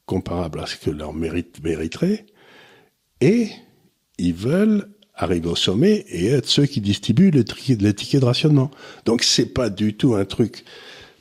comparable 0.05 0.59
à 0.59 0.65
ce 0.65 0.75
que 0.75 0.89
leur 0.89 1.13
mérite 1.13 1.63
mériterait, 1.63 2.25
et 3.21 3.47
ils 4.17 4.33
veulent 4.33 4.89
arriver 5.15 5.47
au 5.47 5.55
sommet 5.55 6.03
et 6.09 6.27
être 6.27 6.49
ceux 6.49 6.65
qui 6.65 6.81
distribuent 6.81 7.31
les, 7.31 7.45
tickets 7.45 8.19
de 8.19 8.25
rationnement. 8.25 8.69
Donc 9.05 9.23
c'est 9.23 9.45
pas 9.45 9.69
du 9.69 9.95
tout 9.95 10.13
un 10.15 10.25
truc 10.25 10.65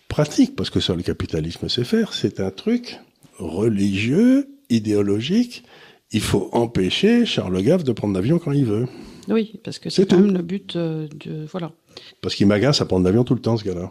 pratique, 0.09 0.57
parce 0.57 0.71
que 0.71 0.81
ça 0.81 0.97
le 0.97 1.03
capitalisme 1.03 1.69
sait 1.69 1.85
faire, 1.85 2.13
c'est 2.13 2.41
un 2.41 2.51
truc 2.51 2.99
religieux, 3.39 4.49
idéologique. 4.69 5.63
Il 6.11 6.23
faut 6.23 6.49
empêcher 6.53 7.25
Charles 7.25 7.63
Gave 7.63 7.85
de 7.85 7.93
prendre 7.93 8.15
l'avion 8.15 8.41
quand 8.41 8.51
il 8.51 8.65
veut. 8.65 8.89
Oui, 9.29 9.61
parce 9.63 9.79
que 9.79 9.91
c'est 9.91 10.11
quand 10.11 10.19
même 10.19 10.35
le 10.35 10.43
but 10.43 10.75
euh, 10.75 11.07
de... 11.25 11.47
Voilà. 11.53 11.73
Parce 12.21 12.35
qu'il 12.35 12.47
m'agace 12.47 12.81
à 12.81 12.87
prendre 12.87 13.05
l'avion 13.05 13.25
tout 13.25 13.35
le 13.35 13.41
temps, 13.41 13.57
ce 13.57 13.65
gars-là. 13.65 13.91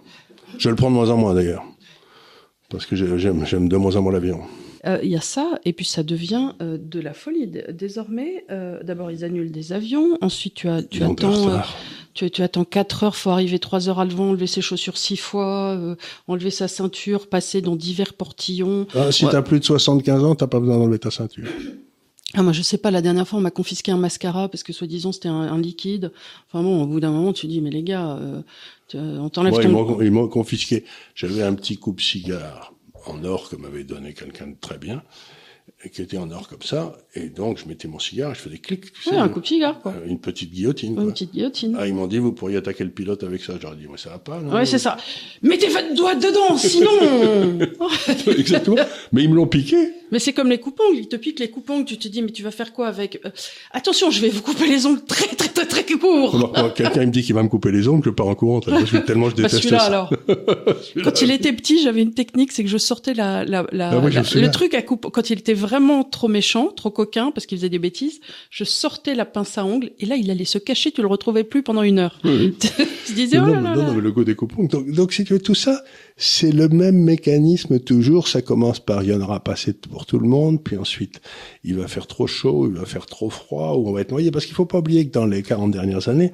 Je 0.57 0.69
le 0.69 0.75
prends 0.75 0.89
de 0.89 0.95
moins 0.95 1.09
en 1.09 1.17
moins, 1.17 1.33
d'ailleurs. 1.33 1.63
Parce 2.69 2.85
que 2.85 2.95
j'aime, 2.95 3.45
j'aime 3.45 3.67
de 3.67 3.77
moins 3.77 3.95
en 3.95 4.01
moins 4.01 4.13
l'avion. 4.13 4.41
Euh, 4.87 4.99
il 5.03 5.09
y 5.09 5.15
a 5.15 5.21
ça, 5.21 5.59
et 5.63 5.73
puis 5.73 5.85
ça 5.85 6.01
devient 6.01 6.53
euh, 6.61 6.77
de 6.79 6.99
la 6.99 7.13
folie. 7.13 7.51
Désormais, 7.69 8.45
euh, 8.49 8.81
d'abord, 8.81 9.11
ils 9.11 9.23
annulent 9.23 9.51
des 9.51 9.73
avions. 9.73 10.17
Ensuite, 10.21 10.55
tu, 10.55 10.69
as, 10.69 10.81
tu 10.81 11.03
attends... 11.03 11.61
Tu, 12.13 12.29
tu, 12.29 12.41
attends 12.41 12.65
4 12.65 13.03
heures, 13.05 13.15
faut 13.15 13.29
arriver 13.29 13.57
3 13.57 13.87
heures 13.87 14.01
avant, 14.01 14.31
enlever 14.31 14.47
ses 14.47 14.59
chaussures 14.59 14.97
6 14.97 15.15
fois, 15.15 15.95
enlever 16.27 16.49
sa 16.49 16.67
ceinture, 16.67 17.27
passer 17.27 17.61
dans 17.61 17.77
divers 17.77 18.13
portillons. 18.15 18.85
Ah, 18.93 19.13
si 19.13 19.23
tu 19.23 19.31
t'as 19.31 19.41
plus 19.41 19.61
de 19.61 19.63
75 19.63 20.25
ans, 20.25 20.35
t'as 20.35 20.47
pas 20.47 20.59
besoin 20.59 20.77
d'enlever 20.77 20.99
ta 20.99 21.09
ceinture. 21.09 21.47
Ah, 22.33 22.43
moi, 22.43 22.53
je 22.53 22.61
sais 22.61 22.77
pas, 22.77 22.91
la 22.91 23.01
dernière 23.01 23.27
fois, 23.27 23.39
on 23.39 23.41
m'a 23.41 23.51
confisqué 23.51 23.91
un 23.91 23.97
mascara 23.97 24.47
parce 24.49 24.63
que 24.63 24.73
soi-disant 24.73 25.11
c'était 25.11 25.29
un, 25.29 25.57
liquide. 25.59 26.11
Enfin 26.47 26.63
bon, 26.63 26.83
au 26.83 26.87
bout 26.87 26.99
d'un 26.99 27.11
moment, 27.11 27.33
tu 27.33 27.47
dis, 27.47 27.61
mais 27.61 27.69
les 27.69 27.83
gars, 27.83 28.17
euh, 28.17 28.41
on 28.93 29.29
t'enlève 29.29 29.53
ton... 29.53 30.01
Ils 30.01 30.11
m'ont 30.11 30.27
confisqué. 30.27 30.85
J'avais 31.15 31.43
un 31.43 31.53
petit 31.53 31.77
coupe-cigare 31.77 32.73
en 33.05 33.23
or 33.23 33.49
que 33.49 33.55
m'avait 33.55 33.83
donné 33.83 34.13
quelqu'un 34.13 34.47
de 34.47 34.55
très 34.59 34.77
bien, 34.77 35.03
et 35.83 35.89
qui 35.89 36.01
était 36.01 36.17
en 36.17 36.29
or 36.31 36.47
comme 36.47 36.61
ça. 36.61 36.93
Et 37.15 37.29
donc, 37.29 37.57
je 37.57 37.67
mettais 37.67 37.87
mon 37.87 37.99
cigare, 37.99 38.35
je 38.35 38.41
faisais 38.41 38.57
clic. 38.57 38.93
Tu 38.93 39.15
un 39.15 39.29
coupe-cigare, 39.29 39.79
quoi. 39.79 39.93
Euh, 39.93 40.07
une 40.07 40.19
petite 40.19 40.51
guillotine, 40.51 40.99
Une 40.99 41.11
petite 41.11 41.33
guillotine. 41.33 41.75
Ah, 41.79 41.87
ils 41.87 41.93
m'ont 41.93 42.07
dit, 42.07 42.19
vous 42.19 42.31
pourriez 42.31 42.57
attaquer 42.57 42.83
le 42.83 42.91
pilote 42.91 43.23
avec 43.23 43.41
ça. 43.41 43.53
J'aurais 43.61 43.75
dit, 43.75 43.87
mais 43.89 43.97
ça 43.97 44.11
va 44.11 44.19
pas, 44.19 44.39
non? 44.39 44.53
Ouais, 44.53 44.65
c'est 44.65 44.77
ça. 44.77 44.97
Mettez 45.41 45.67
votre 45.67 45.93
doigt 45.95 46.15
dedans, 46.15 46.57
sinon! 46.57 47.59
Exactement. 48.37 48.77
Mais 49.11 49.23
ils 49.23 49.29
me 49.29 49.35
l'ont 49.35 49.47
piqué. 49.47 49.93
Mais 50.11 50.19
c'est 50.19 50.33
comme 50.33 50.49
les 50.49 50.59
coupons, 50.59 50.83
il 50.93 51.07
te 51.07 51.15
pique 51.15 51.39
les 51.39 51.49
coupons, 51.49 51.85
tu 51.85 51.97
te 51.97 52.07
dis 52.09 52.21
mais 52.21 52.31
tu 52.31 52.43
vas 52.43 52.51
faire 52.51 52.73
quoi 52.73 52.87
avec 52.87 53.21
euh, 53.25 53.29
Attention, 53.71 54.11
je 54.11 54.19
vais 54.21 54.27
vous 54.27 54.41
couper 54.41 54.67
les 54.67 54.85
ongles 54.85 55.05
très 55.05 55.25
très 55.27 55.47
très 55.47 55.65
très 55.65 55.85
court. 55.85 56.73
Quelqu'un 56.75 57.05
me 57.05 57.11
dit 57.11 57.23
qu'il 57.23 57.33
va 57.33 57.43
me 57.43 57.47
couper 57.47 57.71
les 57.71 57.87
ongles, 57.87 58.03
je 58.03 58.09
pars 58.09 58.27
en 58.27 58.35
courant 58.35 58.59
tellement 58.59 59.29
je 59.29 59.35
bah, 59.35 59.43
déteste 59.43 59.69
ça. 59.69 59.83
alors. 59.83 60.13
quand 61.03 61.21
il 61.21 61.31
était 61.31 61.53
petit, 61.53 61.81
j'avais 61.81 62.01
une 62.01 62.13
technique, 62.13 62.51
c'est 62.51 62.63
que 62.63 62.69
je 62.69 62.77
sortais 62.77 63.13
la, 63.13 63.45
la, 63.45 63.65
la, 63.71 63.91
ah 63.91 64.01
le 64.35 64.51
truc 64.51 64.73
à 64.73 64.81
coupe 64.81 65.07
quand 65.11 65.29
il 65.29 65.39
était 65.39 65.53
vraiment 65.53 65.70
trop 66.09 66.27
méchant, 66.27 66.67
trop 66.67 66.91
coquin 66.91 67.31
parce 67.31 67.45
qu'il 67.45 67.57
faisait 67.57 67.69
des 67.69 67.79
bêtises, 67.79 68.19
je 68.49 68.63
sortais 68.63 69.15
la 69.15 69.25
pince 69.25 69.57
à 69.57 69.65
ongles 69.65 69.91
et 69.99 70.05
là 70.05 70.15
il 70.15 70.29
allait 70.29 70.45
se 70.45 70.57
cacher, 70.57 70.91
tu 70.91 71.01
le 71.01 71.07
retrouvais 71.07 71.43
plus 71.43 71.63
pendant 71.63 71.83
une 71.83 71.99
heure. 71.99 72.19
tu 72.23 73.13
disais 73.13 73.39
oh 73.39 73.45
là 73.45 73.61
là. 73.61 73.75
Non, 73.75 73.83
non, 73.87 73.93
mais 73.93 74.01
le 74.01 74.11
goût 74.11 74.23
des 74.23 74.35
coupons. 74.35 74.63
Donc, 74.63 74.91
donc 74.91 75.13
si 75.13 75.23
tu 75.23 75.33
veux 75.33 75.41
tout 75.41 75.55
ça, 75.55 75.83
c'est 76.17 76.51
le 76.51 76.69
même 76.69 76.97
mécanisme 76.97 77.79
toujours. 77.79 78.27
Ça 78.27 78.41
commence 78.41 78.79
par 78.79 79.03
il 79.03 79.09
y 79.09 79.13
en 79.13 79.21
aura 79.21 79.43
pas 79.43 79.53
assez 79.53 79.73
pour 79.73 80.05
tout 80.05 80.19
le 80.19 80.27
monde, 80.27 80.63
puis 80.63 80.77
ensuite 80.77 81.21
il 81.63 81.77
va 81.77 81.87
faire 81.87 82.07
trop 82.07 82.27
chaud, 82.27 82.67
il 82.67 82.77
va 82.77 82.85
faire 82.85 83.05
trop 83.05 83.29
froid, 83.29 83.75
ou 83.75 83.87
on 83.87 83.91
va 83.91 84.01
être 84.01 84.11
noyé. 84.11 84.31
Parce 84.31 84.45
qu'il 84.45 84.55
faut 84.55 84.65
pas 84.65 84.79
oublier 84.79 85.07
que 85.07 85.11
dans 85.11 85.25
les 85.25 85.43
40 85.43 85.71
dernières 85.71 86.07
années, 86.07 86.33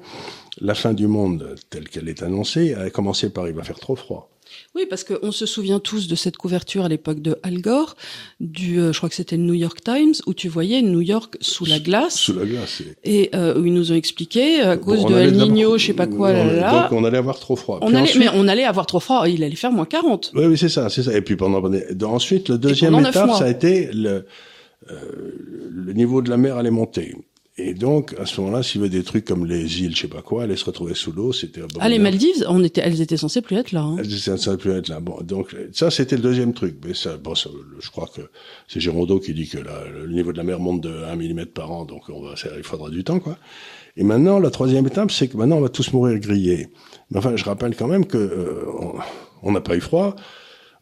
la 0.59 0.73
fin 0.73 0.93
du 0.93 1.07
monde 1.07 1.55
telle 1.69 1.87
qu'elle 1.87 2.09
est 2.09 2.23
annoncée 2.23 2.73
a 2.73 2.89
commencé 2.89 3.29
par 3.29 3.47
il 3.47 3.53
va 3.53 3.63
faire 3.63 3.79
trop 3.79 3.95
froid. 3.95 4.29
Oui, 4.75 4.85
parce 4.89 5.03
qu'on 5.03 5.31
se 5.31 5.45
souvient 5.45 5.79
tous 5.79 6.07
de 6.07 6.15
cette 6.15 6.37
couverture 6.37 6.85
à 6.85 6.89
l'époque 6.89 7.21
de 7.21 7.37
Al 7.43 7.61
Gore, 7.61 7.95
du, 8.39 8.79
euh, 8.79 8.93
je 8.93 8.97
crois 8.97 9.09
que 9.09 9.15
c'était 9.15 9.37
le 9.37 9.43
New 9.43 9.53
York 9.53 9.79
Times, 9.83 10.13
où 10.25 10.33
tu 10.33 10.49
voyais 10.49 10.81
New 10.81 11.01
York 11.01 11.37
sous 11.41 11.65
la 11.65 11.79
glace. 11.79 12.15
Sous 12.15 12.33
la 12.33 12.45
glace. 12.45 12.81
Et 13.03 13.29
euh, 13.35 13.59
où 13.59 13.65
ils 13.65 13.73
nous 13.73 13.91
ont 13.91 13.95
expliqué 13.95 14.61
à 14.61 14.77
cause 14.77 15.05
de 15.05 15.15
El 15.15 15.33
Niño, 15.35 15.77
je 15.77 15.87
sais 15.87 15.93
pas 15.93 16.07
quoi, 16.07 16.33
là, 16.33 16.45
là, 16.45 16.81
Donc 16.89 16.91
on 16.91 17.03
allait 17.03 17.17
avoir 17.17 17.39
trop 17.39 17.55
froid. 17.55 17.79
On 17.81 17.93
allait, 17.93 18.11
mais 18.17 18.29
on 18.33 18.47
allait 18.47 18.65
avoir 18.65 18.85
trop 18.85 18.99
froid. 18.99 19.27
Il 19.27 19.43
allait 19.43 19.55
faire 19.55 19.71
moins 19.71 19.85
40. 19.85 20.31
Oui, 20.35 20.45
oui, 20.45 20.57
c'est 20.57 20.69
ça, 20.69 20.89
c'est 20.89 21.03
ça. 21.03 21.15
Et 21.15 21.21
puis 21.21 21.35
pendant, 21.35 21.61
ensuite, 22.05 22.49
le 22.49 22.57
deuxième 22.57 22.95
étape, 22.99 23.31
ça 23.37 23.45
a 23.45 23.49
été 23.49 23.89
le, 23.93 24.25
euh, 24.89 24.95
le 25.71 25.93
niveau 25.93 26.21
de 26.21 26.29
la 26.29 26.37
mer 26.37 26.57
allait 26.57 26.71
monter. 26.71 27.15
Et 27.59 27.73
donc, 27.73 28.13
à 28.19 28.27
ce 28.27 28.39
moment-là, 28.41 28.61
s'il 28.61 28.81
y 28.81 28.83
avait 28.83 28.95
des 28.95 29.03
trucs 29.03 29.25
comme 29.25 29.43
les 29.47 29.81
îles, 29.81 29.95
je 29.95 30.01
sais 30.01 30.07
pas 30.07 30.21
quoi, 30.21 30.43
elles 30.43 30.55
se 30.55 30.65
retrouvaient 30.65 30.93
sous 30.93 31.11
l'eau, 31.11 31.33
c'était 31.33 31.61
Ah, 31.79 31.89
les 31.89 31.97
Maldives, 31.97 32.45
on 32.47 32.63
était, 32.63 32.81
elles 32.81 33.01
étaient 33.01 33.17
censées 33.17 33.41
plus 33.41 33.55
être 33.55 33.71
là. 33.71 33.81
Hein. 33.81 33.95
Elles 33.97 34.13
étaient 34.13 34.37
censées 34.37 34.57
plus 34.57 34.73
être 34.73 34.89
là. 34.89 34.99
Bon, 34.99 35.17
donc, 35.23 35.55
ça, 35.71 35.89
c'était 35.89 36.17
le 36.17 36.21
deuxième 36.21 36.53
truc. 36.53 36.75
Mais 36.85 36.93
ça, 36.93 37.17
bon, 37.17 37.33
ça, 37.33 37.49
je 37.79 37.89
crois 37.89 38.07
que 38.15 38.21
c'est 38.67 38.79
Gérondeau 38.79 39.19
qui 39.19 39.33
dit 39.33 39.47
que 39.47 39.57
le 39.57 40.07
niveau 40.07 40.31
de 40.33 40.37
la 40.37 40.43
mer 40.43 40.59
monte 40.59 40.81
de 40.81 41.03
1 41.03 41.15
mm 41.15 41.45
par 41.47 41.71
an, 41.71 41.85
donc 41.85 42.03
on 42.09 42.21
va, 42.21 42.35
ça, 42.35 42.49
il 42.55 42.63
faudra 42.63 42.91
du 42.91 43.03
temps, 43.03 43.19
quoi. 43.19 43.39
Et 43.95 44.03
maintenant, 44.03 44.37
la 44.37 44.51
troisième 44.51 44.85
étape, 44.85 45.09
c'est 45.09 45.27
que 45.27 45.35
maintenant, 45.35 45.57
on 45.57 45.61
va 45.61 45.69
tous 45.69 45.91
mourir 45.93 46.19
grillés. 46.19 46.67
Mais 47.09 47.17
enfin, 47.17 47.35
je 47.35 47.43
rappelle 47.43 47.75
quand 47.75 47.87
même 47.87 48.05
que 48.05 48.17
euh, 48.17 48.65
on 49.41 49.51
n'a 49.51 49.61
pas 49.61 49.75
eu 49.75 49.81
froid 49.81 50.15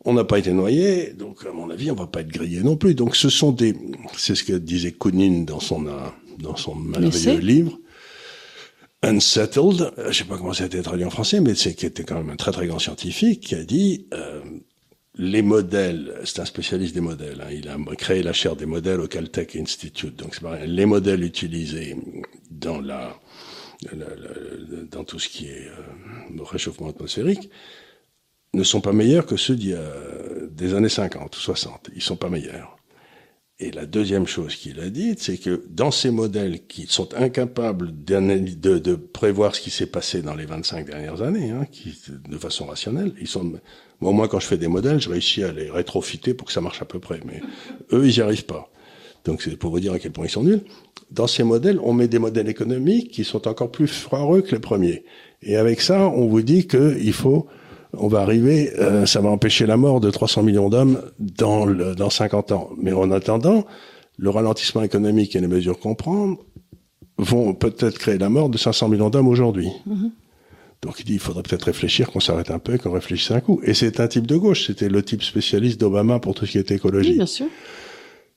on 0.08 0.14
n'a 0.14 0.24
pas 0.24 0.38
été 0.38 0.54
noyé, 0.54 1.14
donc 1.14 1.46
à 1.48 1.52
mon 1.52 1.72
avis, 1.72 1.90
on 1.90 1.96
va 1.96 2.06
pas 2.06 2.22
être 2.22 2.30
grillé 2.30 2.62
non 2.62 2.78
plus. 2.78 2.94
Donc 2.94 3.16
ce 3.16 3.30
sont 3.30 3.52
des, 3.52 3.76
c'est 4.16 4.36
ce 4.36 4.44
que 4.44 4.54
disait 4.54 4.92
Kounin 4.92 5.46
dans 5.46 5.60
son 5.60 5.88
dans 6.40 6.56
son 6.56 6.76
merveilleux 6.76 7.40
livre. 7.40 7.80
Unsettled, 9.02 9.94
je 10.10 10.12
sais 10.12 10.24
pas 10.24 10.38
comment 10.38 10.54
ça 10.54 10.64
a 10.64 10.68
été 10.68 10.82
traduit 10.82 11.06
en 11.06 11.10
français, 11.10 11.40
mais 11.40 11.54
c'est 11.54 11.76
qui 11.76 11.86
était 11.86 12.04
quand 12.04 12.16
même 12.16 12.32
un 12.32 12.36
très 12.36 12.52
très 12.52 12.66
grand 12.66 12.80
scientifique 12.80 13.42
qui 13.42 13.56
a 13.56 13.64
dit 13.64 14.08
euh, 14.14 14.42
les 15.16 15.44
modèles, 15.44 16.22
c'est 16.24 16.40
un 16.40 16.46
spécialiste 16.46 16.96
des 16.96 17.02
modèles, 17.02 17.42
hein, 17.42 17.52
il 17.52 17.70
a 17.70 17.78
créé 17.96 18.24
la 18.24 18.34
chaire 18.34 18.56
des 18.56 18.66
modèles 18.66 19.00
au 19.00 19.08
Caltech 19.08 19.56
Institute, 19.56 20.16
donc 20.16 20.34
c'est 20.34 20.42
pareil, 20.42 20.68
les 20.68 20.86
modèles 20.88 21.24
utilisés 21.24 21.96
dans 22.50 22.82
la, 22.82 23.16
dans 24.92 25.04
tout 25.04 25.20
ce 25.20 25.30
qui 25.30 25.48
est 25.48 25.68
euh, 25.68 26.44
réchauffement 26.44 26.90
atmosphérique 26.90 27.50
ne 28.56 28.64
sont 28.64 28.82
pas 28.82 28.94
meilleurs 28.94 29.26
que 29.26 29.38
ceux 29.38 29.56
d'il 29.56 29.78
des 30.50 30.74
années 30.74 30.90
50 30.90 31.36
ou 31.36 31.40
60, 31.40 31.90
ils 31.94 32.02
sont 32.02 32.16
pas 32.16 32.30
meilleurs. 32.30 32.75
Et 33.58 33.72
la 33.72 33.86
deuxième 33.86 34.28
chose 34.28 34.56
qu'il 34.58 34.82
a 34.82 34.90
dite, 34.90 35.22
c'est 35.22 35.38
que 35.38 35.64
dans 35.70 35.90
ces 35.90 36.12
modèles 36.12 36.68
qui 36.68 36.88
sont 36.88 37.14
incapables 37.16 37.94
de, 38.04 38.78
de, 38.78 38.96
prévoir 38.96 39.56
ce 39.56 39.62
qui 39.62 39.70
s'est 39.70 39.86
passé 39.86 40.22
dans 40.22 40.36
les 40.36 40.46
25 40.46 40.86
dernières 40.86 41.22
années, 41.22 41.52
hein, 41.52 41.66
de 42.30 42.38
façon 42.38 42.66
rationnelle, 42.66 43.14
ils 43.22 43.28
sont, 43.28 43.54
moi, 44.02 44.28
quand 44.28 44.42
je 44.42 44.48
fais 44.48 44.58
des 44.58 44.68
modèles, 44.68 45.00
je 45.00 45.10
réussis 45.10 45.42
à 45.42 45.54
les 45.54 45.72
rétrofiter 45.72 46.34
pour 46.34 46.48
que 46.48 46.54
ça 46.54 46.60
marche 46.60 46.82
à 46.82 46.86
peu 46.86 47.00
près, 47.00 47.22
mais 47.26 47.42
eux, 47.94 48.06
ils 48.06 48.16
n'y 48.16 48.22
arrivent 48.22 48.46
pas. 48.46 48.70
Donc 49.24 49.42
c'est 49.42 49.56
pour 49.56 49.72
vous 49.72 49.80
dire 49.80 49.94
à 49.94 50.00
quel 50.00 50.12
point 50.12 50.26
ils 50.26 50.30
sont 50.30 50.44
nuls. 50.44 50.62
Dans 51.10 51.28
ces 51.28 51.44
modèles, 51.44 51.80
on 51.82 51.94
met 51.94 52.10
des 52.10 52.20
modèles 52.20 52.50
économiques 52.50 53.12
qui 53.12 53.24
sont 53.24 53.48
encore 53.48 53.72
plus 53.72 53.88
foireux 53.88 54.42
que 54.42 54.52
les 54.52 54.60
premiers. 54.60 55.06
Et 55.42 55.56
avec 55.56 55.80
ça, 55.80 56.10
on 56.10 56.28
vous 56.28 56.42
dit 56.42 56.68
qu'il 56.68 57.14
faut 57.14 57.48
on 58.00 58.08
va 58.08 58.22
arriver, 58.22 58.72
euh, 58.80 59.06
ça 59.06 59.22
va 59.22 59.30
empêcher 59.30 59.66
la 59.66 59.78
mort 59.78 60.00
de 60.00 60.10
300 60.10 60.44
millions 60.44 60.70
d'hommes 60.70 61.02
dans, 61.20 61.66
dans 61.66 62.10
50 62.10 62.52
ans. 62.52 62.70
Mais 62.78 62.94
en 62.94 63.12
attendant, 63.12 63.66
le 64.18 64.30
ralentissement 64.30 64.82
économique 64.82 65.36
et 65.36 65.40
les 65.40 65.48
mesures 65.48 65.80
qu'on 65.80 65.96
prend 65.96 66.38
vont 67.18 67.54
peut-être 67.54 67.98
créer 67.98 68.18
la 68.18 68.30
mort 68.30 68.50
de 68.50 68.58
500 68.58 68.90
millions 68.90 69.10
d'hommes 69.10 69.28
aujourd'hui. 69.28 69.70
Mm-hmm. 69.88 70.12
Donc 70.82 71.00
il 71.00 71.06
dit, 71.06 71.14
il 71.14 71.20
faudrait 71.20 71.44
peut-être 71.44 71.64
réfléchir, 71.64 72.12
qu'on 72.12 72.20
s'arrête 72.20 72.52
un 72.52 72.60
peu, 72.60 72.78
qu'on 72.78 72.92
réfléchisse 72.92 73.32
un 73.32 73.40
coup. 73.40 73.60
Et 73.64 73.74
c'est 73.74 74.00
un 74.00 74.08
type 74.08 74.28
de 74.28 74.36
gauche, 74.36 74.68
c'était 74.68 74.90
le 74.90 75.02
type 75.02 75.24
spécialiste 75.24 75.80
d'Obama 75.80 76.20
pour 76.20 76.36
tout 76.36 76.46
ce 76.46 76.52
qui 76.52 76.58
est 76.58 76.72
écologie. 76.72 77.12
Oui, 77.12 77.16
bien 77.18 77.26
sûr. 77.26 77.48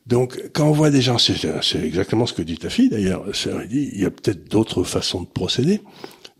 Donc, 0.08 0.50
quand 0.54 0.66
on 0.66 0.72
voit 0.72 0.90
des 0.90 1.02
gens, 1.02 1.18
c'est 1.18 1.36
exactement 1.84 2.24
ce 2.24 2.32
que 2.32 2.40
dit 2.40 2.56
ta 2.56 2.70
fille 2.70 2.88
d'ailleurs, 2.88 3.24
il 3.26 3.68
dit, 3.68 3.90
il 3.92 4.00
y 4.00 4.06
a 4.06 4.10
peut-être 4.10 4.50
d'autres 4.50 4.82
façons 4.82 5.22
de 5.22 5.28
procéder. 5.28 5.82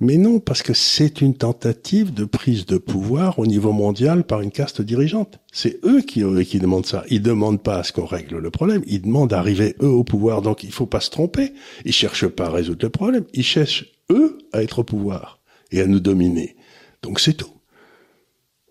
Mais 0.01 0.17
non, 0.17 0.39
parce 0.39 0.63
que 0.63 0.75
c'est 0.75 1.21
une 1.21 1.35
tentative 1.35 2.15
de 2.15 2.25
prise 2.25 2.67
de 2.67 2.79
pouvoir 2.79 3.39
au 3.39 3.47
niveau 3.47 3.73
mondial 3.73 4.25
par 4.25 4.41
une 4.41 4.53
caste 4.53 4.81
dirigeante. 4.81 5.41
C'est 5.53 5.85
eux 5.85 6.03
qui, 6.03 6.23
qui 6.45 6.59
demandent 6.61 6.87
ça. 6.87 7.05
Ils 7.11 7.21
demandent 7.21 7.63
pas 7.63 7.79
à 7.79 7.83
ce 7.83 7.93
qu'on 7.93 8.07
règle 8.07 8.39
le 8.39 8.51
problème. 8.51 8.83
Ils 8.87 9.03
demandent 9.03 9.31
d'arriver 9.31 9.75
eux 9.83 9.89
au 9.89 10.05
pouvoir. 10.05 10.41
Donc 10.41 10.63
il 10.63 10.71
faut 10.71 10.87
pas 10.87 11.01
se 11.01 11.11
tromper. 11.11 11.53
Ils 11.85 11.93
cherchent 11.93 12.29
pas 12.29 12.47
à 12.47 12.51
résoudre 12.51 12.85
le 12.85 12.91
problème. 12.91 13.25
Ils 13.35 13.43
cherchent 13.43 13.87
eux 14.11 14.39
à 14.53 14.63
être 14.63 14.79
au 14.79 14.85
pouvoir 14.85 15.41
et 15.73 15.81
à 15.81 15.87
nous 15.87 16.01
dominer. 16.01 16.57
Donc 17.03 17.19
c'est 17.19 17.35
tout. 17.35 17.53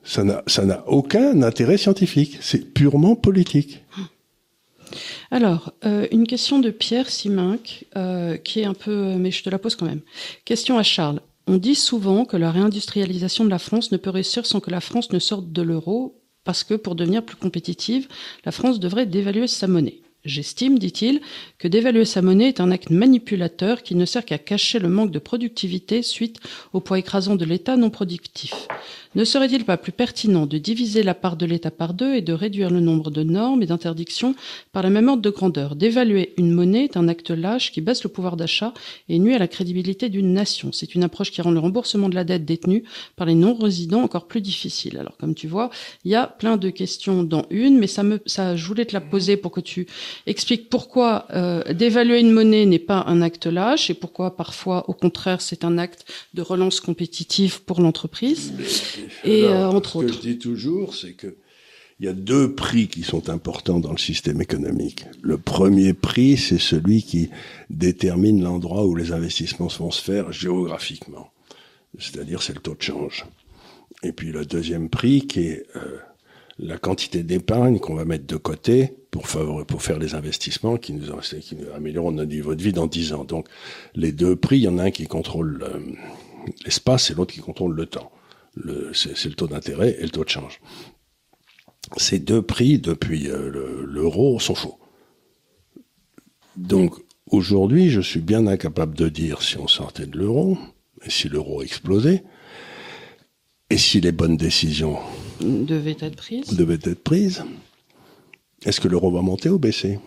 Ça 0.03 0.23
n'a 0.23 0.87
aucun 0.87 1.41
intérêt 1.41 1.77
scientifique. 1.77 2.37
C'est 2.39 2.73
purement 2.73 3.17
politique. 3.17 3.83
Alors, 5.31 5.73
euh, 5.85 6.07
une 6.11 6.27
question 6.27 6.59
de 6.59 6.69
Pierre 6.69 7.09
Siminck, 7.09 7.85
euh, 7.95 8.37
qui 8.37 8.61
est 8.61 8.65
un 8.65 8.73
peu, 8.73 9.15
mais 9.15 9.31
je 9.31 9.43
te 9.43 9.49
la 9.49 9.59
pose 9.59 9.75
quand 9.75 9.85
même. 9.85 10.01
Question 10.45 10.77
à 10.77 10.83
Charles. 10.83 11.21
On 11.47 11.57
dit 11.57 11.75
souvent 11.75 12.25
que 12.25 12.37
la 12.37 12.51
réindustrialisation 12.51 13.45
de 13.45 13.49
la 13.49 13.59
France 13.59 13.91
ne 13.91 13.97
peut 13.97 14.09
réussir 14.09 14.45
sans 14.45 14.59
que 14.59 14.71
la 14.71 14.81
France 14.81 15.11
ne 15.11 15.19
sorte 15.19 15.51
de 15.51 15.61
l'euro, 15.61 16.21
parce 16.43 16.63
que 16.63 16.73
pour 16.73 16.95
devenir 16.95 17.23
plus 17.23 17.37
compétitive, 17.37 18.07
la 18.45 18.51
France 18.51 18.79
devrait 18.79 19.05
dévaluer 19.05 19.47
sa 19.47 19.67
monnaie. 19.67 20.01
J'estime, 20.25 20.77
dit-il, 20.77 21.21
que 21.57 21.69
dévaluer 21.69 22.03
sa 22.03 22.21
monnaie 22.21 22.49
est 22.49 22.59
un 22.59 22.71
acte 22.71 22.89
manipulateur 22.89 23.81
qui 23.81 23.95
ne 23.95 24.05
sert 24.05 24.25
qu'à 24.25 24.37
cacher 24.37 24.77
le 24.77 24.89
manque 24.89 25.11
de 25.11 25.19
productivité 25.19 26.01
suite 26.01 26.39
au 26.73 26.81
poids 26.81 26.99
écrasant 26.99 27.35
de 27.35 27.45
l'État 27.45 27.77
non 27.77 27.89
productif. 27.89 28.67
Ne 29.17 29.25
serait-il 29.25 29.65
pas 29.65 29.77
plus 29.77 29.91
pertinent 29.91 30.45
de 30.45 30.59
diviser 30.59 31.01
la 31.01 31.15
part 31.15 31.37
de 31.37 31.47
l'État 31.47 31.71
par 31.71 31.95
deux 31.95 32.13
et 32.13 32.21
de 32.21 32.33
réduire 32.33 32.69
le 32.69 32.81
nombre 32.81 33.09
de 33.09 33.23
normes 33.23 33.63
et 33.63 33.65
d'interdictions 33.65 34.35
par 34.73 34.83
la 34.83 34.91
même 34.91 35.07
ordre 35.07 35.23
de 35.23 35.31
grandeur 35.31 35.75
D'évaluer 35.75 36.35
une 36.37 36.51
monnaie 36.51 36.83
est 36.83 36.97
un 36.97 37.07
acte 37.07 37.31
lâche 37.31 37.71
qui 37.71 37.81
baisse 37.81 38.03
le 38.03 38.11
pouvoir 38.11 38.37
d'achat 38.37 38.75
et 39.09 39.17
nuit 39.17 39.33
à 39.33 39.39
la 39.39 39.47
crédibilité 39.47 40.09
d'une 40.09 40.33
nation? 40.33 40.71
C'est 40.71 40.93
une 40.93 41.03
approche 41.03 41.31
qui 41.31 41.41
rend 41.41 41.49
le 41.49 41.57
remboursement 41.57 42.09
de 42.09 42.13
la 42.13 42.23
dette 42.23 42.45
détenue 42.45 42.83
par 43.15 43.25
les 43.25 43.33
non-résidents 43.33 44.03
encore 44.03 44.27
plus 44.27 44.39
difficile. 44.39 44.99
Alors 44.99 45.17
comme 45.17 45.33
tu 45.33 45.47
vois, 45.47 45.71
il 46.05 46.11
y 46.11 46.15
a 46.15 46.27
plein 46.27 46.57
de 46.57 46.69
questions 46.69 47.23
dans 47.23 47.47
une, 47.49 47.79
mais 47.79 47.87
ça 47.87 48.03
me, 48.03 48.21
ça, 48.27 48.55
je 48.55 48.67
voulais 48.67 48.85
te 48.85 48.93
la 48.93 49.01
poser 49.01 49.35
pour 49.35 49.49
que 49.51 49.61
tu 49.61 49.87
expliques 50.27 50.69
pourquoi 50.69 51.25
euh, 51.33 51.73
d'évaluer 51.73 52.19
une 52.19 52.33
monnaie 52.33 52.67
n'est 52.67 52.77
pas 52.77 53.03
un 53.07 53.23
acte 53.23 53.47
lâche 53.47 53.89
et 53.89 53.95
pourquoi 53.95 54.37
parfois, 54.37 54.87
au 54.87 54.93
contraire, 54.93 55.41
c'est 55.41 55.63
un 55.63 55.79
acte 55.79 56.05
de 56.35 56.43
relance 56.43 56.79
compétitive 56.79 57.63
pour 57.63 57.81
l'entreprise. 57.81 58.53
Et 59.23 59.45
euh, 59.45 59.67
entre 59.67 59.97
autres. 59.97 60.09
Ce 60.09 60.13
que 60.13 60.23
je 60.23 60.27
dis 60.27 60.39
toujours, 60.39 60.95
c'est 60.95 61.13
que 61.13 61.35
il 61.99 62.05
y 62.05 62.09
a 62.09 62.13
deux 62.13 62.53
prix 62.53 62.87
qui 62.87 63.01
sont 63.01 63.29
importants 63.29 63.79
dans 63.79 63.91
le 63.91 63.97
système 63.97 64.39
économique. 64.39 65.05
Le 65.23 65.39
premier 65.39 65.93
prix, 65.93 66.37
c'est 66.37 66.59
celui 66.59 67.01
qui 67.01 67.31
détermine 67.71 68.43
l'endroit 68.43 68.85
où 68.85 68.95
les 68.95 69.13
investissements 69.13 69.67
vont 69.67 69.89
se 69.89 70.03
faire 70.03 70.31
géographiquement. 70.31 71.31
C'est-à-dire, 71.97 72.43
c'est 72.43 72.53
le 72.53 72.59
taux 72.59 72.75
de 72.75 72.83
change. 72.83 73.25
Et 74.03 74.11
puis 74.11 74.31
le 74.31 74.45
deuxième 74.45 74.89
prix, 74.89 75.25
qui 75.25 75.47
est 75.47 75.65
euh, 75.75 75.97
la 76.59 76.77
quantité 76.77 77.23
d'épargne 77.23 77.79
qu'on 77.79 77.95
va 77.95 78.05
mettre 78.05 78.27
de 78.27 78.35
côté 78.35 78.93
pour, 79.09 79.25
pour 79.65 79.81
faire 79.81 79.97
les 79.97 80.13
investissements 80.13 80.77
qui 80.77 80.93
nous, 80.93 81.07
qui 81.41 81.55
nous 81.55 81.71
amélioreront 81.73 82.11
notre 82.11 82.29
niveau 82.29 82.53
de 82.53 82.61
vie 82.61 82.73
dans 82.73 82.85
10 82.85 83.13
ans. 83.13 83.23
Donc, 83.23 83.47
les 83.95 84.11
deux 84.11 84.35
prix, 84.35 84.57
il 84.57 84.63
y 84.63 84.67
en 84.67 84.77
a 84.77 84.83
un 84.83 84.91
qui 84.91 85.07
contrôle 85.07 85.63
euh, 85.63 85.79
l'espace 86.63 87.09
et 87.09 87.15
l'autre 87.15 87.33
qui 87.33 87.39
contrôle 87.39 87.75
le 87.75 87.87
temps 87.87 88.11
c'est 88.93 89.25
le 89.25 89.35
taux 89.35 89.47
d'intérêt 89.47 89.95
et 89.99 90.03
le 90.03 90.09
taux 90.09 90.23
de 90.23 90.29
change. 90.29 90.59
Ces 91.95 92.19
deux 92.19 92.41
prix, 92.41 92.79
depuis 92.79 93.29
euh, 93.29 93.49
l'euro, 93.85 94.39
sont 94.39 94.55
faux. 94.55 94.77
Donc, 96.57 96.95
aujourd'hui, 97.31 97.89
je 97.89 98.01
suis 98.01 98.19
bien 98.19 98.45
incapable 98.47 98.95
de 98.95 99.07
dire 99.09 99.41
si 99.41 99.57
on 99.57 99.67
sortait 99.67 100.05
de 100.05 100.17
l'euro, 100.17 100.57
et 101.05 101.09
si 101.09 101.29
l'euro 101.29 101.61
explosait, 101.61 102.23
et 103.69 103.77
si 103.77 104.01
les 104.01 104.11
bonnes 104.11 104.37
décisions 104.37 104.97
devaient 105.39 105.97
être 105.99 106.15
prises. 106.15 106.55
Devaient 106.55 106.79
être 106.83 107.03
prises. 107.03 107.43
Est-ce 108.65 108.81
que 108.81 108.87
l'euro 108.87 109.11
va 109.11 109.21
monter 109.21 109.49
ou 109.49 109.59
baisser? 109.59 109.99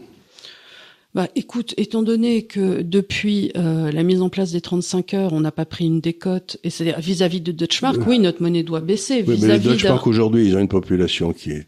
Bah, 1.15 1.29
écoute, 1.35 1.75
étant 1.77 2.03
donné 2.03 2.47
que 2.47 2.83
depuis 2.83 3.51
euh, 3.57 3.91
la 3.91 4.05
mise 4.05 4.23
en 4.23 4.29
place 4.29 4.53
des 4.53 4.61
35 4.61 5.15
heures, 5.15 5.33
on 5.33 5.41
n'a 5.41 5.51
pas 5.51 5.65
pris 5.65 5.87
une 5.87 6.01
décote, 6.01 6.59
et 6.63 6.71
c'est 6.71 6.99
vis-à-vis 7.01 7.41
de 7.41 7.51
Deutschmark, 7.51 7.99
euh. 7.99 8.05
oui, 8.07 8.19
notre 8.21 8.43
monnaie 8.43 8.63
doit 8.63 8.81
baisser. 8.81 9.25
Oui, 9.27 9.39
mais 9.41 9.49
les 9.49 9.59
Deutschmark 9.59 10.07
aujourd'hui, 10.07 10.47
ils 10.47 10.57
ont 10.57 10.61
une 10.61 10.69
population 10.69 11.33
qui 11.33 11.51
est 11.51 11.67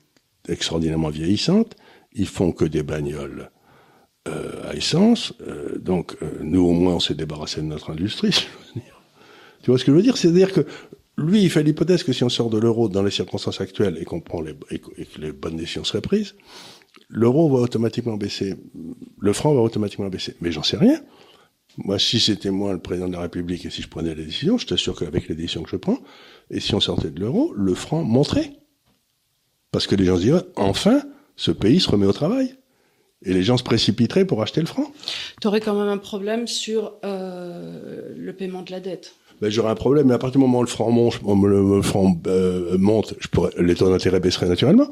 extraordinairement 0.48 1.08
vieillissante. 1.08 1.74
Ils 2.12 2.28
font 2.28 2.52
que 2.52 2.64
des 2.64 2.84
bagnoles 2.84 3.50
euh, 4.28 4.70
à 4.70 4.76
essence. 4.76 5.34
Euh, 5.48 5.76
donc, 5.78 6.16
nous, 6.40 6.64
au 6.64 6.72
moins, 6.72 6.94
on 6.94 7.00
s'est 7.00 7.14
débarrassé 7.14 7.60
de 7.62 7.66
notre 7.66 7.90
industrie. 7.90 8.30
Je 8.74 8.74
veux 8.74 8.80
dire. 8.80 9.02
Tu 9.62 9.70
vois 9.70 9.78
ce 9.78 9.84
que 9.84 9.92
je 9.92 9.96
veux 9.96 10.02
dire? 10.02 10.16
C'est-à-dire 10.16 10.52
que 10.52 10.66
lui, 11.16 11.42
il 11.42 11.50
fait 11.50 11.62
l'hypothèse 11.62 12.02
que 12.02 12.12
si 12.12 12.24
on 12.24 12.28
sort 12.28 12.50
de 12.50 12.58
l'euro 12.58 12.88
dans 12.88 13.02
les 13.02 13.12
circonstances 13.12 13.60
actuelles 13.60 13.96
et 14.00 14.04
qu'on 14.04 14.20
prend 14.20 14.40
les, 14.40 14.54
et 14.70 14.78
que 14.78 15.20
les 15.20 15.30
bonnes 15.30 15.56
décisions 15.56 15.84
seraient 15.84 16.00
prises, 16.00 16.34
l'euro 17.12 17.48
va 17.50 17.60
automatiquement 17.60 18.16
baisser, 18.16 18.56
le 19.20 19.32
franc 19.32 19.54
va 19.54 19.60
automatiquement 19.60 20.08
baisser. 20.08 20.34
Mais 20.40 20.50
j'en 20.50 20.62
sais 20.62 20.78
rien. 20.78 21.00
Moi, 21.78 21.98
si 21.98 22.20
c'était 22.20 22.50
moi 22.50 22.72
le 22.72 22.80
président 22.80 23.08
de 23.08 23.12
la 23.12 23.20
République 23.20 23.64
et 23.64 23.70
si 23.70 23.82
je 23.82 23.88
prenais 23.88 24.14
les 24.14 24.24
décisions, 24.24 24.58
je 24.58 24.66
t'assure 24.66 24.98
qu'avec 24.98 25.28
les 25.28 25.34
décisions 25.34 25.62
que 25.62 25.70
je 25.70 25.76
prends, 25.76 25.98
et 26.50 26.60
si 26.60 26.74
on 26.74 26.80
sortait 26.80 27.10
de 27.10 27.20
l'euro, 27.20 27.52
le 27.54 27.74
franc 27.74 28.02
monterait. 28.02 28.52
Parce 29.70 29.86
que 29.86 29.94
les 29.94 30.04
gens 30.04 30.16
se 30.16 30.22
diraient, 30.22 30.44
enfin, 30.56 31.02
ce 31.36 31.50
pays 31.50 31.80
se 31.80 31.90
remet 31.90 32.06
au 32.06 32.12
travail. 32.12 32.56
Et 33.24 33.32
les 33.32 33.42
gens 33.42 33.56
se 33.56 33.62
précipiteraient 33.62 34.24
pour 34.24 34.42
acheter 34.42 34.60
le 34.60 34.66
franc. 34.66 34.92
Tu 35.40 35.46
aurais 35.46 35.60
quand 35.60 35.74
même 35.74 35.88
un 35.88 35.98
problème 35.98 36.48
sur 36.48 36.94
euh, 37.04 38.12
le 38.16 38.32
paiement 38.32 38.62
de 38.62 38.72
la 38.72 38.80
dette. 38.80 39.14
Ben, 39.40 39.48
J'aurais 39.48 39.70
un 39.70 39.76
problème, 39.76 40.08
mais 40.08 40.14
à 40.14 40.18
partir 40.18 40.40
du 40.40 40.44
moment 40.44 40.58
où 40.58 40.62
le 40.62 40.68
franc 40.68 40.90
monte, 40.90 41.20
le 41.22 41.82
franc 41.82 42.20
euh, 42.26 42.76
monte 42.78 43.14
je 43.20 43.28
pourrais, 43.28 43.50
les 43.58 43.76
taux 43.76 43.88
d'intérêt 43.88 44.18
baisseraient 44.18 44.48
naturellement. 44.48 44.88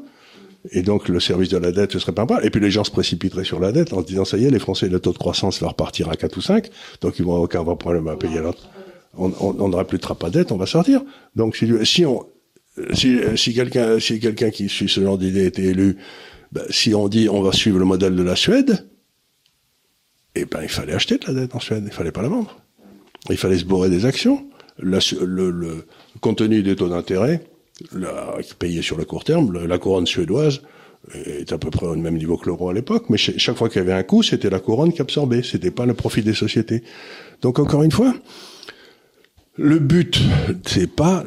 Et 0.69 0.83
donc 0.83 1.09
le 1.09 1.19
service 1.19 1.49
de 1.49 1.57
la 1.57 1.71
dette 1.71 1.95
ne 1.95 1.99
serait 1.99 2.11
pas 2.11 2.25
mal. 2.25 2.45
Et 2.45 2.49
puis 2.49 2.61
les 2.61 2.71
gens 2.71 2.83
se 2.83 2.91
précipiteraient 2.91 3.43
sur 3.43 3.59
la 3.59 3.71
dette 3.71 3.93
en 3.93 4.01
se 4.01 4.05
disant 4.05 4.25
ça 4.25 4.37
y 4.37 4.45
est, 4.45 4.51
les 4.51 4.59
Français, 4.59 4.89
le 4.89 4.99
taux 4.99 5.11
de 5.11 5.17
croissance 5.17 5.61
va 5.61 5.69
repartir 5.69 6.09
à 6.09 6.15
4 6.15 6.37
ou 6.37 6.41
5, 6.41 6.69
donc 7.01 7.17
ils 7.17 7.25
vont 7.25 7.37
aucun 7.37 7.63
problème 7.63 8.07
à 8.07 8.15
payer 8.15 8.39
l'autre. 8.39 8.69
On 9.17 9.29
n'aura 9.67 9.85
plus 9.85 9.97
de 9.97 10.03
trappe 10.03 10.23
à 10.23 10.29
dette, 10.29 10.51
on 10.51 10.57
va 10.57 10.65
sortir. 10.65 11.01
Donc 11.35 11.55
si, 11.55 11.69
si 11.83 12.05
on 12.05 12.25
si, 12.93 13.19
si 13.35 13.53
quelqu'un 13.53 13.99
si 13.99 14.19
quelqu'un 14.19 14.49
qui 14.49 14.69
suit 14.69 14.87
ce 14.87 15.01
genre 15.01 15.17
d'idée 15.17 15.45
était 15.45 15.63
élu, 15.63 15.97
ben, 16.51 16.63
si 16.69 16.93
on 16.93 17.07
dit 17.09 17.27
on 17.27 17.41
va 17.41 17.51
suivre 17.51 17.79
le 17.79 17.85
modèle 17.85 18.15
de 18.15 18.23
la 18.23 18.35
Suède, 18.35 18.87
eh 20.35 20.45
ben 20.45 20.59
il 20.63 20.69
fallait 20.69 20.93
acheter 20.93 21.17
de 21.17 21.25
la 21.27 21.33
dette 21.33 21.55
en 21.55 21.59
Suède, 21.59 21.83
il 21.85 21.91
fallait 21.91 22.11
pas 22.11 22.21
la 22.21 22.29
vendre. 22.29 22.61
Il 23.29 23.37
fallait 23.37 23.57
se 23.57 23.65
bourrer 23.65 23.89
des 23.89 24.05
actions. 24.05 24.47
le, 24.77 24.99
le, 25.25 25.51
le 25.51 26.61
des 26.61 26.75
taux 26.75 26.89
d'intérêt, 26.89 27.43
payé 28.59 28.81
sur 28.81 28.97
le 28.97 29.05
court 29.05 29.23
terme, 29.23 29.65
la 29.65 29.77
couronne 29.77 30.07
suédoise 30.07 30.61
est 31.13 31.51
à 31.51 31.57
peu 31.57 31.71
près 31.71 31.87
au 31.87 31.95
même 31.95 32.17
niveau 32.17 32.37
que 32.37 32.45
l'euro 32.45 32.69
à 32.69 32.73
l'époque, 32.73 33.09
mais 33.09 33.17
chaque 33.17 33.57
fois 33.57 33.69
qu'il 33.69 33.79
y 33.79 33.81
avait 33.81 33.93
un 33.93 34.03
coup, 34.03 34.21
c'était 34.21 34.49
la 34.49 34.59
couronne 34.59 34.93
qui 34.93 35.01
absorbait, 35.01 35.41
c'était 35.43 35.71
pas 35.71 35.85
le 35.85 35.93
profit 35.93 36.21
des 36.21 36.33
sociétés. 36.33 36.83
Donc 37.41 37.57
encore 37.59 37.83
une 37.83 37.91
fois, 37.91 38.13
le 39.55 39.79
but, 39.79 40.21
c'est 40.65 40.93
pas, 40.93 41.25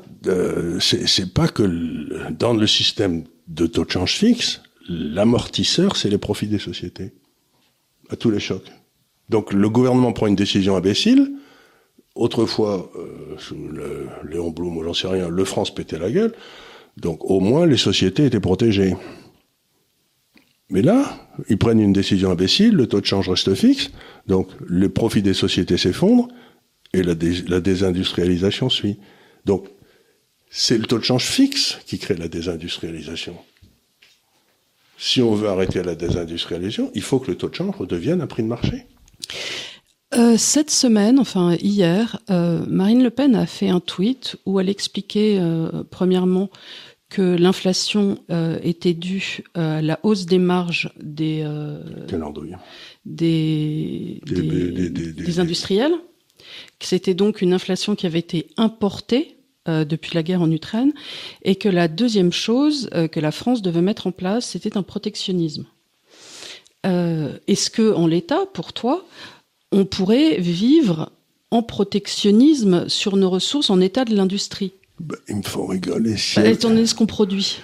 c'est 0.80 1.34
pas 1.34 1.48
que 1.48 2.30
dans 2.30 2.55
le 2.55 2.66
système 2.66 3.24
de 3.48 3.66
taux 3.66 3.84
de 3.84 3.90
change 3.90 4.16
fixe, 4.16 4.62
l'amortisseur, 4.88 5.96
c'est 5.96 6.09
les 6.09 6.18
profits 6.18 6.46
des 6.46 6.59
sociétés. 6.59 7.12
À 8.11 8.16
tous 8.16 8.30
les 8.30 8.40
chocs. 8.40 8.70
Donc 9.30 9.52
le 9.52 9.68
gouvernement 9.70 10.12
prend 10.12 10.26
une 10.26 10.36
décision 10.36 10.76
imbécile. 10.76 11.32
Autrefois, 12.14 12.92
euh, 12.96 13.36
sous 13.38 13.56
le, 13.56 14.08
Léon 14.28 14.50
Blum 14.50 14.76
ou 14.76 14.84
j'en 14.84 14.94
sais 14.94 15.08
rien, 15.08 15.28
le 15.28 15.44
France 15.44 15.74
pétait 15.74 15.98
la 15.98 16.10
gueule. 16.10 16.32
Donc 16.96 17.28
au 17.28 17.40
moins 17.40 17.66
les 17.66 17.76
sociétés 17.76 18.26
étaient 18.26 18.40
protégées. 18.40 18.94
Mais 20.70 20.80
là, 20.80 21.28
ils 21.48 21.58
prennent 21.58 21.80
une 21.80 21.92
décision 21.92 22.30
imbécile, 22.30 22.74
le 22.74 22.86
taux 22.86 23.00
de 23.00 23.06
change 23.06 23.28
reste 23.28 23.54
fixe, 23.54 23.90
donc 24.26 24.48
les 24.68 24.88
profits 24.88 25.22
des 25.22 25.34
sociétés 25.34 25.76
s'effondrent 25.76 26.28
et 26.92 27.02
la, 27.02 27.14
la 27.48 27.60
désindustrialisation 27.60 28.70
suit. 28.70 28.98
Donc 29.44 29.66
c'est 30.50 30.78
le 30.78 30.84
taux 30.84 30.98
de 30.98 31.04
change 31.04 31.26
fixe 31.26 31.80
qui 31.84 31.98
crée 31.98 32.14
la 32.14 32.28
désindustrialisation. 32.28 33.36
Si 34.96 35.20
on 35.20 35.34
veut 35.34 35.48
arrêter 35.48 35.82
la 35.82 35.96
désindustrialisation, 35.96 36.92
il 36.94 37.02
faut 37.02 37.18
que 37.18 37.30
le 37.30 37.36
taux 37.36 37.48
de 37.48 37.54
change 37.54 37.74
redevienne 37.76 38.20
un 38.20 38.26
prix 38.28 38.44
de 38.44 38.48
marché. 38.48 38.86
Euh, 40.16 40.36
cette 40.36 40.70
semaine, 40.70 41.18
enfin 41.18 41.56
hier, 41.60 42.20
euh, 42.30 42.64
Marine 42.68 43.02
Le 43.02 43.10
Pen 43.10 43.34
a 43.34 43.46
fait 43.46 43.68
un 43.68 43.80
tweet 43.80 44.36
où 44.46 44.60
elle 44.60 44.68
expliquait 44.68 45.38
euh, 45.40 45.82
premièrement 45.90 46.50
que 47.08 47.22
l'inflation 47.22 48.18
était 48.64 48.94
due 48.94 49.44
à 49.54 49.80
la 49.80 50.00
hausse 50.02 50.26
des 50.26 50.38
marges 50.38 50.90
des 51.00 51.44
des, 53.04 54.20
des, 54.26 54.90
des, 54.90 55.12
des, 55.12 55.38
industriels, 55.38 55.92
que 56.80 56.86
c'était 56.86 57.14
donc 57.14 57.40
une 57.40 57.52
inflation 57.52 57.94
qui 57.94 58.06
avait 58.06 58.18
été 58.18 58.48
importée 58.56 59.36
depuis 59.66 60.12
la 60.14 60.24
guerre 60.24 60.42
en 60.42 60.50
Ukraine, 60.50 60.92
et 61.42 61.54
que 61.54 61.68
la 61.68 61.86
deuxième 61.86 62.32
chose 62.32 62.90
que 63.12 63.20
la 63.20 63.30
France 63.30 63.62
devait 63.62 63.82
mettre 63.82 64.08
en 64.08 64.12
place, 64.12 64.46
c'était 64.46 64.76
un 64.76 64.82
protectionnisme. 64.82 65.66
Est-ce 66.82 67.70
que, 67.70 67.94
en 67.94 68.08
l'état, 68.08 68.44
pour 68.52 68.72
toi, 68.72 69.06
on 69.74 69.84
pourrait 69.84 70.36
vivre 70.38 71.10
en 71.50 71.62
protectionnisme 71.62 72.88
sur 72.88 73.16
nos 73.16 73.28
ressources 73.28 73.70
en 73.70 73.80
état 73.80 74.04
de 74.04 74.14
l'industrie 74.14 74.72
ben, 75.00 75.16
Il 75.28 75.36
me 75.36 75.42
faut 75.42 75.66
rigoler. 75.66 76.16
Si 76.16 76.38
bah, 76.38 76.46
étant 76.46 76.68
donné 76.68 76.86
ce 76.86 76.94
qu'on 76.94 77.06
produit. 77.06 77.58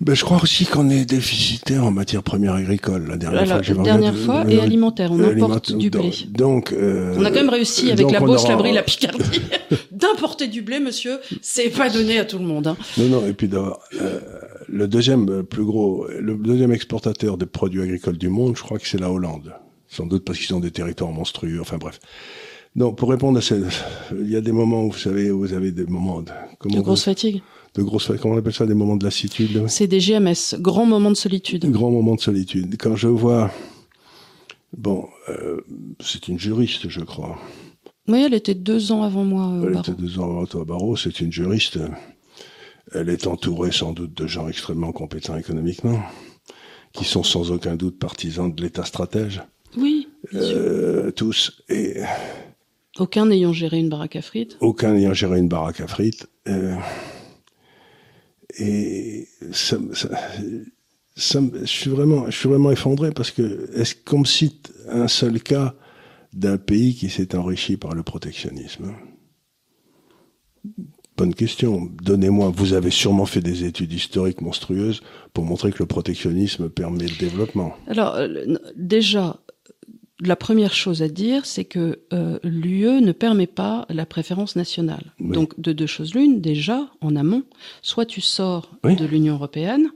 Ben, 0.00 0.14
je 0.14 0.24
crois 0.24 0.40
aussi 0.40 0.64
qu'on 0.64 0.88
est 0.88 1.04
déficitaire 1.04 1.84
en 1.84 1.90
matière 1.90 2.22
première 2.22 2.54
agricole. 2.54 3.08
La 3.08 3.16
dernière 3.16 3.46
fois, 3.46 3.74
la 3.74 3.82
dernière 3.82 4.16
fois 4.16 4.44
et 4.48 4.60
alimentaire, 4.60 5.10
on 5.10 5.18
importe 5.20 5.72
du 5.72 5.90
blé. 5.90 6.12
Donc, 6.28 6.72
euh, 6.72 7.16
on 7.16 7.24
a 7.24 7.30
quand 7.30 7.36
même 7.36 7.48
réussi 7.48 7.90
avec 7.90 8.08
la 8.12 8.20
Beauce, 8.20 8.46
la 8.46 8.56
Brie, 8.56 8.72
la 8.72 8.84
Picardie 8.84 9.40
d'importer 9.90 10.46
du 10.46 10.62
blé, 10.62 10.78
monsieur. 10.78 11.18
C'est 11.42 11.70
pas 11.70 11.90
donné 11.90 12.20
à 12.20 12.24
tout 12.24 12.38
le 12.38 12.44
monde. 12.44 12.68
Hein. 12.68 12.76
Non, 12.98 13.08
non. 13.08 13.26
Et 13.26 13.32
puis 13.32 13.48
d'abord, 13.48 13.80
euh, 14.00 14.20
le 14.68 14.86
deuxième 14.86 15.42
plus 15.42 15.64
gros, 15.64 16.06
le 16.08 16.36
deuxième 16.36 16.70
exportateur 16.70 17.38
de 17.38 17.44
produits 17.44 17.82
agricoles 17.82 18.18
du 18.18 18.28
monde, 18.28 18.56
je 18.56 18.62
crois 18.62 18.78
que 18.78 18.86
c'est 18.86 19.00
la 19.00 19.10
Hollande. 19.10 19.52
Sans 19.96 20.06
doute 20.06 20.24
parce 20.24 20.38
qu'ils 20.38 20.54
ont 20.54 20.60
des 20.60 20.70
territoires 20.70 21.10
monstrueux. 21.10 21.60
Enfin 21.60 21.78
bref. 21.78 21.98
Non, 22.74 22.92
pour 22.92 23.08
répondre 23.08 23.38
à 23.38 23.40
ces, 23.40 23.62
il 24.12 24.30
y 24.30 24.36
a 24.36 24.42
des 24.42 24.52
moments 24.52 24.84
où 24.84 24.90
vous 24.90 24.98
savez, 24.98 25.30
vous 25.30 25.54
avez 25.54 25.72
des 25.72 25.86
moments 25.86 26.20
de, 26.20 26.30
comment 26.58 26.76
de 26.76 26.82
grosse 26.82 27.04
fatigue 27.04 27.42
de 27.76 27.82
grosses, 27.82 28.10
comment 28.20 28.34
on 28.34 28.38
appelle 28.38 28.54
ça, 28.54 28.66
des 28.66 28.74
moments 28.74 28.96
de 28.96 29.04
lassitude? 29.04 29.66
C'est 29.68 29.86
des 29.86 29.98
GMS, 29.98 30.58
grands 30.58 30.86
moments 30.86 31.10
de 31.10 31.16
solitude. 31.16 31.70
Grands 31.70 31.90
moments 31.90 32.14
de 32.14 32.20
solitude. 32.20 32.74
Quand 32.78 32.96
je 32.96 33.08
vois, 33.08 33.50
bon, 34.76 35.08
euh, 35.28 35.60
c'est 36.00 36.28
une 36.28 36.38
juriste, 36.38 36.88
je 36.88 37.00
crois. 37.00 37.38
Oui, 38.08 38.22
elle 38.24 38.34
était 38.34 38.54
deux 38.54 38.92
ans 38.92 39.02
avant 39.02 39.24
moi. 39.24 39.48
Au 39.48 39.68
elle 39.68 39.78
était 39.78 39.92
deux 39.92 40.18
ans 40.18 40.30
avant 40.30 40.46
toi 40.46 40.62
au 40.62 40.64
barreau. 40.64 40.96
C'est 40.96 41.20
une 41.20 41.32
juriste. 41.32 41.78
Elle 42.94 43.08
est 43.08 43.26
entourée 43.26 43.72
sans 43.72 43.92
doute 43.92 44.14
de 44.14 44.26
gens 44.26 44.48
extrêmement 44.48 44.92
compétents 44.92 45.36
économiquement, 45.36 46.00
qui 46.92 47.04
sont 47.04 47.24
sans 47.24 47.50
aucun 47.50 47.74
doute 47.74 47.98
partisans 47.98 48.52
de 48.52 48.62
l'État 48.62 48.84
stratège. 48.84 49.42
Oui. 49.76 50.08
Euh, 50.34 51.10
tous 51.10 51.62
et. 51.68 52.02
Aucun 52.98 53.26
n'ayant 53.26 53.52
géré 53.52 53.78
une 53.78 53.90
baraque 53.90 54.16
à 54.16 54.22
frites. 54.22 54.56
Aucun 54.60 54.94
n'ayant 54.94 55.12
géré 55.12 55.38
une 55.38 55.48
baraque 55.48 55.80
à 55.80 55.86
frites. 55.86 56.28
Euh, 56.48 56.74
et 58.58 59.28
ça, 59.52 59.76
ça, 59.92 60.08
ça, 61.14 61.40
je 61.60 61.66
suis 61.66 61.90
vraiment, 61.90 62.26
je 62.26 62.36
suis 62.36 62.48
vraiment 62.48 62.70
effondré 62.70 63.10
parce 63.10 63.30
que 63.30 63.70
est-ce 63.74 63.94
qu'on 63.94 64.20
me 64.20 64.24
cite 64.24 64.72
un 64.88 65.08
seul 65.08 65.42
cas 65.42 65.74
d'un 66.32 66.56
pays 66.56 66.94
qui 66.94 67.10
s'est 67.10 67.34
enrichi 67.34 67.76
par 67.76 67.94
le 67.94 68.02
protectionnisme? 68.02 68.94
Bonne 71.16 71.34
question. 71.34 71.90
Donnez-moi. 72.02 72.52
Vous 72.54 72.74
avez 72.74 72.90
sûrement 72.90 73.24
fait 73.24 73.40
des 73.40 73.64
études 73.64 73.92
historiques 73.92 74.42
monstrueuses 74.42 75.00
pour 75.32 75.44
montrer 75.44 75.72
que 75.72 75.78
le 75.78 75.86
protectionnisme 75.86 76.68
permet 76.68 77.06
le 77.06 77.18
développement. 77.18 77.74
Alors 77.86 78.14
euh, 78.16 78.56
déjà, 78.76 79.40
la 80.20 80.36
première 80.36 80.72
chose 80.72 81.02
à 81.02 81.08
dire, 81.08 81.44
c'est 81.44 81.64
que 81.64 82.00
euh, 82.12 82.38
l'UE 82.42 83.00
ne 83.02 83.12
permet 83.12 83.46
pas 83.46 83.86
la 83.90 84.06
préférence 84.06 84.56
nationale. 84.56 85.12
Donc, 85.20 85.58
de 85.60 85.72
deux 85.72 85.86
choses 85.86 86.14
l'une, 86.14 86.40
déjà, 86.40 86.88
en 87.02 87.16
amont, 87.16 87.42
soit 87.82 88.06
tu 88.06 88.20
sors 88.20 88.70
de 88.84 89.04
l'Union 89.04 89.34
européenne. 89.34 89.90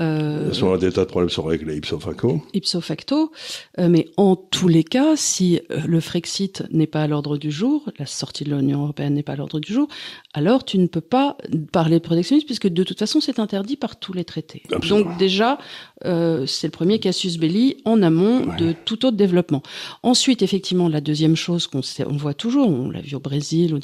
Euh, 0.00 0.50
moment 0.60 0.78
des 0.78 0.90
tas 0.90 1.02
de 1.02 1.10
problèmes 1.10 1.28
sont 1.28 1.42
réglés 1.42 1.76
ipso 1.76 1.98
facto. 1.98 2.42
Ipso 2.54 2.80
facto. 2.80 3.30
Euh, 3.78 3.88
mais 3.88 4.08
en 4.16 4.36
tous 4.36 4.68
les 4.68 4.84
cas, 4.84 5.16
si 5.16 5.60
euh, 5.70 5.80
le 5.86 6.00
Frexit 6.00 6.64
n'est 6.70 6.86
pas 6.86 7.02
à 7.02 7.06
l'ordre 7.06 7.36
du 7.36 7.50
jour, 7.50 7.90
la 7.98 8.06
sortie 8.06 8.44
de 8.44 8.54
l'Union 8.54 8.82
européenne 8.82 9.14
n'est 9.14 9.22
pas 9.22 9.34
à 9.34 9.36
l'ordre 9.36 9.60
du 9.60 9.72
jour, 9.72 9.88
alors 10.34 10.64
tu 10.64 10.78
ne 10.78 10.86
peux 10.86 11.00
pas 11.00 11.36
parler 11.72 11.98
de 11.98 12.04
protectionnisme 12.04 12.46
puisque 12.46 12.68
de 12.68 12.82
toute 12.84 12.98
façon 12.98 13.20
c'est 13.20 13.38
interdit 13.38 13.76
par 13.76 13.98
tous 13.98 14.12
les 14.12 14.24
traités. 14.24 14.62
Donc 14.88 15.18
déjà, 15.18 15.58
euh, 16.04 16.46
c'est 16.46 16.68
le 16.68 16.72
premier 16.72 16.98
casus 16.98 17.36
belli 17.38 17.76
en 17.84 18.02
amont 18.02 18.46
de 18.56 18.72
tout 18.72 19.04
autre 19.04 19.16
développement. 19.16 19.62
Ensuite, 20.02 20.42
effectivement, 20.42 20.88
la 20.88 21.00
deuxième 21.00 21.36
chose 21.36 21.66
qu'on 21.66 21.82
on 22.06 22.16
voit 22.16 22.34
toujours, 22.34 22.68
on 22.68 22.90
l'a 22.90 23.00
vu 23.00 23.14
au 23.14 23.20
Brésil, 23.20 23.78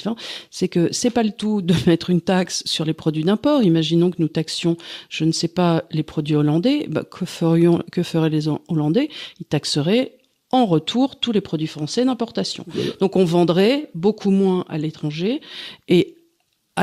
c'est 0.49 0.67
que 0.67 0.89
c'est 0.91 1.11
pas 1.11 1.23
le 1.23 1.31
tout 1.31 1.61
de 1.61 1.75
mettre 1.87 2.09
une 2.09 2.21
taxe 2.21 2.63
sur 2.65 2.85
les 2.85 2.93
produits 2.93 3.23
d'import. 3.23 3.61
Imaginons 3.63 4.09
que 4.09 4.17
nous 4.19 4.27
taxions, 4.27 4.77
je 5.09 5.25
ne 5.25 5.31
sais 5.31 5.47
pas, 5.47 5.83
les 5.91 6.03
produits 6.03 6.35
hollandais, 6.35 6.87
bah, 6.89 7.03
que 7.03 7.25
ferions, 7.25 7.83
que 7.91 8.03
feraient 8.03 8.29
les 8.29 8.47
Hollandais? 8.47 9.09
Ils 9.39 9.45
taxeraient 9.45 10.17
en 10.51 10.65
retour 10.65 11.19
tous 11.19 11.31
les 11.31 11.41
produits 11.41 11.67
français 11.67 12.05
d'importation. 12.05 12.65
Donc 12.99 13.15
on 13.15 13.23
vendrait 13.23 13.91
beaucoup 13.93 14.31
moins 14.31 14.65
à 14.67 14.77
l'étranger 14.77 15.41
et 15.87 16.15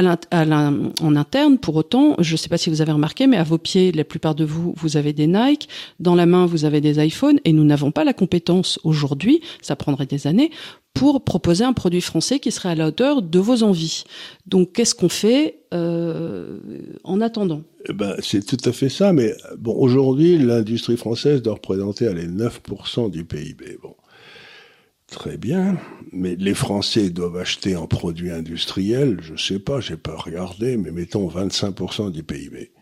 en 0.05 1.17
interne, 1.17 1.59
pour 1.59 1.77
autant, 1.77 2.17
je 2.19 2.33
ne 2.33 2.37
sais 2.37 2.49
pas 2.49 2.59
si 2.59 2.71
vous 2.71 2.81
avez 2.81 2.93
remarqué, 2.93 3.27
mais 3.27 3.37
à 3.37 3.45
vos 3.45 3.59
pieds, 3.59 3.93
la 3.93 4.05
plupart 4.05 4.35
de 4.35 4.45
vous, 4.45 4.75
vous 4.77 4.97
avez 4.97 5.13
des 5.13 5.27
Nike, 5.27 5.69
dans 6.01 6.15
la 6.15 6.27
main, 6.27 6.47
vous 6.47 6.65
avez 6.65 6.81
des 6.81 7.05
iPhones, 7.05 7.39
et 7.45 7.53
nous 7.53 7.65
n'avons 7.65 7.91
pas 7.91 8.05
la 8.05 8.13
compétence 8.13 8.79
aujourd'hui, 8.85 9.41
ça 9.63 9.77
prendrait 9.77 10.07
des 10.07 10.27
années, 10.27 10.51
pour 10.95 11.25
proposer 11.25 11.65
un 11.65 11.75
produit 11.75 12.01
français 12.01 12.39
qui 12.39 12.51
serait 12.51 12.71
à 12.71 12.75
la 12.75 12.89
hauteur 12.89 13.21
de 13.21 13.39
vos 13.39 13.63
envies. 13.63 14.05
Donc, 14.47 14.73
qu'est-ce 14.73 14.95
qu'on 14.95 15.11
fait 15.11 15.61
euh, 15.75 16.59
en 17.05 17.21
attendant? 17.21 17.63
Eh 17.89 17.93
ben, 17.93 18.17
C'est 18.21 18.45
tout 18.45 18.69
à 18.69 18.73
fait 18.73 18.89
ça, 18.89 19.13
mais 19.13 19.35
bon, 19.59 19.75
aujourd'hui, 19.75 20.39
l'industrie 20.39 20.97
française 20.97 21.43
doit 21.43 21.55
représenter 21.55 22.07
allez, 22.07 22.27
9% 22.27 23.11
du 23.11 23.25
PIB. 23.25 23.79
Bon. 23.83 23.95
Très 25.11 25.37
bien, 25.37 25.79
mais 26.11 26.35
les 26.35 26.55
Français 26.55 27.11
doivent 27.11 27.37
acheter 27.37 27.77
en 27.77 27.87
produits 27.87 28.33
industriels, 28.33 29.19
je 29.23 29.37
sais 29.37 29.61
pas, 29.61 29.81
j'ai 29.81 29.97
pas 29.97 30.17
regardé, 30.17 30.77
mais 30.77 30.91
mettons 30.91 31.29
25% 31.29 32.11
du 32.11 32.25
PIB. 32.25 32.73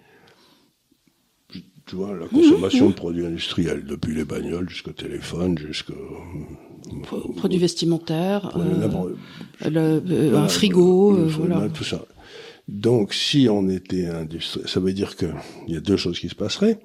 Tu 1.87 1.97
vois, 1.97 2.17
la 2.17 2.27
consommation 2.27 2.89
de 2.89 2.95
produits 2.95 3.27
industriels, 3.27 3.85
depuis 3.85 4.15
les 4.15 4.25
bagnoles 4.25 4.71
jusqu'au 4.71 4.93
téléphone, 4.93 5.59
jusqu'au... 5.59 5.93
Produits 7.37 7.59
vestimentaires, 7.59 8.57
euh, 8.57 9.15
euh, 9.67 10.37
un 10.37 10.49
frigo, 10.49 11.15
euh, 11.15 11.27
voilà. 11.27 11.69
Tout 11.69 11.85
ça. 11.85 12.07
Donc, 12.69 13.13
si 13.13 13.49
on 13.51 13.69
était 13.69 14.07
industriel, 14.07 14.69
ça 14.69 14.81
veut 14.81 14.95
dire 14.95 15.17
qu'il 15.17 15.35
y 15.69 15.77
a 15.77 15.81
deux 15.81 15.99
choses 15.99 16.19
qui 16.19 16.31
se 16.31 16.35
passeraient. 16.35 16.79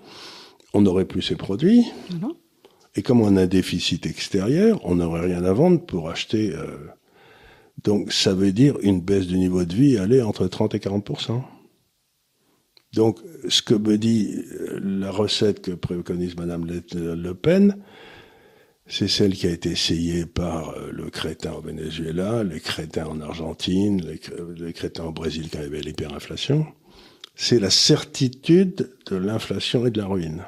On 0.73 0.81
n'aurait 0.81 1.05
plus 1.05 1.21
ces 1.21 1.35
produits. 1.35 1.85
Et 2.95 3.01
comme 3.01 3.21
on 3.21 3.37
a 3.37 3.41
un 3.43 3.47
déficit 3.47 4.05
extérieur, 4.05 4.79
on 4.83 4.95
n'aurait 4.95 5.27
rien 5.27 5.43
à 5.43 5.53
vendre 5.53 5.85
pour 5.85 6.09
acheter. 6.09 6.53
Euh... 6.53 6.77
Donc 7.83 8.11
ça 8.11 8.33
veut 8.33 8.51
dire 8.51 8.77
une 8.81 9.01
baisse 9.01 9.27
du 9.27 9.37
niveau 9.37 9.63
de 9.63 9.73
vie 9.73 9.97
aller 9.97 10.21
entre 10.21 10.47
30 10.47 10.75
et 10.75 10.79
40% 10.79 11.41
Donc 12.93 13.19
ce 13.47 13.61
que 13.61 13.75
me 13.75 13.97
dit 13.97 14.35
euh, 14.35 14.79
la 14.83 15.11
recette 15.11 15.61
que 15.61 15.71
préconise 15.71 16.35
Madame 16.35 16.65
Le 16.65 17.33
Pen, 17.33 17.77
c'est 18.89 19.07
celle 19.07 19.35
qui 19.35 19.45
a 19.45 19.51
été 19.51 19.69
essayée 19.69 20.25
par 20.25 20.69
euh, 20.69 20.89
le 20.91 21.09
crétin 21.11 21.53
au 21.53 21.61
Venezuela, 21.61 22.43
les 22.43 22.59
crétins 22.59 23.05
en 23.05 23.21
Argentine, 23.21 24.01
les, 24.01 24.73
crétins 24.73 25.05
au 25.05 25.11
Brésil 25.11 25.47
quand 25.51 25.59
il 25.59 25.65
y 25.65 25.67
avait 25.67 25.81
l'hyperinflation. 25.81 26.65
C'est 27.35 27.59
la 27.59 27.69
certitude 27.69 28.89
de 29.05 29.15
l'inflation 29.15 29.85
et 29.85 29.91
de 29.91 30.01
la 30.01 30.07
ruine 30.07 30.43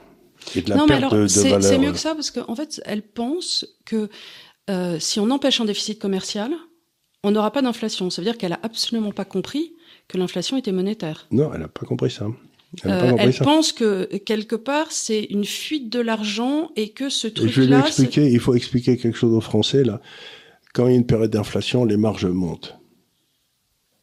non, 0.68 0.86
mais 0.88 0.96
alors, 0.96 1.30
C'est 1.30 1.78
mieux 1.78 1.92
que 1.92 2.00
ça 2.00 2.16
parce 2.16 2.32
qu'en 2.32 2.50
en 2.50 2.56
fait, 2.56 2.82
elle 2.86 3.02
pense 3.02 3.66
que 3.86 4.10
euh, 4.70 4.98
si 5.00 5.20
on 5.20 5.30
empêche 5.30 5.60
un 5.62 5.66
déficit 5.66 6.00
commercial, 6.00 6.52
on 7.24 7.32
n'aura 7.32 7.52
pas 7.52 7.62
d'inflation. 7.62 8.10
Ça 8.10 8.22
veut 8.22 8.26
dire 8.26 8.38
qu'elle 8.38 8.54
a 8.54 8.60
absolument 8.64 9.12
pas 9.12 9.26
compris 9.26 9.74
que 10.08 10.18
l'inflation 10.18 10.58
était 10.58 10.72
monétaire. 10.72 11.28
Non, 11.32 11.52
elle 11.54 11.62
n'a 11.62 11.68
pas 11.68 11.86
compris 11.86 12.12
ça. 12.12 12.28
Elle, 12.84 12.92
euh, 12.92 13.32
pense 13.44 13.74
que 13.74 14.06
quelque 14.18 14.56
part 14.56 14.92
c'est 14.92 15.24
une 15.24 15.44
fuite 15.44 15.92
de 15.92 16.00
l'argent 16.00 16.72
et 16.78 16.90
que 16.90 17.10
ce 17.10 17.28
truc-là. 17.28 17.52
Je 17.52 17.62
vais 17.62 17.80
expliquer. 17.80 18.32
Il 18.32 18.40
faut 18.40 18.56
expliquer 18.56 18.98
quelque 18.98 19.18
chose 19.18 19.34
aux 19.34 19.42
Français 19.42 19.84
là. 19.84 20.02
Quand 20.74 20.88
il 20.88 20.92
y 20.92 20.94
a 20.94 20.98
une 20.98 21.06
période 21.06 21.32
d'inflation, 21.32 21.84
les 21.84 21.98
marges 21.98 22.26
montent. 22.26 22.78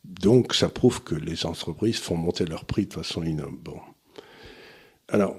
Donc 0.05 0.55
ça 0.55 0.69
prouve 0.69 1.03
que 1.03 1.15
les 1.15 1.47
entreprises 1.47 1.99
font 1.99 2.17
monter 2.17 2.45
leurs 2.45 2.67
prix 2.67 2.87
de 2.87 2.93
façon 2.93 3.23
innommable. 3.23 3.57
Bon. 3.63 3.81
Alors, 5.09 5.37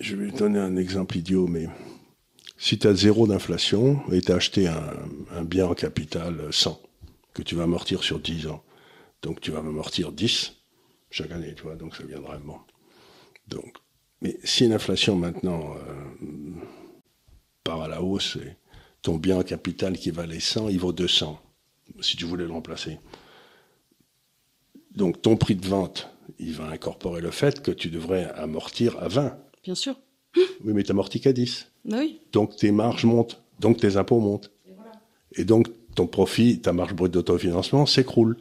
je 0.00 0.16
vais 0.16 0.30
donner 0.30 0.58
un 0.58 0.76
exemple 0.76 1.18
idiot, 1.18 1.46
mais 1.46 1.68
si 2.56 2.78
tu 2.78 2.86
as 2.88 2.94
zéro 2.94 3.26
d'inflation 3.26 4.02
et 4.10 4.20
tu 4.20 4.32
as 4.32 4.36
acheté 4.36 4.66
un, 4.66 5.44
bien 5.44 5.66
en 5.66 5.74
capital 5.74 6.48
100, 6.50 6.80
que 7.34 7.42
tu 7.42 7.54
vas 7.54 7.64
amortir 7.64 8.02
sur 8.02 8.18
10 8.18 8.48
ans, 8.48 8.64
donc 9.22 9.40
tu 9.40 9.50
vas 9.50 9.58
amortir 9.58 10.10
10 10.10 10.56
chaque 11.10 11.30
année, 11.32 11.54
tu 11.54 11.64
vois, 11.64 11.76
donc 11.76 11.94
ça 11.94 12.04
viendra 12.04 12.38
bon. 12.38 12.58
Donc, 13.48 13.76
mais 14.22 14.38
si 14.42 14.66
l'inflation 14.66 15.16
maintenant 15.16 15.74
euh, 15.74 16.54
part 17.62 17.82
à 17.82 17.88
la 17.88 18.02
hausse, 18.02 18.36
et 18.36 18.56
ton 19.02 19.16
bien 19.16 19.38
en 19.38 19.42
capital 19.42 19.98
qui 19.98 20.10
valait 20.10 20.40
100, 20.40 20.68
il 20.68 20.78
vaut 20.78 20.92
200, 20.92 21.40
si 22.00 22.16
tu 22.16 22.24
voulais 22.24 22.44
le 22.44 22.52
remplacer. 22.52 22.98
Donc 24.94 25.20
ton 25.20 25.36
prix 25.36 25.56
de 25.56 25.66
vente, 25.66 26.10
il 26.38 26.54
va 26.54 26.68
incorporer 26.68 27.20
le 27.20 27.30
fait 27.30 27.62
que 27.62 27.70
tu 27.70 27.90
devrais 27.90 28.30
amortir 28.32 28.96
à 28.98 29.08
20 29.08 29.36
Bien 29.62 29.74
sûr. 29.74 29.96
Oui, 30.36 30.72
mais 30.74 30.82
tu 30.82 30.90
amortis 30.90 31.20
qu'à 31.20 31.32
10. 31.32 31.66
Oui. 31.86 32.20
Donc 32.32 32.56
tes 32.56 32.70
marges 32.70 33.04
montent, 33.04 33.42
donc 33.58 33.78
tes 33.78 33.96
impôts 33.96 34.20
montent. 34.20 34.50
Et, 35.36 35.44
donc 35.44 35.68
ton 35.94 36.06
profit, 36.06 36.60
ta 36.60 36.72
marge 36.72 36.94
brute 36.94 37.12
d'autofinancement 37.12 37.86
s'écroule. 37.86 38.36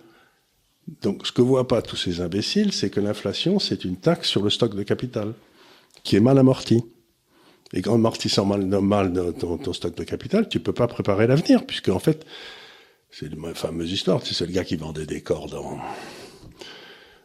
Donc 1.02 1.26
ce 1.26 1.32
que 1.32 1.42
voient 1.42 1.68
pas 1.68 1.82
tous 1.82 1.96
ces 1.96 2.22
imbéciles, 2.22 2.74
c'est 2.74 2.90
que 2.90 3.00
l'inflation, 3.00 3.60
c'est 3.60 3.86
une 3.86 3.98
taxe 3.98 4.28
sur 4.28 4.44
le 4.44 4.50
stock 4.50 4.76
de 4.76 4.84
capital, 4.84 5.34
qui 6.04 6.16
est 6.16 6.20
mal 6.20 6.38
amorti. 6.38 6.84
Et 7.74 7.88
en 7.88 7.96
amortissant 7.96 8.46
mal, 8.46 8.66
mal 8.66 9.34
ton, 9.40 9.58
ton, 9.58 9.74
stock 9.74 9.96
de 9.96 10.04
capital, 10.04 10.50
tu 10.50 10.60
peux 10.60 10.74
pas 10.74 10.88
préparer 10.88 11.28
l'avenir, 11.28 11.68
puisque 11.68 11.90
en 11.90 12.00
fait, 12.00 12.26
c'est 13.12 13.28
une 13.28 13.54
fameuse 13.54 13.92
histoire, 13.92 14.26
c'est 14.26 14.46
le 14.46 14.52
gars 14.52 14.64
qui 14.64 14.76
vendait 14.76 15.06
des 15.06 15.22
cordes 15.22 15.56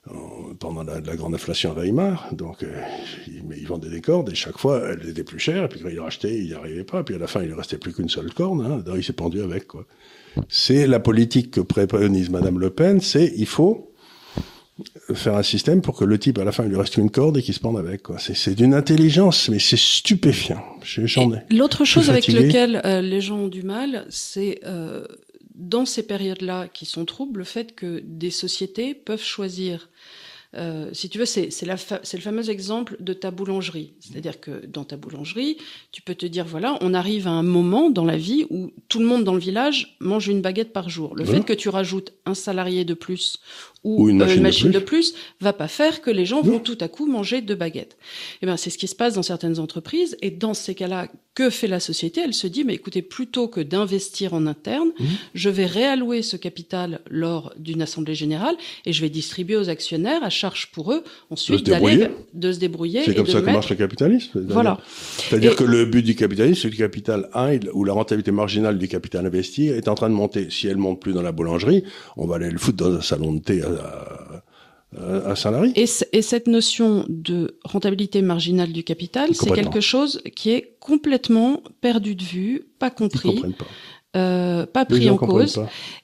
dans 0.06 0.54
pendant 0.58 0.82
la, 0.82 1.00
grande 1.00 1.34
inflation 1.34 1.72
à 1.72 1.74
Weimar. 1.74 2.28
Donc, 2.32 2.62
euh, 2.62 2.82
il, 3.28 3.66
vendait 3.66 3.88
des 3.88 4.00
cordes 4.00 4.30
et 4.30 4.34
chaque 4.34 4.58
fois, 4.58 4.82
elles 4.88 5.08
étaient 5.08 5.24
plus 5.24 5.38
chères. 5.38 5.64
Et 5.64 5.68
puis 5.68 5.80
quand 5.80 5.88
il 5.88 6.00
rachetait, 6.00 6.36
il 6.36 6.46
n'y 6.46 6.54
arrivait 6.54 6.84
pas. 6.84 7.02
Puis 7.02 7.14
à 7.14 7.18
la 7.18 7.26
fin, 7.26 7.42
il 7.42 7.50
ne 7.50 7.54
restait 7.54 7.78
plus 7.78 7.92
qu'une 7.92 8.08
seule 8.08 8.32
corde. 8.32 8.60
Hein, 8.60 8.82
il 8.96 9.04
s'est 9.04 9.12
pendu 9.12 9.40
avec. 9.42 9.66
quoi. 9.66 9.86
C'est 10.48 10.86
la 10.86 11.00
politique 11.00 11.52
que 11.52 11.60
préconise 11.60 12.30
Madame 12.30 12.58
Le 12.58 12.70
Pen. 12.70 13.00
C'est 13.00 13.32
il 13.36 13.46
faut 13.46 13.90
faire 15.14 15.36
un 15.36 15.42
système 15.42 15.82
pour 15.82 15.96
que 15.96 16.04
le 16.04 16.18
type 16.18 16.38
à 16.38 16.44
la 16.44 16.50
fin 16.50 16.64
il 16.64 16.70
lui 16.70 16.76
reste 16.76 16.96
une 16.96 17.10
corde 17.10 17.36
et 17.36 17.42
qu'il 17.42 17.54
se 17.54 17.60
pende 17.60 17.78
avec 17.78 18.02
quoi. 18.02 18.16
C'est 18.18 18.54
d'une 18.54 18.74
intelligence 18.74 19.48
mais 19.48 19.60
c'est 19.60 19.78
stupéfiant. 19.78 20.62
J'en 20.82 21.32
ai. 21.32 21.38
L'autre 21.50 21.84
chose 21.84 22.10
avec 22.10 22.26
laquelle 22.28 22.80
euh, 22.84 23.00
les 23.00 23.20
gens 23.20 23.38
ont 23.38 23.48
du 23.48 23.62
mal, 23.62 24.04
c'est 24.08 24.60
euh, 24.64 25.04
dans 25.54 25.86
ces 25.86 26.06
périodes-là 26.06 26.68
qui 26.68 26.86
sont 26.86 27.04
troubles, 27.04 27.38
le 27.38 27.44
fait 27.44 27.74
que 27.74 28.00
des 28.04 28.30
sociétés 28.30 28.94
peuvent 28.94 29.22
choisir 29.22 29.88
euh, 30.56 30.90
si 30.92 31.08
tu 31.08 31.18
veux, 31.18 31.24
c'est 31.24 31.50
le 31.62 32.20
fameux 32.20 32.50
exemple 32.50 32.96
de 33.00 33.12
ta 33.12 33.30
boulangerie. 33.30 33.92
C'est-à-dire 34.00 34.40
que 34.40 34.64
dans 34.66 34.84
ta 34.84 34.96
boulangerie, 34.96 35.56
tu 35.90 36.02
peux 36.02 36.14
te 36.14 36.26
dire, 36.26 36.44
voilà, 36.44 36.78
on 36.80 36.94
arrive 36.94 37.26
à 37.26 37.30
un 37.30 37.42
moment 37.42 37.90
dans 37.90 38.04
la 38.04 38.16
vie 38.16 38.46
où 38.50 38.70
tout 38.88 39.00
le 39.00 39.06
monde 39.06 39.24
dans 39.24 39.34
le 39.34 39.40
village 39.40 39.96
mange 40.00 40.28
une 40.28 40.42
baguette 40.42 40.72
par 40.72 40.88
jour. 40.88 41.14
Le 41.16 41.24
fait 41.24 41.44
que 41.44 41.52
tu 41.52 41.68
rajoutes 41.68 42.12
un 42.26 42.34
salarié 42.34 42.84
de 42.84 42.94
plus 42.94 43.38
ou, 43.84 44.08
une 44.08 44.22
euh, 44.22 44.40
machine, 44.40 44.70
de, 44.70 44.78
plus. 44.78 45.14
va 45.40 45.52
pas 45.52 45.68
faire 45.68 46.00
que 46.00 46.10
les 46.10 46.24
gens 46.24 46.40
vont 46.40 46.58
tout 46.58 46.78
à 46.80 46.88
coup 46.88 47.06
manger 47.06 47.42
deux 47.42 47.54
baguettes. 47.54 47.98
Eh 48.40 48.46
ben, 48.46 48.56
c'est 48.56 48.70
ce 48.70 48.78
qui 48.78 48.88
se 48.88 48.94
passe 48.94 49.14
dans 49.14 49.22
certaines 49.22 49.58
entreprises. 49.58 50.16
Et 50.22 50.30
dans 50.30 50.54
ces 50.54 50.74
cas-là, 50.74 51.08
que 51.34 51.50
fait 51.50 51.66
la 51.66 51.80
société? 51.80 52.22
Elle 52.24 52.32
se 52.32 52.46
dit, 52.46 52.64
mais 52.64 52.74
écoutez, 52.74 53.02
plutôt 53.02 53.48
que 53.48 53.60
d'investir 53.60 54.34
en 54.34 54.46
interne, 54.46 54.88
mmh. 54.98 55.04
je 55.34 55.50
vais 55.50 55.66
réallouer 55.66 56.22
ce 56.22 56.36
capital 56.36 57.00
lors 57.10 57.52
d'une 57.58 57.82
assemblée 57.82 58.14
générale 58.14 58.56
et 58.86 58.92
je 58.92 59.00
vais 59.00 59.10
distribuer 59.10 59.56
aux 59.56 59.68
actionnaires 59.68 60.22
à 60.22 60.30
charge 60.44 60.70
pour 60.72 60.92
eux 60.92 61.02
ensuite 61.30 61.66
d'aller 61.66 62.08
de 62.32 62.52
se 62.52 62.58
débrouiller. 62.58 63.02
C'est 63.04 63.14
comme 63.14 63.26
ça 63.26 63.40
que 63.40 63.50
marche 63.50 63.70
le 63.70 63.76
capitalisme. 63.76 64.44
Voilà. 64.48 64.78
C'est-à-dire 65.16 65.56
que 65.56 65.64
le 65.64 65.84
but 65.86 66.02
du 66.02 66.14
capitalisme, 66.14 66.60
c'est 66.62 66.68
que 66.68 66.76
le 66.76 66.86
capital 66.86 67.28
1 67.34 67.68
ou 67.72 67.84
la 67.84 67.92
rentabilité 67.92 68.30
marginale 68.30 68.78
du 68.78 68.88
capital 68.88 69.24
investi 69.26 69.68
est 69.68 69.88
en 69.88 69.94
train 69.94 70.10
de 70.10 70.14
monter. 70.14 70.48
Si 70.50 70.66
elle 70.66 70.76
monte 70.76 71.00
plus 71.00 71.12
dans 71.12 71.22
la 71.22 71.32
boulangerie, 71.32 71.84
on 72.16 72.26
va 72.26 72.36
aller 72.36 72.50
le 72.50 72.58
foutre 72.58 72.78
dans 72.84 72.94
un 72.94 73.00
salon 73.00 73.32
de 73.32 73.40
thé 73.40 73.62
à, 73.62 75.34
salarié. 75.34 75.72
Et, 75.76 75.86
et, 76.12 76.22
cette 76.22 76.46
notion 76.46 77.04
de 77.08 77.58
rentabilité 77.64 78.22
marginale 78.22 78.72
du 78.72 78.84
capital, 78.84 79.34
c'est 79.34 79.50
quelque 79.50 79.80
chose 79.80 80.22
qui 80.36 80.50
est 80.50 80.76
complètement 80.78 81.62
perdu 81.80 82.14
de 82.14 82.22
vue, 82.22 82.66
pas 82.78 82.90
compris. 82.90 83.40
Pas. 83.40 83.66
Euh, 84.16 84.66
pas 84.66 84.84
pris 84.84 85.10
en 85.10 85.16
cause. 85.16 85.60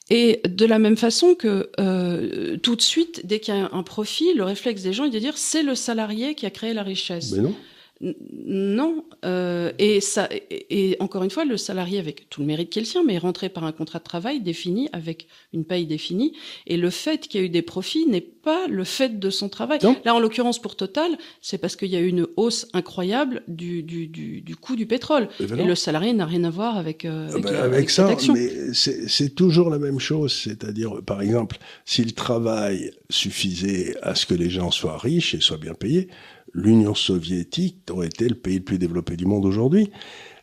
Et 0.08 0.40
de 0.48 0.66
la 0.66 0.80
même 0.80 0.96
façon 0.96 1.34
que 1.34 1.70
euh, 1.78 2.56
tout 2.56 2.74
de 2.74 2.82
suite, 2.82 3.24
dès 3.24 3.38
qu'il 3.38 3.54
y 3.54 3.58
a 3.58 3.68
un 3.72 3.82
profit, 3.84 4.34
le 4.34 4.42
réflexe 4.42 4.82
des 4.82 4.92
gens 4.92 5.04
est 5.04 5.11
de 5.11 5.18
dire 5.18 5.38
c'est 5.38 5.62
le 5.62 5.76
salarié 5.76 6.34
qui 6.34 6.46
a 6.46 6.50
créé 6.50 6.74
la 6.74 6.82
richesse. 6.82 7.32
Mais 7.32 7.42
non. 7.42 7.54
Non, 8.03 9.05
euh, 9.26 9.72
et 9.78 10.01
ça, 10.01 10.26
et, 10.30 10.96
encore 11.01 11.22
une 11.22 11.28
fois, 11.28 11.44
le 11.44 11.59
salarié 11.59 11.98
avec 11.98 12.30
tout 12.30 12.40
le 12.40 12.46
mérite 12.46 12.70
qui 12.70 12.78
est 12.78 12.82
le 12.82 12.86
sien, 12.86 13.03
mais 13.05 13.14
est 13.14 13.18
rentré 13.18 13.51
par 13.51 13.64
un 13.64 13.72
contrat 13.72 13.98
de 13.98 14.05
travail 14.05 14.40
défini 14.40 14.88
avec 14.94 15.26
une 15.53 15.66
paye 15.66 15.84
définie, 15.84 16.32
et 16.66 16.78
le 16.78 16.88
fait 16.88 17.28
qu'il 17.28 17.40
y 17.40 17.42
a 17.42 17.46
eu 17.46 17.51
des 17.51 17.61
profits 17.61 18.07
n'est 18.07 18.22
pas 18.22 18.66
le 18.68 18.84
fait 18.84 19.18
de 19.18 19.28
son 19.28 19.51
travail. 19.51 19.80
Là, 20.07 20.14
en 20.14 20.18
l'occurrence 20.18 20.59
pour 20.59 20.76
Total, 20.76 21.18
c'est 21.42 21.59
parce 21.59 21.76
qu'il 21.76 21.90
y 21.90 21.96
a 21.96 22.01
eu 22.01 22.07
une 22.07 22.26
hausse 22.36 22.68
incroyable 22.72 23.42
du, 23.48 23.82
du, 23.82 24.07
du, 24.07 24.40
du 24.40 24.57
coût 24.57 24.76
du 24.76 24.86
pétrole, 24.86 25.28
et, 25.38 25.44
le 25.44 25.74
salarié 25.74 26.14
n'a 26.14 26.24
rien 26.24 26.44
à 26.44 26.51
voir 26.51 26.78
avec 26.78 27.05
euh, 27.05 27.28
avec, 27.28 27.44
ah 27.48 27.51
ben, 27.51 27.62
avec, 27.74 27.90
ça. 27.90 28.09
Mais 28.32 28.72
c'est 28.72 29.34
toujours 29.34 29.68
la 29.68 29.78
même 29.78 29.98
chose, 29.98 30.32
c'est-à-dire, 30.32 31.03
par 31.05 31.20
exemple, 31.20 31.59
si 31.84 32.03
le 32.03 32.12
travail 32.12 32.92
suffisait 33.11 33.94
à 34.01 34.14
ce 34.14 34.24
que 34.24 34.34
les 34.34 34.48
gens 34.48 34.70
soient 34.70 34.96
riches 34.96 35.34
et 35.34 35.40
soient 35.40 35.59
bien 35.59 35.74
payés 35.74 36.09
l'Union 36.53 36.94
soviétique 36.94 37.78
aurait 37.90 38.09
été 38.09 38.28
le 38.28 38.34
pays 38.34 38.59
le 38.59 38.64
plus 38.64 38.78
développé 38.78 39.16
du 39.16 39.26
monde 39.26 39.44
aujourd'hui. 39.44 39.90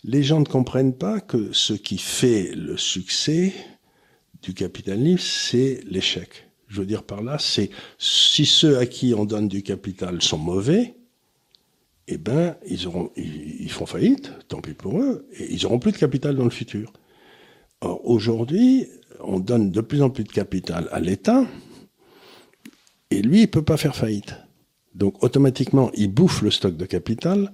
Les 0.04 0.24
gens 0.24 0.40
ne 0.40 0.46
comprennent 0.46 0.96
pas 0.96 1.20
que 1.20 1.52
ce 1.52 1.74
qui 1.74 1.98
fait 1.98 2.54
le 2.56 2.78
succès 2.78 3.54
du 4.42 4.54
capitalisme, 4.54 5.18
c'est 5.20 5.82
l'échec. 5.86 6.48
Je 6.68 6.80
veux 6.80 6.86
dire 6.86 7.04
par 7.04 7.22
là, 7.22 7.38
c'est 7.40 7.70
si 7.98 8.46
ceux 8.46 8.78
à 8.78 8.86
qui 8.86 9.14
on 9.14 9.26
donne 9.26 9.48
du 9.48 9.64
capital 9.64 10.22
sont 10.22 10.38
mauvais, 10.38 10.96
eh 12.08 12.18
ben 12.18 12.56
ils 12.66 12.88
auront, 12.88 13.12
ils, 13.16 13.72
font 13.72 13.86
faillite, 13.86 14.32
tant 14.48 14.62
pis 14.62 14.74
pour 14.74 15.00
eux, 15.00 15.28
et 15.34 15.52
ils 15.52 15.66
auront 15.66 15.80
plus 15.80 15.92
de 15.92 15.98
capital 15.98 16.36
dans 16.36 16.44
le 16.44 16.50
futur. 16.50 16.94
Or 17.82 18.06
aujourd'hui, 18.08 18.88
on 19.20 19.40
donne 19.40 19.72
de 19.72 19.82
plus 19.82 20.02
en 20.02 20.10
plus 20.10 20.24
de 20.24 20.32
capital 20.32 20.88
à 20.92 21.00
l'État, 21.00 21.46
et 23.12 23.22
lui, 23.22 23.42
il 23.42 23.48
peut 23.48 23.64
pas 23.64 23.78
faire 23.78 23.96
faillite. 23.96 24.36
Donc 24.98 25.24
automatiquement, 25.24 25.92
il 25.94 26.12
bouffe 26.12 26.42
le 26.42 26.50
stock 26.50 26.76
de 26.76 26.86
capital 26.86 27.52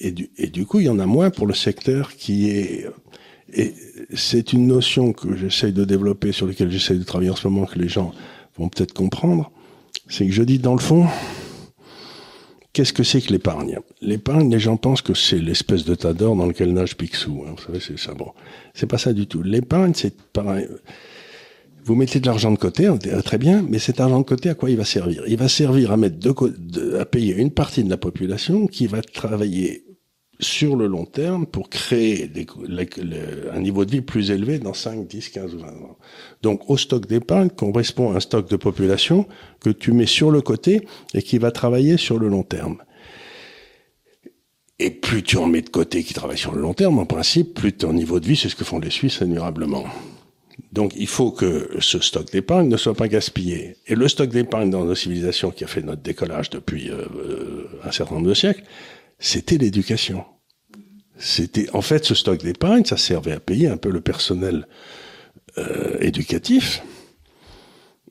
et 0.00 0.10
du, 0.10 0.30
et 0.38 0.46
du 0.48 0.64
coup, 0.64 0.80
il 0.80 0.86
y 0.86 0.88
en 0.88 0.98
a 0.98 1.06
moins 1.06 1.30
pour 1.30 1.46
le 1.46 1.54
secteur 1.54 2.14
qui 2.14 2.50
est... 2.50 2.86
Et 3.52 3.74
c'est 4.14 4.52
une 4.52 4.66
notion 4.66 5.12
que 5.12 5.36
j'essaye 5.36 5.72
de 5.72 5.84
développer, 5.84 6.32
sur 6.32 6.46
laquelle 6.46 6.70
j'essaye 6.70 6.98
de 6.98 7.04
travailler 7.04 7.30
en 7.30 7.36
ce 7.36 7.46
moment, 7.46 7.66
que 7.66 7.78
les 7.78 7.88
gens 7.88 8.12
vont 8.56 8.68
peut-être 8.68 8.92
comprendre. 8.92 9.52
C'est 10.08 10.26
que 10.26 10.32
je 10.32 10.42
dis, 10.42 10.58
dans 10.58 10.74
le 10.74 10.80
fond, 10.80 11.06
qu'est-ce 12.72 12.92
que 12.92 13.04
c'est 13.04 13.20
que 13.20 13.32
l'épargne? 13.32 13.78
L'épargne, 14.00 14.50
les 14.50 14.58
gens 14.58 14.76
pensent 14.76 15.02
que 15.02 15.14
c'est 15.14 15.38
l'espèce 15.38 15.84
de 15.84 15.94
tas 15.94 16.12
d'or 16.12 16.34
dans 16.34 16.46
lequel 16.46 16.72
nage 16.72 16.96
Picsou. 16.96 17.44
Hein, 17.46 17.54
vous 17.56 17.62
savez, 17.62 17.80
c'est 17.80 17.98
ça. 17.98 18.14
Bon, 18.14 18.32
c'est 18.74 18.86
pas 18.86 18.98
ça 18.98 19.12
du 19.12 19.26
tout. 19.28 19.42
L'épargne, 19.42 19.92
c'est 19.94 20.16
pareil 20.32 20.66
vous 21.86 21.94
mettez 21.94 22.18
de 22.18 22.26
l'argent 22.26 22.50
de 22.50 22.58
côté, 22.58 22.92
très 23.24 23.38
bien, 23.38 23.64
mais 23.68 23.78
cet 23.78 24.00
argent 24.00 24.18
de 24.18 24.24
côté, 24.24 24.48
à 24.48 24.54
quoi 24.54 24.70
il 24.70 24.76
va 24.76 24.84
servir? 24.84 25.22
Il 25.28 25.36
va 25.36 25.48
servir 25.48 25.92
à 25.92 25.96
mettre 25.96 26.18
de, 26.18 26.96
à 26.96 27.04
payer 27.04 27.36
une 27.36 27.52
partie 27.52 27.84
de 27.84 27.88
la 27.88 27.96
population 27.96 28.66
qui 28.66 28.88
va 28.88 29.02
travailler 29.02 29.84
sur 30.40 30.74
le 30.74 30.88
long 30.88 31.04
terme 31.04 31.46
pour 31.46 31.70
créer 31.70 32.28
un 33.52 33.60
niveau 33.60 33.84
de 33.84 33.90
vie 33.92 34.00
plus 34.00 34.32
élevé 34.32 34.58
dans 34.58 34.74
5, 34.74 35.06
10, 35.06 35.28
15 35.28 35.54
ou 35.54 35.58
20 35.60 35.66
ans. 35.68 35.96
Donc 36.42 36.68
au 36.68 36.76
stock 36.76 37.06
d'épargne 37.06 37.50
correspond 37.50 38.12
à 38.12 38.16
un 38.16 38.20
stock 38.20 38.50
de 38.50 38.56
population 38.56 39.28
que 39.60 39.70
tu 39.70 39.92
mets 39.92 40.06
sur 40.06 40.32
le 40.32 40.40
côté 40.40 40.86
et 41.14 41.22
qui 41.22 41.38
va 41.38 41.52
travailler 41.52 41.96
sur 41.96 42.18
le 42.18 42.28
long 42.28 42.42
terme. 42.42 42.78
Et 44.80 44.90
plus 44.90 45.22
tu 45.22 45.36
en 45.38 45.46
mets 45.46 45.62
de 45.62 45.70
côté 45.70 46.02
qui 46.02 46.14
travaille 46.14 46.36
sur 46.36 46.52
le 46.52 46.60
long 46.60 46.74
terme, 46.74 46.98
en 46.98 47.06
principe, 47.06 47.54
plus 47.54 47.72
ton 47.72 47.92
niveau 47.92 48.18
de 48.18 48.26
vie, 48.26 48.36
c'est 48.36 48.48
ce 48.48 48.56
que 48.56 48.64
font 48.64 48.80
les 48.80 48.90
Suisses 48.90 49.22
admirablement. 49.22 49.84
Donc 50.72 50.92
il 50.96 51.06
faut 51.06 51.30
que 51.30 51.70
ce 51.80 52.00
stock 52.00 52.30
d'épargne 52.30 52.68
ne 52.68 52.76
soit 52.76 52.94
pas 52.94 53.08
gaspillé. 53.08 53.76
Et 53.86 53.94
le 53.94 54.08
stock 54.08 54.30
d'épargne 54.30 54.70
dans 54.70 54.84
nos 54.84 54.94
civilisations 54.94 55.50
qui 55.50 55.64
a 55.64 55.66
fait 55.66 55.82
notre 55.82 56.02
décollage 56.02 56.50
depuis 56.50 56.90
euh, 56.90 57.04
euh, 57.16 57.68
un 57.84 57.92
certain 57.92 58.16
nombre 58.16 58.28
de 58.28 58.34
siècles, 58.34 58.62
c'était 59.18 59.58
l'éducation. 59.58 60.24
C'était 61.18 61.70
en 61.72 61.80
fait 61.80 62.04
ce 62.04 62.14
stock 62.14 62.42
d'épargne, 62.42 62.84
ça 62.84 62.96
servait 62.96 63.32
à 63.32 63.40
payer 63.40 63.68
un 63.68 63.76
peu 63.76 63.90
le 63.90 64.00
personnel 64.00 64.66
euh, 65.58 65.98
éducatif. 66.00 66.82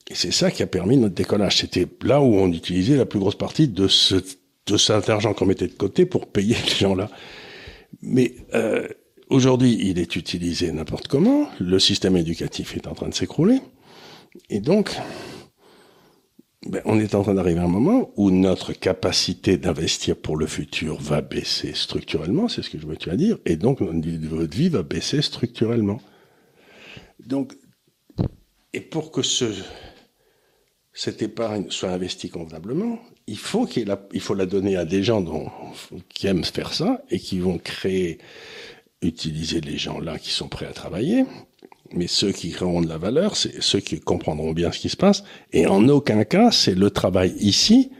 Et 0.10 0.16
c'est 0.16 0.32
ça 0.32 0.52
qui 0.52 0.64
a 0.64 0.68
permis 0.68 0.98
notre 0.98 1.16
décollage. 1.16 1.58
C'était 1.58 1.88
là 2.02 2.22
où 2.22 2.36
on 2.36 2.52
utilisait 2.52 2.96
la 2.98 3.06
plus 3.06 3.20
grosse 3.20 3.38
partie 3.38 3.68
de 3.68 3.88
ce 3.88 4.22
de 4.68 4.78
cet 4.78 5.10
argent 5.10 5.34
qu'on 5.34 5.46
mettait 5.46 5.68
de 5.68 5.74
côté 5.74 6.06
pour 6.06 6.28
payer 6.28 6.56
les 6.66 6.76
gens-là. 6.76 7.10
Mais 8.02 8.36
euh, 8.54 8.88
Aujourd'hui, 9.30 9.78
il 9.82 9.98
est 9.98 10.16
utilisé 10.16 10.72
n'importe 10.72 11.08
comment. 11.08 11.50
Le 11.60 11.80
système 11.80 12.16
éducatif 12.16 12.76
est 12.76 12.88
en 12.88 12.94
train 12.94 13.10
de 13.10 13.14
s'écrouler. 13.14 13.60
Et 14.50 14.60
donc, 14.60 14.96
ben, 16.68 16.82
on 16.86 17.00
est 17.00 17.16
en 17.16 17.24
train 17.24 17.34
d'arriver 17.34 17.60
à 17.60 17.64
un 17.64 17.68
moment 17.68 18.12
où 18.18 18.30
notre 18.30 18.74
capacité 18.74 19.58
d'investir 19.58 20.16
pour 20.16 20.36
le 20.36 20.46
futur 20.46 21.00
va 21.00 21.22
baisser 21.22 21.74
structurellement, 21.74 22.48
c'est 22.48 22.62
ce 22.64 22.70
que 22.70 22.80
je 22.80 22.86
veux 22.86 22.98
à 23.08 23.16
dire, 23.16 23.38
et 23.46 23.56
donc 23.56 23.82
notre 23.82 24.56
vie 24.56 24.70
va 24.70 24.82
baisser 24.82 25.22
structurellement. 25.22 26.02
Donc, 27.20 27.54
et 28.74 28.82
pour 28.82 29.12
que 29.12 29.22
ce, 29.22 29.46
cette 30.94 31.22
épargne 31.22 31.68
soit 31.70 31.92
investie 31.92 32.30
convenablement, 32.30 33.00
il 33.28 33.38
faut 33.38 33.66
qu'il 33.66 33.96
il 34.14 34.22
faut 34.22 34.34
la 34.34 34.46
donner 34.46 34.76
à 34.76 34.86
des 34.86 35.04
gens 35.04 35.22
dont, 35.22 35.52
qui 36.10 36.28
aiment 36.28 36.44
faire 36.44 36.74
ça 36.74 37.04
et 37.10 37.20
qui 37.20 37.40
vont 37.40 37.58
créer 37.58 38.20
utiliser 39.06 39.62
les 39.62 39.78
gens 39.78 40.00
là 40.00 40.18
qui 40.18 40.32
sont 40.32 40.48
prêts 40.48 40.66
à 40.66 40.74
travailler, 40.74 41.26
mais 41.94 42.08
ceux 42.08 42.32
qui 42.32 42.52
créeront 42.52 42.82
de 42.82 42.90
la 42.90 42.98
valeur, 42.98 43.36
c'est 43.36 43.62
ceux 43.62 43.80
qui 43.80 44.00
comprendront 44.00 44.52
bien 44.52 44.72
ce 44.72 44.80
qui 44.80 44.90
se 44.90 44.98
passe, 44.98 45.24
et 45.54 45.68
en 45.68 45.88
aucun 45.88 46.24
cas 46.24 46.52
c'est 46.52 46.76
le 46.76 46.90
travail 46.90 47.34
ici 47.40 47.92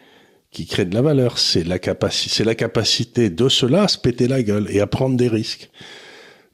qui 0.52 0.66
crée 0.66 0.86
de 0.86 0.96
la 0.96 1.02
valeur, 1.02 1.38
c'est 1.38 1.66
la 1.66 1.80
capacité, 1.80 3.30
de 3.30 3.50
cela 3.50 3.84
à 3.84 3.88
se 3.90 3.98
péter 3.98 4.28
la 4.28 4.42
gueule 4.42 4.68
et 4.70 4.80
à 4.80 4.88
prendre 4.88 5.18
des 5.18 5.28
risques. 5.28 5.70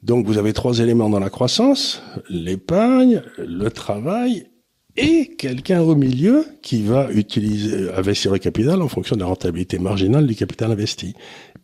Donc 0.02 0.26
vous 0.26 0.38
avez 0.38 0.52
trois 0.52 0.80
éléments 0.80 1.08
dans 1.08 1.20
la 1.20 1.30
croissance, 1.30 2.02
l'épargne, 2.28 3.22
le 3.38 3.70
travail 3.70 4.48
et 4.96 5.36
quelqu'un 5.36 5.80
au 5.82 5.94
milieu 5.94 6.44
qui 6.62 6.82
va 6.82 7.10
utiliser, 7.12 7.90
investir 7.92 8.32
le 8.32 8.38
capital 8.38 8.82
en 8.82 8.88
fonction 8.88 9.14
de 9.14 9.20
la 9.20 9.26
rentabilité 9.26 9.78
marginale 9.78 10.26
du 10.26 10.34
capital 10.34 10.72
investi 10.72 11.14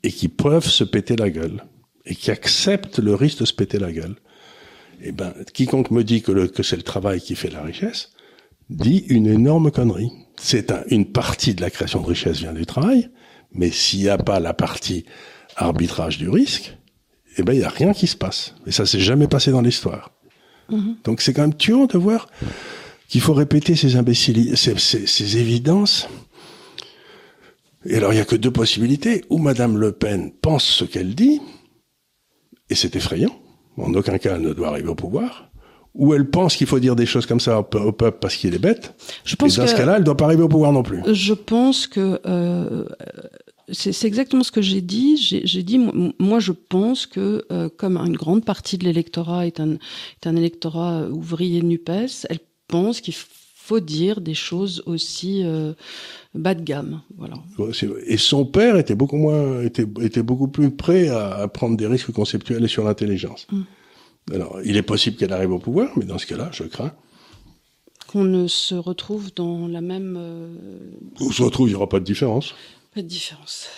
et 0.04 0.12
qui 0.12 0.28
peuvent 0.28 0.68
se 0.68 0.84
péter 0.84 1.16
la 1.16 1.30
gueule 1.30 1.64
et 2.08 2.14
qui 2.14 2.30
accepte 2.30 2.98
le 2.98 3.14
risque 3.14 3.40
de 3.40 3.44
se 3.44 3.52
péter 3.52 3.78
la 3.78 3.92
gueule, 3.92 4.16
eh 5.02 5.12
ben, 5.12 5.32
quiconque 5.52 5.90
me 5.90 6.02
dit 6.02 6.22
que, 6.22 6.46
que 6.46 6.62
c'est 6.62 6.76
le 6.76 6.82
travail 6.82 7.20
qui 7.20 7.36
fait 7.36 7.50
la 7.50 7.62
richesse, 7.62 8.10
dit 8.70 9.04
une 9.08 9.26
énorme 9.26 9.70
connerie. 9.70 10.10
C'est 10.40 10.72
une 10.88 11.06
partie 11.06 11.54
de 11.54 11.60
la 11.60 11.70
création 11.70 12.00
de 12.00 12.06
richesse 12.06 12.38
vient 12.38 12.54
du 12.54 12.66
travail, 12.66 13.10
mais 13.52 13.70
s'il 13.70 14.00
n'y 14.00 14.08
a 14.08 14.18
pas 14.18 14.40
la 14.40 14.54
partie 14.54 15.04
arbitrage 15.56 16.18
du 16.18 16.28
risque, 16.28 16.76
eh 17.36 17.42
ben, 17.42 17.52
il 17.52 17.58
n'y 17.58 17.64
a 17.64 17.68
rien 17.70 17.92
qui 17.92 18.06
se 18.06 18.16
passe. 18.16 18.54
Et 18.66 18.72
ça 18.72 18.86
s'est 18.86 19.00
jamais 19.00 19.28
passé 19.28 19.50
dans 19.50 19.60
l'histoire. 19.60 20.12
Mm-hmm. 20.70 20.94
Donc 21.04 21.20
c'est 21.20 21.32
quand 21.34 21.42
même 21.42 21.56
tuant 21.56 21.86
de 21.86 21.98
voir 21.98 22.28
qu'il 23.08 23.20
faut 23.20 23.34
répéter 23.34 23.76
ces 23.76 23.96
imbéciles, 23.96 24.56
ces, 24.56 24.78
ces, 24.78 25.06
ces 25.06 25.36
évidences. 25.36 26.08
Et 27.84 27.96
alors 27.96 28.12
il 28.12 28.16
n'y 28.16 28.22
a 28.22 28.24
que 28.24 28.36
deux 28.36 28.50
possibilités. 28.50 29.24
Ou 29.28 29.38
Madame 29.38 29.76
Le 29.76 29.92
Pen 29.92 30.32
pense 30.42 30.64
ce 30.64 30.84
qu'elle 30.84 31.14
dit, 31.14 31.40
et 32.70 32.74
c'est 32.74 32.96
effrayant. 32.96 33.34
En 33.76 33.94
aucun 33.94 34.18
cas, 34.18 34.34
elle 34.34 34.42
ne 34.42 34.52
doit 34.52 34.68
arriver 34.68 34.88
au 34.88 34.94
pouvoir. 34.94 35.50
Ou 35.94 36.14
elle 36.14 36.28
pense 36.28 36.56
qu'il 36.56 36.66
faut 36.66 36.78
dire 36.78 36.94
des 36.96 37.06
choses 37.06 37.26
comme 37.26 37.40
ça 37.40 37.58
au 37.58 37.92
peuple 37.92 38.18
parce 38.20 38.36
qu'il 38.36 38.54
est 38.54 38.58
bête. 38.58 38.94
Je 39.24 39.36
pense 39.36 39.56
et 39.56 39.60
dans 39.60 39.66
ce 39.66 39.74
cas-là, 39.74 39.94
elle 39.94 40.00
ne 40.00 40.04
doit 40.04 40.16
pas 40.16 40.26
arriver 40.26 40.42
au 40.42 40.48
pouvoir 40.48 40.72
non 40.72 40.82
plus. 40.82 41.02
Je 41.12 41.34
pense 41.34 41.86
que 41.86 42.20
euh, 42.26 42.84
c'est 43.72 44.06
exactement 44.06 44.44
ce 44.44 44.52
que 44.52 44.62
j'ai 44.62 44.80
dit. 44.80 45.16
J'ai 45.44 45.62
dit, 45.62 45.80
moi, 46.18 46.40
je 46.40 46.52
pense 46.52 47.06
que 47.06 47.44
euh, 47.50 47.68
comme 47.68 47.96
une 47.96 48.16
grande 48.16 48.44
partie 48.44 48.78
de 48.78 48.84
l'électorat 48.84 49.46
est 49.46 49.60
un, 49.60 49.72
est 49.72 50.26
un 50.26 50.36
électorat 50.36 51.08
ouvrier 51.08 51.62
Nupes, 51.62 51.90
elle 52.28 52.40
pense 52.68 53.00
qu'il 53.00 53.14
faut 53.14 53.80
dire 53.80 54.20
des 54.20 54.34
choses 54.34 54.82
aussi 54.86 55.42
euh, 55.44 55.72
bas 56.34 56.54
de 56.54 56.62
gamme. 56.62 57.02
Voilà. 57.16 57.36
Et 58.06 58.16
son 58.16 58.44
père 58.44 58.76
était 58.76 58.94
beaucoup 58.94 59.16
moins, 59.16 59.62
était, 59.62 59.86
était 60.00 60.22
beaucoup 60.22 60.48
plus 60.48 60.70
prêt 60.70 61.08
à, 61.08 61.48
prendre 61.48 61.76
des 61.76 61.86
risques 61.86 62.12
conceptuels 62.12 62.64
et 62.64 62.68
sur 62.68 62.84
l'intelligence. 62.84 63.46
Mm. 63.50 63.62
Alors, 64.34 64.58
il 64.64 64.76
est 64.76 64.82
possible 64.82 65.16
qu'elle 65.16 65.32
arrive 65.32 65.52
au 65.52 65.58
pouvoir, 65.58 65.90
mais 65.96 66.04
dans 66.04 66.18
ce 66.18 66.26
cas-là, 66.26 66.50
je 66.52 66.64
crains 66.64 66.92
qu'on 68.08 68.24
ne 68.24 68.48
se 68.48 68.74
retrouve 68.74 69.32
dans 69.34 69.68
la 69.68 69.80
même. 69.80 70.16
Euh... 70.18 70.90
On 71.20 71.30
se 71.30 71.42
retrouve, 71.42 71.68
il 71.68 71.72
n'y 71.72 71.76
aura 71.76 71.88
pas 71.88 72.00
de 72.00 72.04
différence. 72.04 72.54
Pas 72.94 73.02
de 73.02 73.06
différence. 73.06 73.68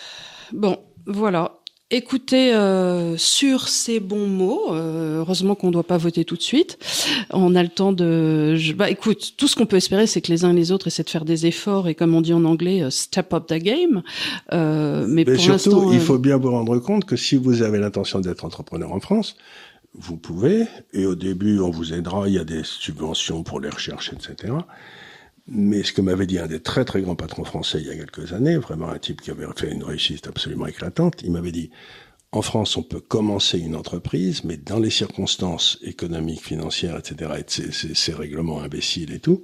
Bon, 0.53 0.78
voilà. 1.07 1.59
Écoutez, 1.93 2.55
euh, 2.55 3.16
sur 3.16 3.68
ces 3.68 3.99
bons 3.99 4.28
mots, 4.28 4.72
euh, 4.72 5.18
heureusement 5.18 5.57
qu'on 5.57 5.68
ne 5.68 5.72
doit 5.72 5.82
pas 5.82 5.99
voter 5.99 6.24
tout 6.24 6.36
de 6.36 6.43
suite. 6.43 6.78
On 7.30 7.57
a 7.57 7.64
le 7.64 7.68
temps 7.68 7.91
de. 7.91 8.55
Je, 8.55 8.74
bah, 8.74 8.88
écoute, 8.88 9.34
tout 9.36 9.49
ce 9.49 9.57
qu'on 9.57 9.66
peut 9.66 9.76
espérer, 9.76 10.07
c'est 10.07 10.20
que 10.20 10.30
les 10.30 10.45
uns 10.45 10.53
et 10.53 10.57
les 10.57 10.70
autres 10.70 10.86
essaient 10.86 11.03
de 11.03 11.11
faire 11.11 11.24
des 11.24 11.47
efforts 11.47 11.88
et, 11.88 11.97
comme 11.97 12.14
on 12.14 12.20
dit 12.20 12.32
en 12.32 12.45
anglais, 12.45 12.82
euh, 12.82 12.91
step 12.91 13.34
up 13.34 13.49
the 13.49 13.55
game. 13.55 14.03
Euh, 14.53 15.05
mais, 15.09 15.24
mais, 15.24 15.34
pour 15.34 15.43
surtout, 15.43 15.93
il 15.93 15.99
faut 15.99 16.18
bien 16.18 16.36
vous 16.36 16.53
rendre 16.53 16.78
compte 16.78 17.07
que 17.07 17.16
si 17.16 17.34
vous 17.34 17.62
avez 17.62 17.80
l'intention 17.80 18.20
d'être 18.20 18.45
entrepreneur 18.45 18.93
en 18.93 19.01
France, 19.01 19.36
vous 19.95 20.16
pouvez. 20.16 20.66
Et 20.93 21.07
au 21.07 21.16
début, 21.16 21.59
on 21.59 21.70
vous 21.70 21.93
aidera. 21.93 22.28
Il 22.28 22.34
y 22.34 22.38
a 22.38 22.45
des 22.45 22.62
subventions 22.62 23.43
pour 23.43 23.59
les 23.59 23.68
recherches, 23.68 24.12
etc. 24.12 24.53
Mais 25.51 25.82
ce 25.82 25.92
que 25.92 26.01
m'avait 26.01 26.26
dit 26.26 26.38
un 26.38 26.46
des 26.46 26.61
très 26.61 26.84
très 26.84 27.03
grands 27.03 27.16
patrons 27.16 27.44
français 27.44 27.80
il 27.80 27.88
y 27.88 27.90
a 27.90 27.96
quelques 27.96 28.32
années, 28.32 28.57
vraiment 28.57 28.88
un 28.88 28.98
type 28.98 29.20
qui 29.20 29.32
avait 29.32 29.46
fait 29.57 29.72
une 29.72 29.82
réussite 29.82 30.28
absolument 30.28 30.66
éclatante, 30.66 31.22
il 31.24 31.32
m'avait 31.32 31.51
dit, 31.51 31.70
en 32.32 32.42
France, 32.42 32.76
on 32.76 32.84
peut 32.84 33.01
commencer 33.01 33.59
une 33.59 33.74
entreprise, 33.74 34.44
mais 34.44 34.57
dans 34.57 34.78
les 34.78 34.90
circonstances 34.90 35.78
économiques, 35.82 36.42
financières, 36.42 36.96
etc., 36.96 37.32
et 37.38 37.44
ces, 37.48 37.72
ces, 37.72 38.12
règlements 38.12 38.61
imbéciles 38.61 39.12
et 39.12 39.18
tout, 39.18 39.42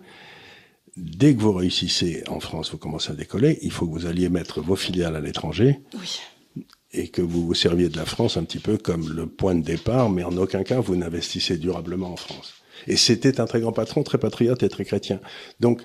dès 0.97 1.35
que 1.35 1.41
vous 1.41 1.53
réussissez 1.53 2.23
en 2.29 2.39
France, 2.39 2.71
vous 2.71 2.79
commencez 2.79 3.11
à 3.11 3.15
décoller, 3.15 3.59
il 3.63 3.73
faut 3.73 3.87
que 3.87 3.93
vous 3.93 4.07
alliez 4.07 4.29
mettre 4.29 4.61
vos 4.61 4.77
filiales 4.77 5.17
à 5.17 5.21
l'étranger. 5.21 5.81
Oui. 5.95 6.21
Et 6.93 7.09
que 7.09 7.21
vous 7.21 7.45
vous 7.45 7.55
serviez 7.55 7.89
de 7.89 7.97
la 7.97 8.07
France 8.07 8.37
un 8.37 8.45
petit 8.45 8.61
peu 8.61 8.79
comme 8.79 9.13
le 9.13 9.27
point 9.27 9.57
de 9.57 9.63
départ, 9.63 10.09
mais 10.09 10.23
en 10.23 10.37
aucun 10.37 10.63
cas 10.63 10.79
vous 10.79 10.95
n'investissez 10.95 11.59
durablement 11.59 12.13
en 12.13 12.17
France. 12.17 12.55
Et 12.87 12.97
c'était 12.97 13.41
un 13.41 13.47
très 13.47 13.61
grand 13.61 13.73
patron, 13.73 14.03
très 14.05 14.19
patriote 14.19 14.63
et 14.63 14.69
très 14.69 14.85
chrétien. 14.85 15.21
Donc, 15.61 15.83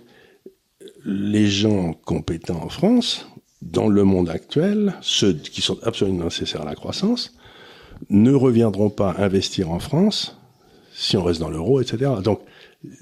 les 1.05 1.47
gens 1.47 1.93
compétents 1.93 2.63
en 2.63 2.69
France, 2.69 3.27
dans 3.61 3.87
le 3.87 4.03
monde 4.03 4.29
actuel, 4.29 4.95
ceux 5.01 5.33
qui 5.33 5.61
sont 5.61 5.77
absolument 5.83 6.25
nécessaires 6.25 6.61
à 6.61 6.65
la 6.65 6.75
croissance, 6.75 7.33
ne 8.09 8.33
reviendront 8.33 8.89
pas 8.89 9.15
investir 9.17 9.69
en 9.69 9.79
France 9.79 10.37
si 10.93 11.17
on 11.17 11.23
reste 11.23 11.39
dans 11.39 11.49
l'euro, 11.49 11.81
etc. 11.81 12.11
Donc, 12.23 12.41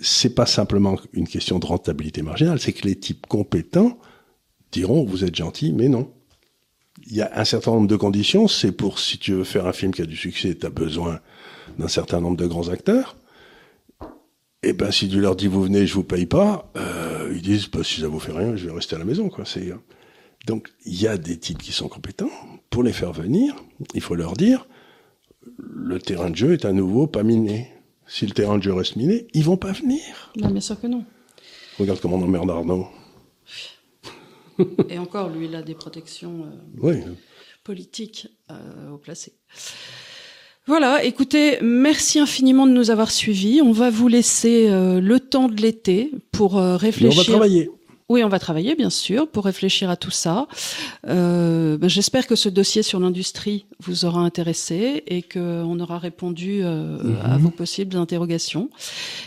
c'est 0.01 0.35
pas 0.35 0.45
simplement 0.45 0.97
une 1.13 1.27
question 1.27 1.59
de 1.59 1.65
rentabilité 1.65 2.21
marginale, 2.21 2.59
c'est 2.59 2.73
que 2.73 2.87
les 2.87 2.95
types 2.95 3.25
compétents 3.27 3.97
diront 4.71 5.03
vous 5.03 5.23
êtes 5.23 5.35
gentil, 5.35 5.73
mais 5.73 5.89
non. 5.89 6.11
Il 7.07 7.15
y 7.15 7.21
a 7.21 7.31
un 7.39 7.45
certain 7.45 7.71
nombre 7.71 7.87
de 7.87 7.95
conditions. 7.95 8.47
C'est 8.47 8.71
pour 8.71 8.99
si 8.99 9.17
tu 9.17 9.33
veux 9.33 9.43
faire 9.43 9.65
un 9.65 9.73
film 9.73 9.93
qui 9.93 10.01
a 10.01 10.05
du 10.05 10.17
succès, 10.17 10.55
tu 10.55 10.65
as 10.65 10.69
besoin 10.69 11.19
d'un 11.77 11.87
certain 11.87 12.19
nombre 12.21 12.37
de 12.37 12.45
grands 12.45 12.69
acteurs. 12.69 13.15
Et 14.61 14.69
eh 14.69 14.73
ben 14.73 14.91
si 14.91 15.07
tu 15.07 15.21
leur 15.21 15.37
dis 15.37 15.47
vous 15.47 15.63
venez, 15.63 15.87
je 15.87 15.93
vous 15.93 16.03
paye 16.03 16.25
pas, 16.25 16.69
euh, 16.75 17.31
ils 17.33 17.41
disent 17.41 17.69
bah, 17.69 17.83
si 17.83 18.01
ça 18.01 18.09
vous 18.09 18.19
fait 18.19 18.33
rien, 18.33 18.57
je 18.57 18.67
vais 18.67 18.73
rester 18.73 18.95
à 18.95 18.99
la 18.99 19.05
maison 19.05 19.29
quoi. 19.29 19.45
C'est 19.45 19.71
donc 20.45 20.69
il 20.85 21.01
y 21.01 21.07
a 21.07 21.17
des 21.17 21.37
types 21.37 21.59
qui 21.61 21.71
sont 21.71 21.87
compétents. 21.87 22.29
Pour 22.69 22.83
les 22.83 22.91
faire 22.91 23.13
venir, 23.13 23.55
il 23.93 24.01
faut 24.01 24.15
leur 24.15 24.33
dire 24.33 24.67
le 25.57 25.99
terrain 25.99 26.29
de 26.29 26.35
jeu 26.35 26.53
est 26.53 26.65
à 26.65 26.73
nouveau 26.73 27.07
pas 27.07 27.23
miné. 27.23 27.71
Si 28.05 28.25
le 28.25 28.33
terrain 28.33 28.57
de 28.57 28.63
jeu 28.63 28.73
reste 28.73 28.95
miné, 28.95 29.27
ils 29.33 29.43
vont 29.43 29.57
pas 29.57 29.71
venir. 29.71 30.01
Non, 30.35 30.49
bien 30.49 30.61
sûr 30.61 30.79
que 30.79 30.87
non. 30.87 31.05
Regarde 31.77 31.99
comment 31.99 32.17
on 32.17 32.23
emmerde 32.23 32.49
Arnaud. 32.49 32.87
Et 34.89 34.97
encore, 34.97 35.29
lui, 35.29 35.45
il 35.45 35.55
a 35.55 35.61
des 35.61 35.75
protections 35.75 36.45
euh, 36.45 36.49
oui. 36.81 37.03
politiques 37.63 38.27
euh, 38.51 38.89
au 38.89 38.97
placé. 38.97 39.33
Voilà, 40.69 41.03
écoutez, 41.03 41.57
merci 41.63 42.19
infiniment 42.19 42.67
de 42.67 42.71
nous 42.71 42.91
avoir 42.91 43.09
suivis. 43.09 43.59
On 43.63 43.71
va 43.71 43.89
vous 43.89 44.07
laisser 44.07 44.67
euh, 44.69 45.01
le 45.01 45.19
temps 45.19 45.47
de 45.49 45.59
l'été 45.59 46.11
pour 46.31 46.57
réfléchir. 46.57 47.17
on 47.17 47.23
va 47.23 47.23
travailler. 47.23 47.71
Oui, 48.09 48.23
on 48.23 48.29
va 48.29 48.39
travailler, 48.39 48.75
bien 48.75 48.89
sûr, 48.89 49.27
pour 49.27 49.45
réfléchir 49.45 49.89
à 49.89 49.95
tout 49.95 50.11
ça. 50.11 50.47
Euh, 51.07 51.77
ben, 51.77 51.89
J'espère 51.89 52.25
que 52.25 52.35
ce 52.35 52.49
dossier 52.49 52.81
sur 52.81 52.99
l'industrie 52.99 53.65
vous 53.83 54.03
aura 54.03 54.21
intéressé 54.21 55.03
et 55.07 55.21
qu'on 55.21 55.79
aura 55.79 55.99
répondu 55.99 56.61
euh, 56.63 56.97
à 57.23 57.37
mhm. 57.37 57.43
vos 57.43 57.49
possibles 57.49 57.95
interrogations. 57.97 58.69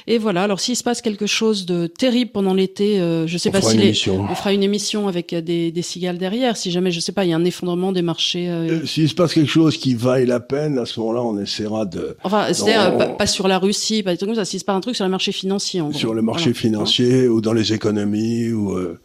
Et 0.06 0.18
voilà, 0.18 0.42
alors 0.42 0.60
s'il 0.60 0.76
se 0.76 0.82
passe 0.82 1.00
quelque 1.00 1.26
chose 1.26 1.64
de 1.64 1.86
terrible 1.86 2.32
pendant 2.32 2.54
l'été, 2.54 3.00
euh, 3.00 3.26
je 3.26 3.38
sais 3.38 3.50
pas 3.50 3.62
si 3.62 3.76
les, 3.76 3.94
on 4.08 4.34
fera 4.34 4.52
une 4.52 4.62
émission 4.62 5.08
avec 5.08 5.34
des, 5.34 5.70
des 5.70 5.82
cigales 5.82 6.18
derrière. 6.18 6.56
Si 6.56 6.70
jamais, 6.70 6.90
je 6.90 7.00
sais 7.00 7.12
pas, 7.12 7.24
il 7.24 7.30
y 7.30 7.32
a 7.32 7.36
un 7.36 7.44
effondrement 7.44 7.92
des 7.92 8.02
marchés. 8.02 8.48
Euh, 8.48 8.82
euh, 8.82 8.86
s'il 8.86 9.08
se 9.08 9.14
passe 9.14 9.32
quelque 9.32 9.50
chose 9.50 9.76
qui 9.76 9.94
vaille 9.94 10.26
la 10.26 10.40
peine, 10.40 10.78
à 10.78 10.86
ce 10.86 10.98
moment-là, 11.00 11.22
on 11.22 11.38
essaiera 11.38 11.86
de... 11.86 12.16
Enfin, 12.24 12.52
c'est-à-dire 12.52 13.16
pas, 13.16 13.26
sur 13.26 13.48
la 13.48 13.58
Russie, 13.58 14.02
pas 14.02 14.10
des 14.10 14.16
trucs 14.16 14.30
comme 14.30 14.36
ça. 14.36 14.44
S'il 14.44 14.60
se 14.60 14.64
passe 14.64 14.76
un 14.76 14.80
truc 14.80 14.96
sur 14.96 15.04
les 15.04 15.10
marchés 15.10 15.32
financiers, 15.32 15.80
en 15.80 15.90
gros. 15.90 15.98
Sur 15.98 16.14
le 16.14 16.22
marché 16.22 16.52
financier 16.52 17.28
ou 17.28 17.40
dans 17.40 17.52
les 17.52 17.72
économies 17.72 18.52
ou 18.52 18.71
euh, 18.74 19.00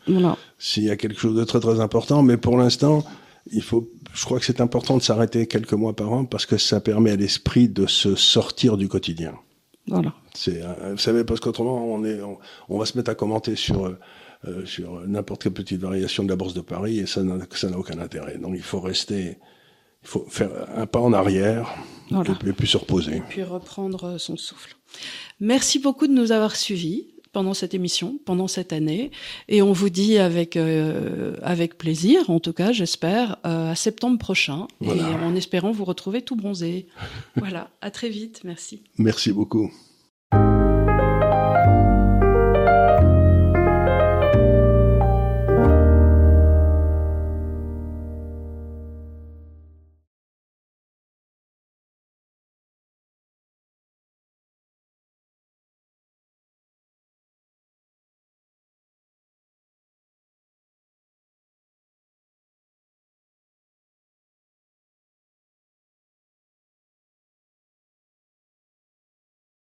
s'il 0.57 0.83
y 0.83 0.89
a 0.89 0.95
quelque 0.95 1.19
chose 1.19 1.35
de 1.35 1.43
très 1.43 1.59
très 1.59 1.79
important. 1.79 2.23
Mais 2.23 2.37
pour 2.37 2.57
l'instant, 2.57 3.03
il 3.51 3.61
faut, 3.61 3.89
je 4.13 4.25
crois 4.25 4.39
que 4.39 4.45
c'est 4.45 4.61
important 4.61 4.97
de 4.97 5.01
s'arrêter 5.01 5.47
quelques 5.47 5.73
mois 5.73 5.95
par 5.95 6.11
an 6.11 6.25
parce 6.25 6.45
que 6.45 6.57
ça 6.57 6.79
permet 6.79 7.11
à 7.11 7.15
l'esprit 7.15 7.69
de 7.69 7.85
se 7.85 8.15
sortir 8.15 8.77
du 8.77 8.87
quotidien. 8.87 9.35
Voilà. 9.87 10.13
C'est, 10.33 10.61
euh, 10.61 10.91
vous 10.91 10.97
savez, 10.97 11.23
parce 11.23 11.39
qu'autrement, 11.39 11.85
on 11.85 12.03
est, 12.03 12.19
on, 12.69 12.77
va 12.77 12.85
se 12.85 12.97
mettre 12.97 13.09
à 13.09 13.15
commenter 13.15 13.55
sur, 13.55 13.85
euh, 13.85 14.65
sur 14.65 15.01
n'importe 15.07 15.43
quelle 15.43 15.53
petite 15.53 15.81
variation 15.81 16.23
de 16.23 16.29
la 16.29 16.35
bourse 16.35 16.53
de 16.53 16.61
Paris 16.61 16.99
et 16.99 17.05
ça 17.05 17.23
n'a, 17.23 17.37
ça 17.51 17.69
n'a 17.69 17.77
aucun 17.77 17.99
intérêt. 17.99 18.37
Donc 18.37 18.53
il 18.55 18.61
faut 18.61 18.81
rester, 18.81 19.37
il 20.03 20.07
faut 20.07 20.25
faire 20.27 20.49
un 20.75 20.85
pas 20.85 20.99
en 20.99 21.13
arrière 21.13 21.73
et, 22.11 22.53
puis 22.53 22.67
se 22.67 22.77
reposer. 22.77 23.17
Et 23.17 23.21
puis 23.21 23.43
reprendre 23.43 24.17
son 24.17 24.37
souffle. 24.37 24.75
Merci 25.39 25.79
beaucoup 25.79 26.07
de 26.07 26.13
nous 26.13 26.31
avoir 26.31 26.55
suivis 26.55 27.07
pendant 27.37 27.53
cette 27.53 27.75
émission, 27.75 28.17
pendant 28.25 28.47
cette 28.47 28.73
année. 28.73 29.11
Et 29.47 29.61
on 29.61 29.71
vous 29.71 29.91
dit 29.91 30.17
avec 30.17 30.57
euh, 30.57 31.35
avec 31.43 31.77
plaisir, 31.77 32.31
en 32.31 32.39
tout 32.39 32.51
cas, 32.51 32.71
j'espère, 32.71 33.37
euh, 33.45 33.73
à 33.73 33.75
septembre 33.75 34.17
prochain. 34.17 34.67
Et 34.81 34.89
en 34.89 35.35
espérant 35.35 35.71
vous 35.71 35.85
retrouver 35.85 36.23
tout 36.23 36.35
bronzé. 36.35 36.87
voilà. 37.35 37.69
À 37.81 37.91
très 37.91 38.09
vite. 38.09 38.41
Merci. 38.43 38.81
Merci 38.97 39.31
beaucoup. 39.31 39.71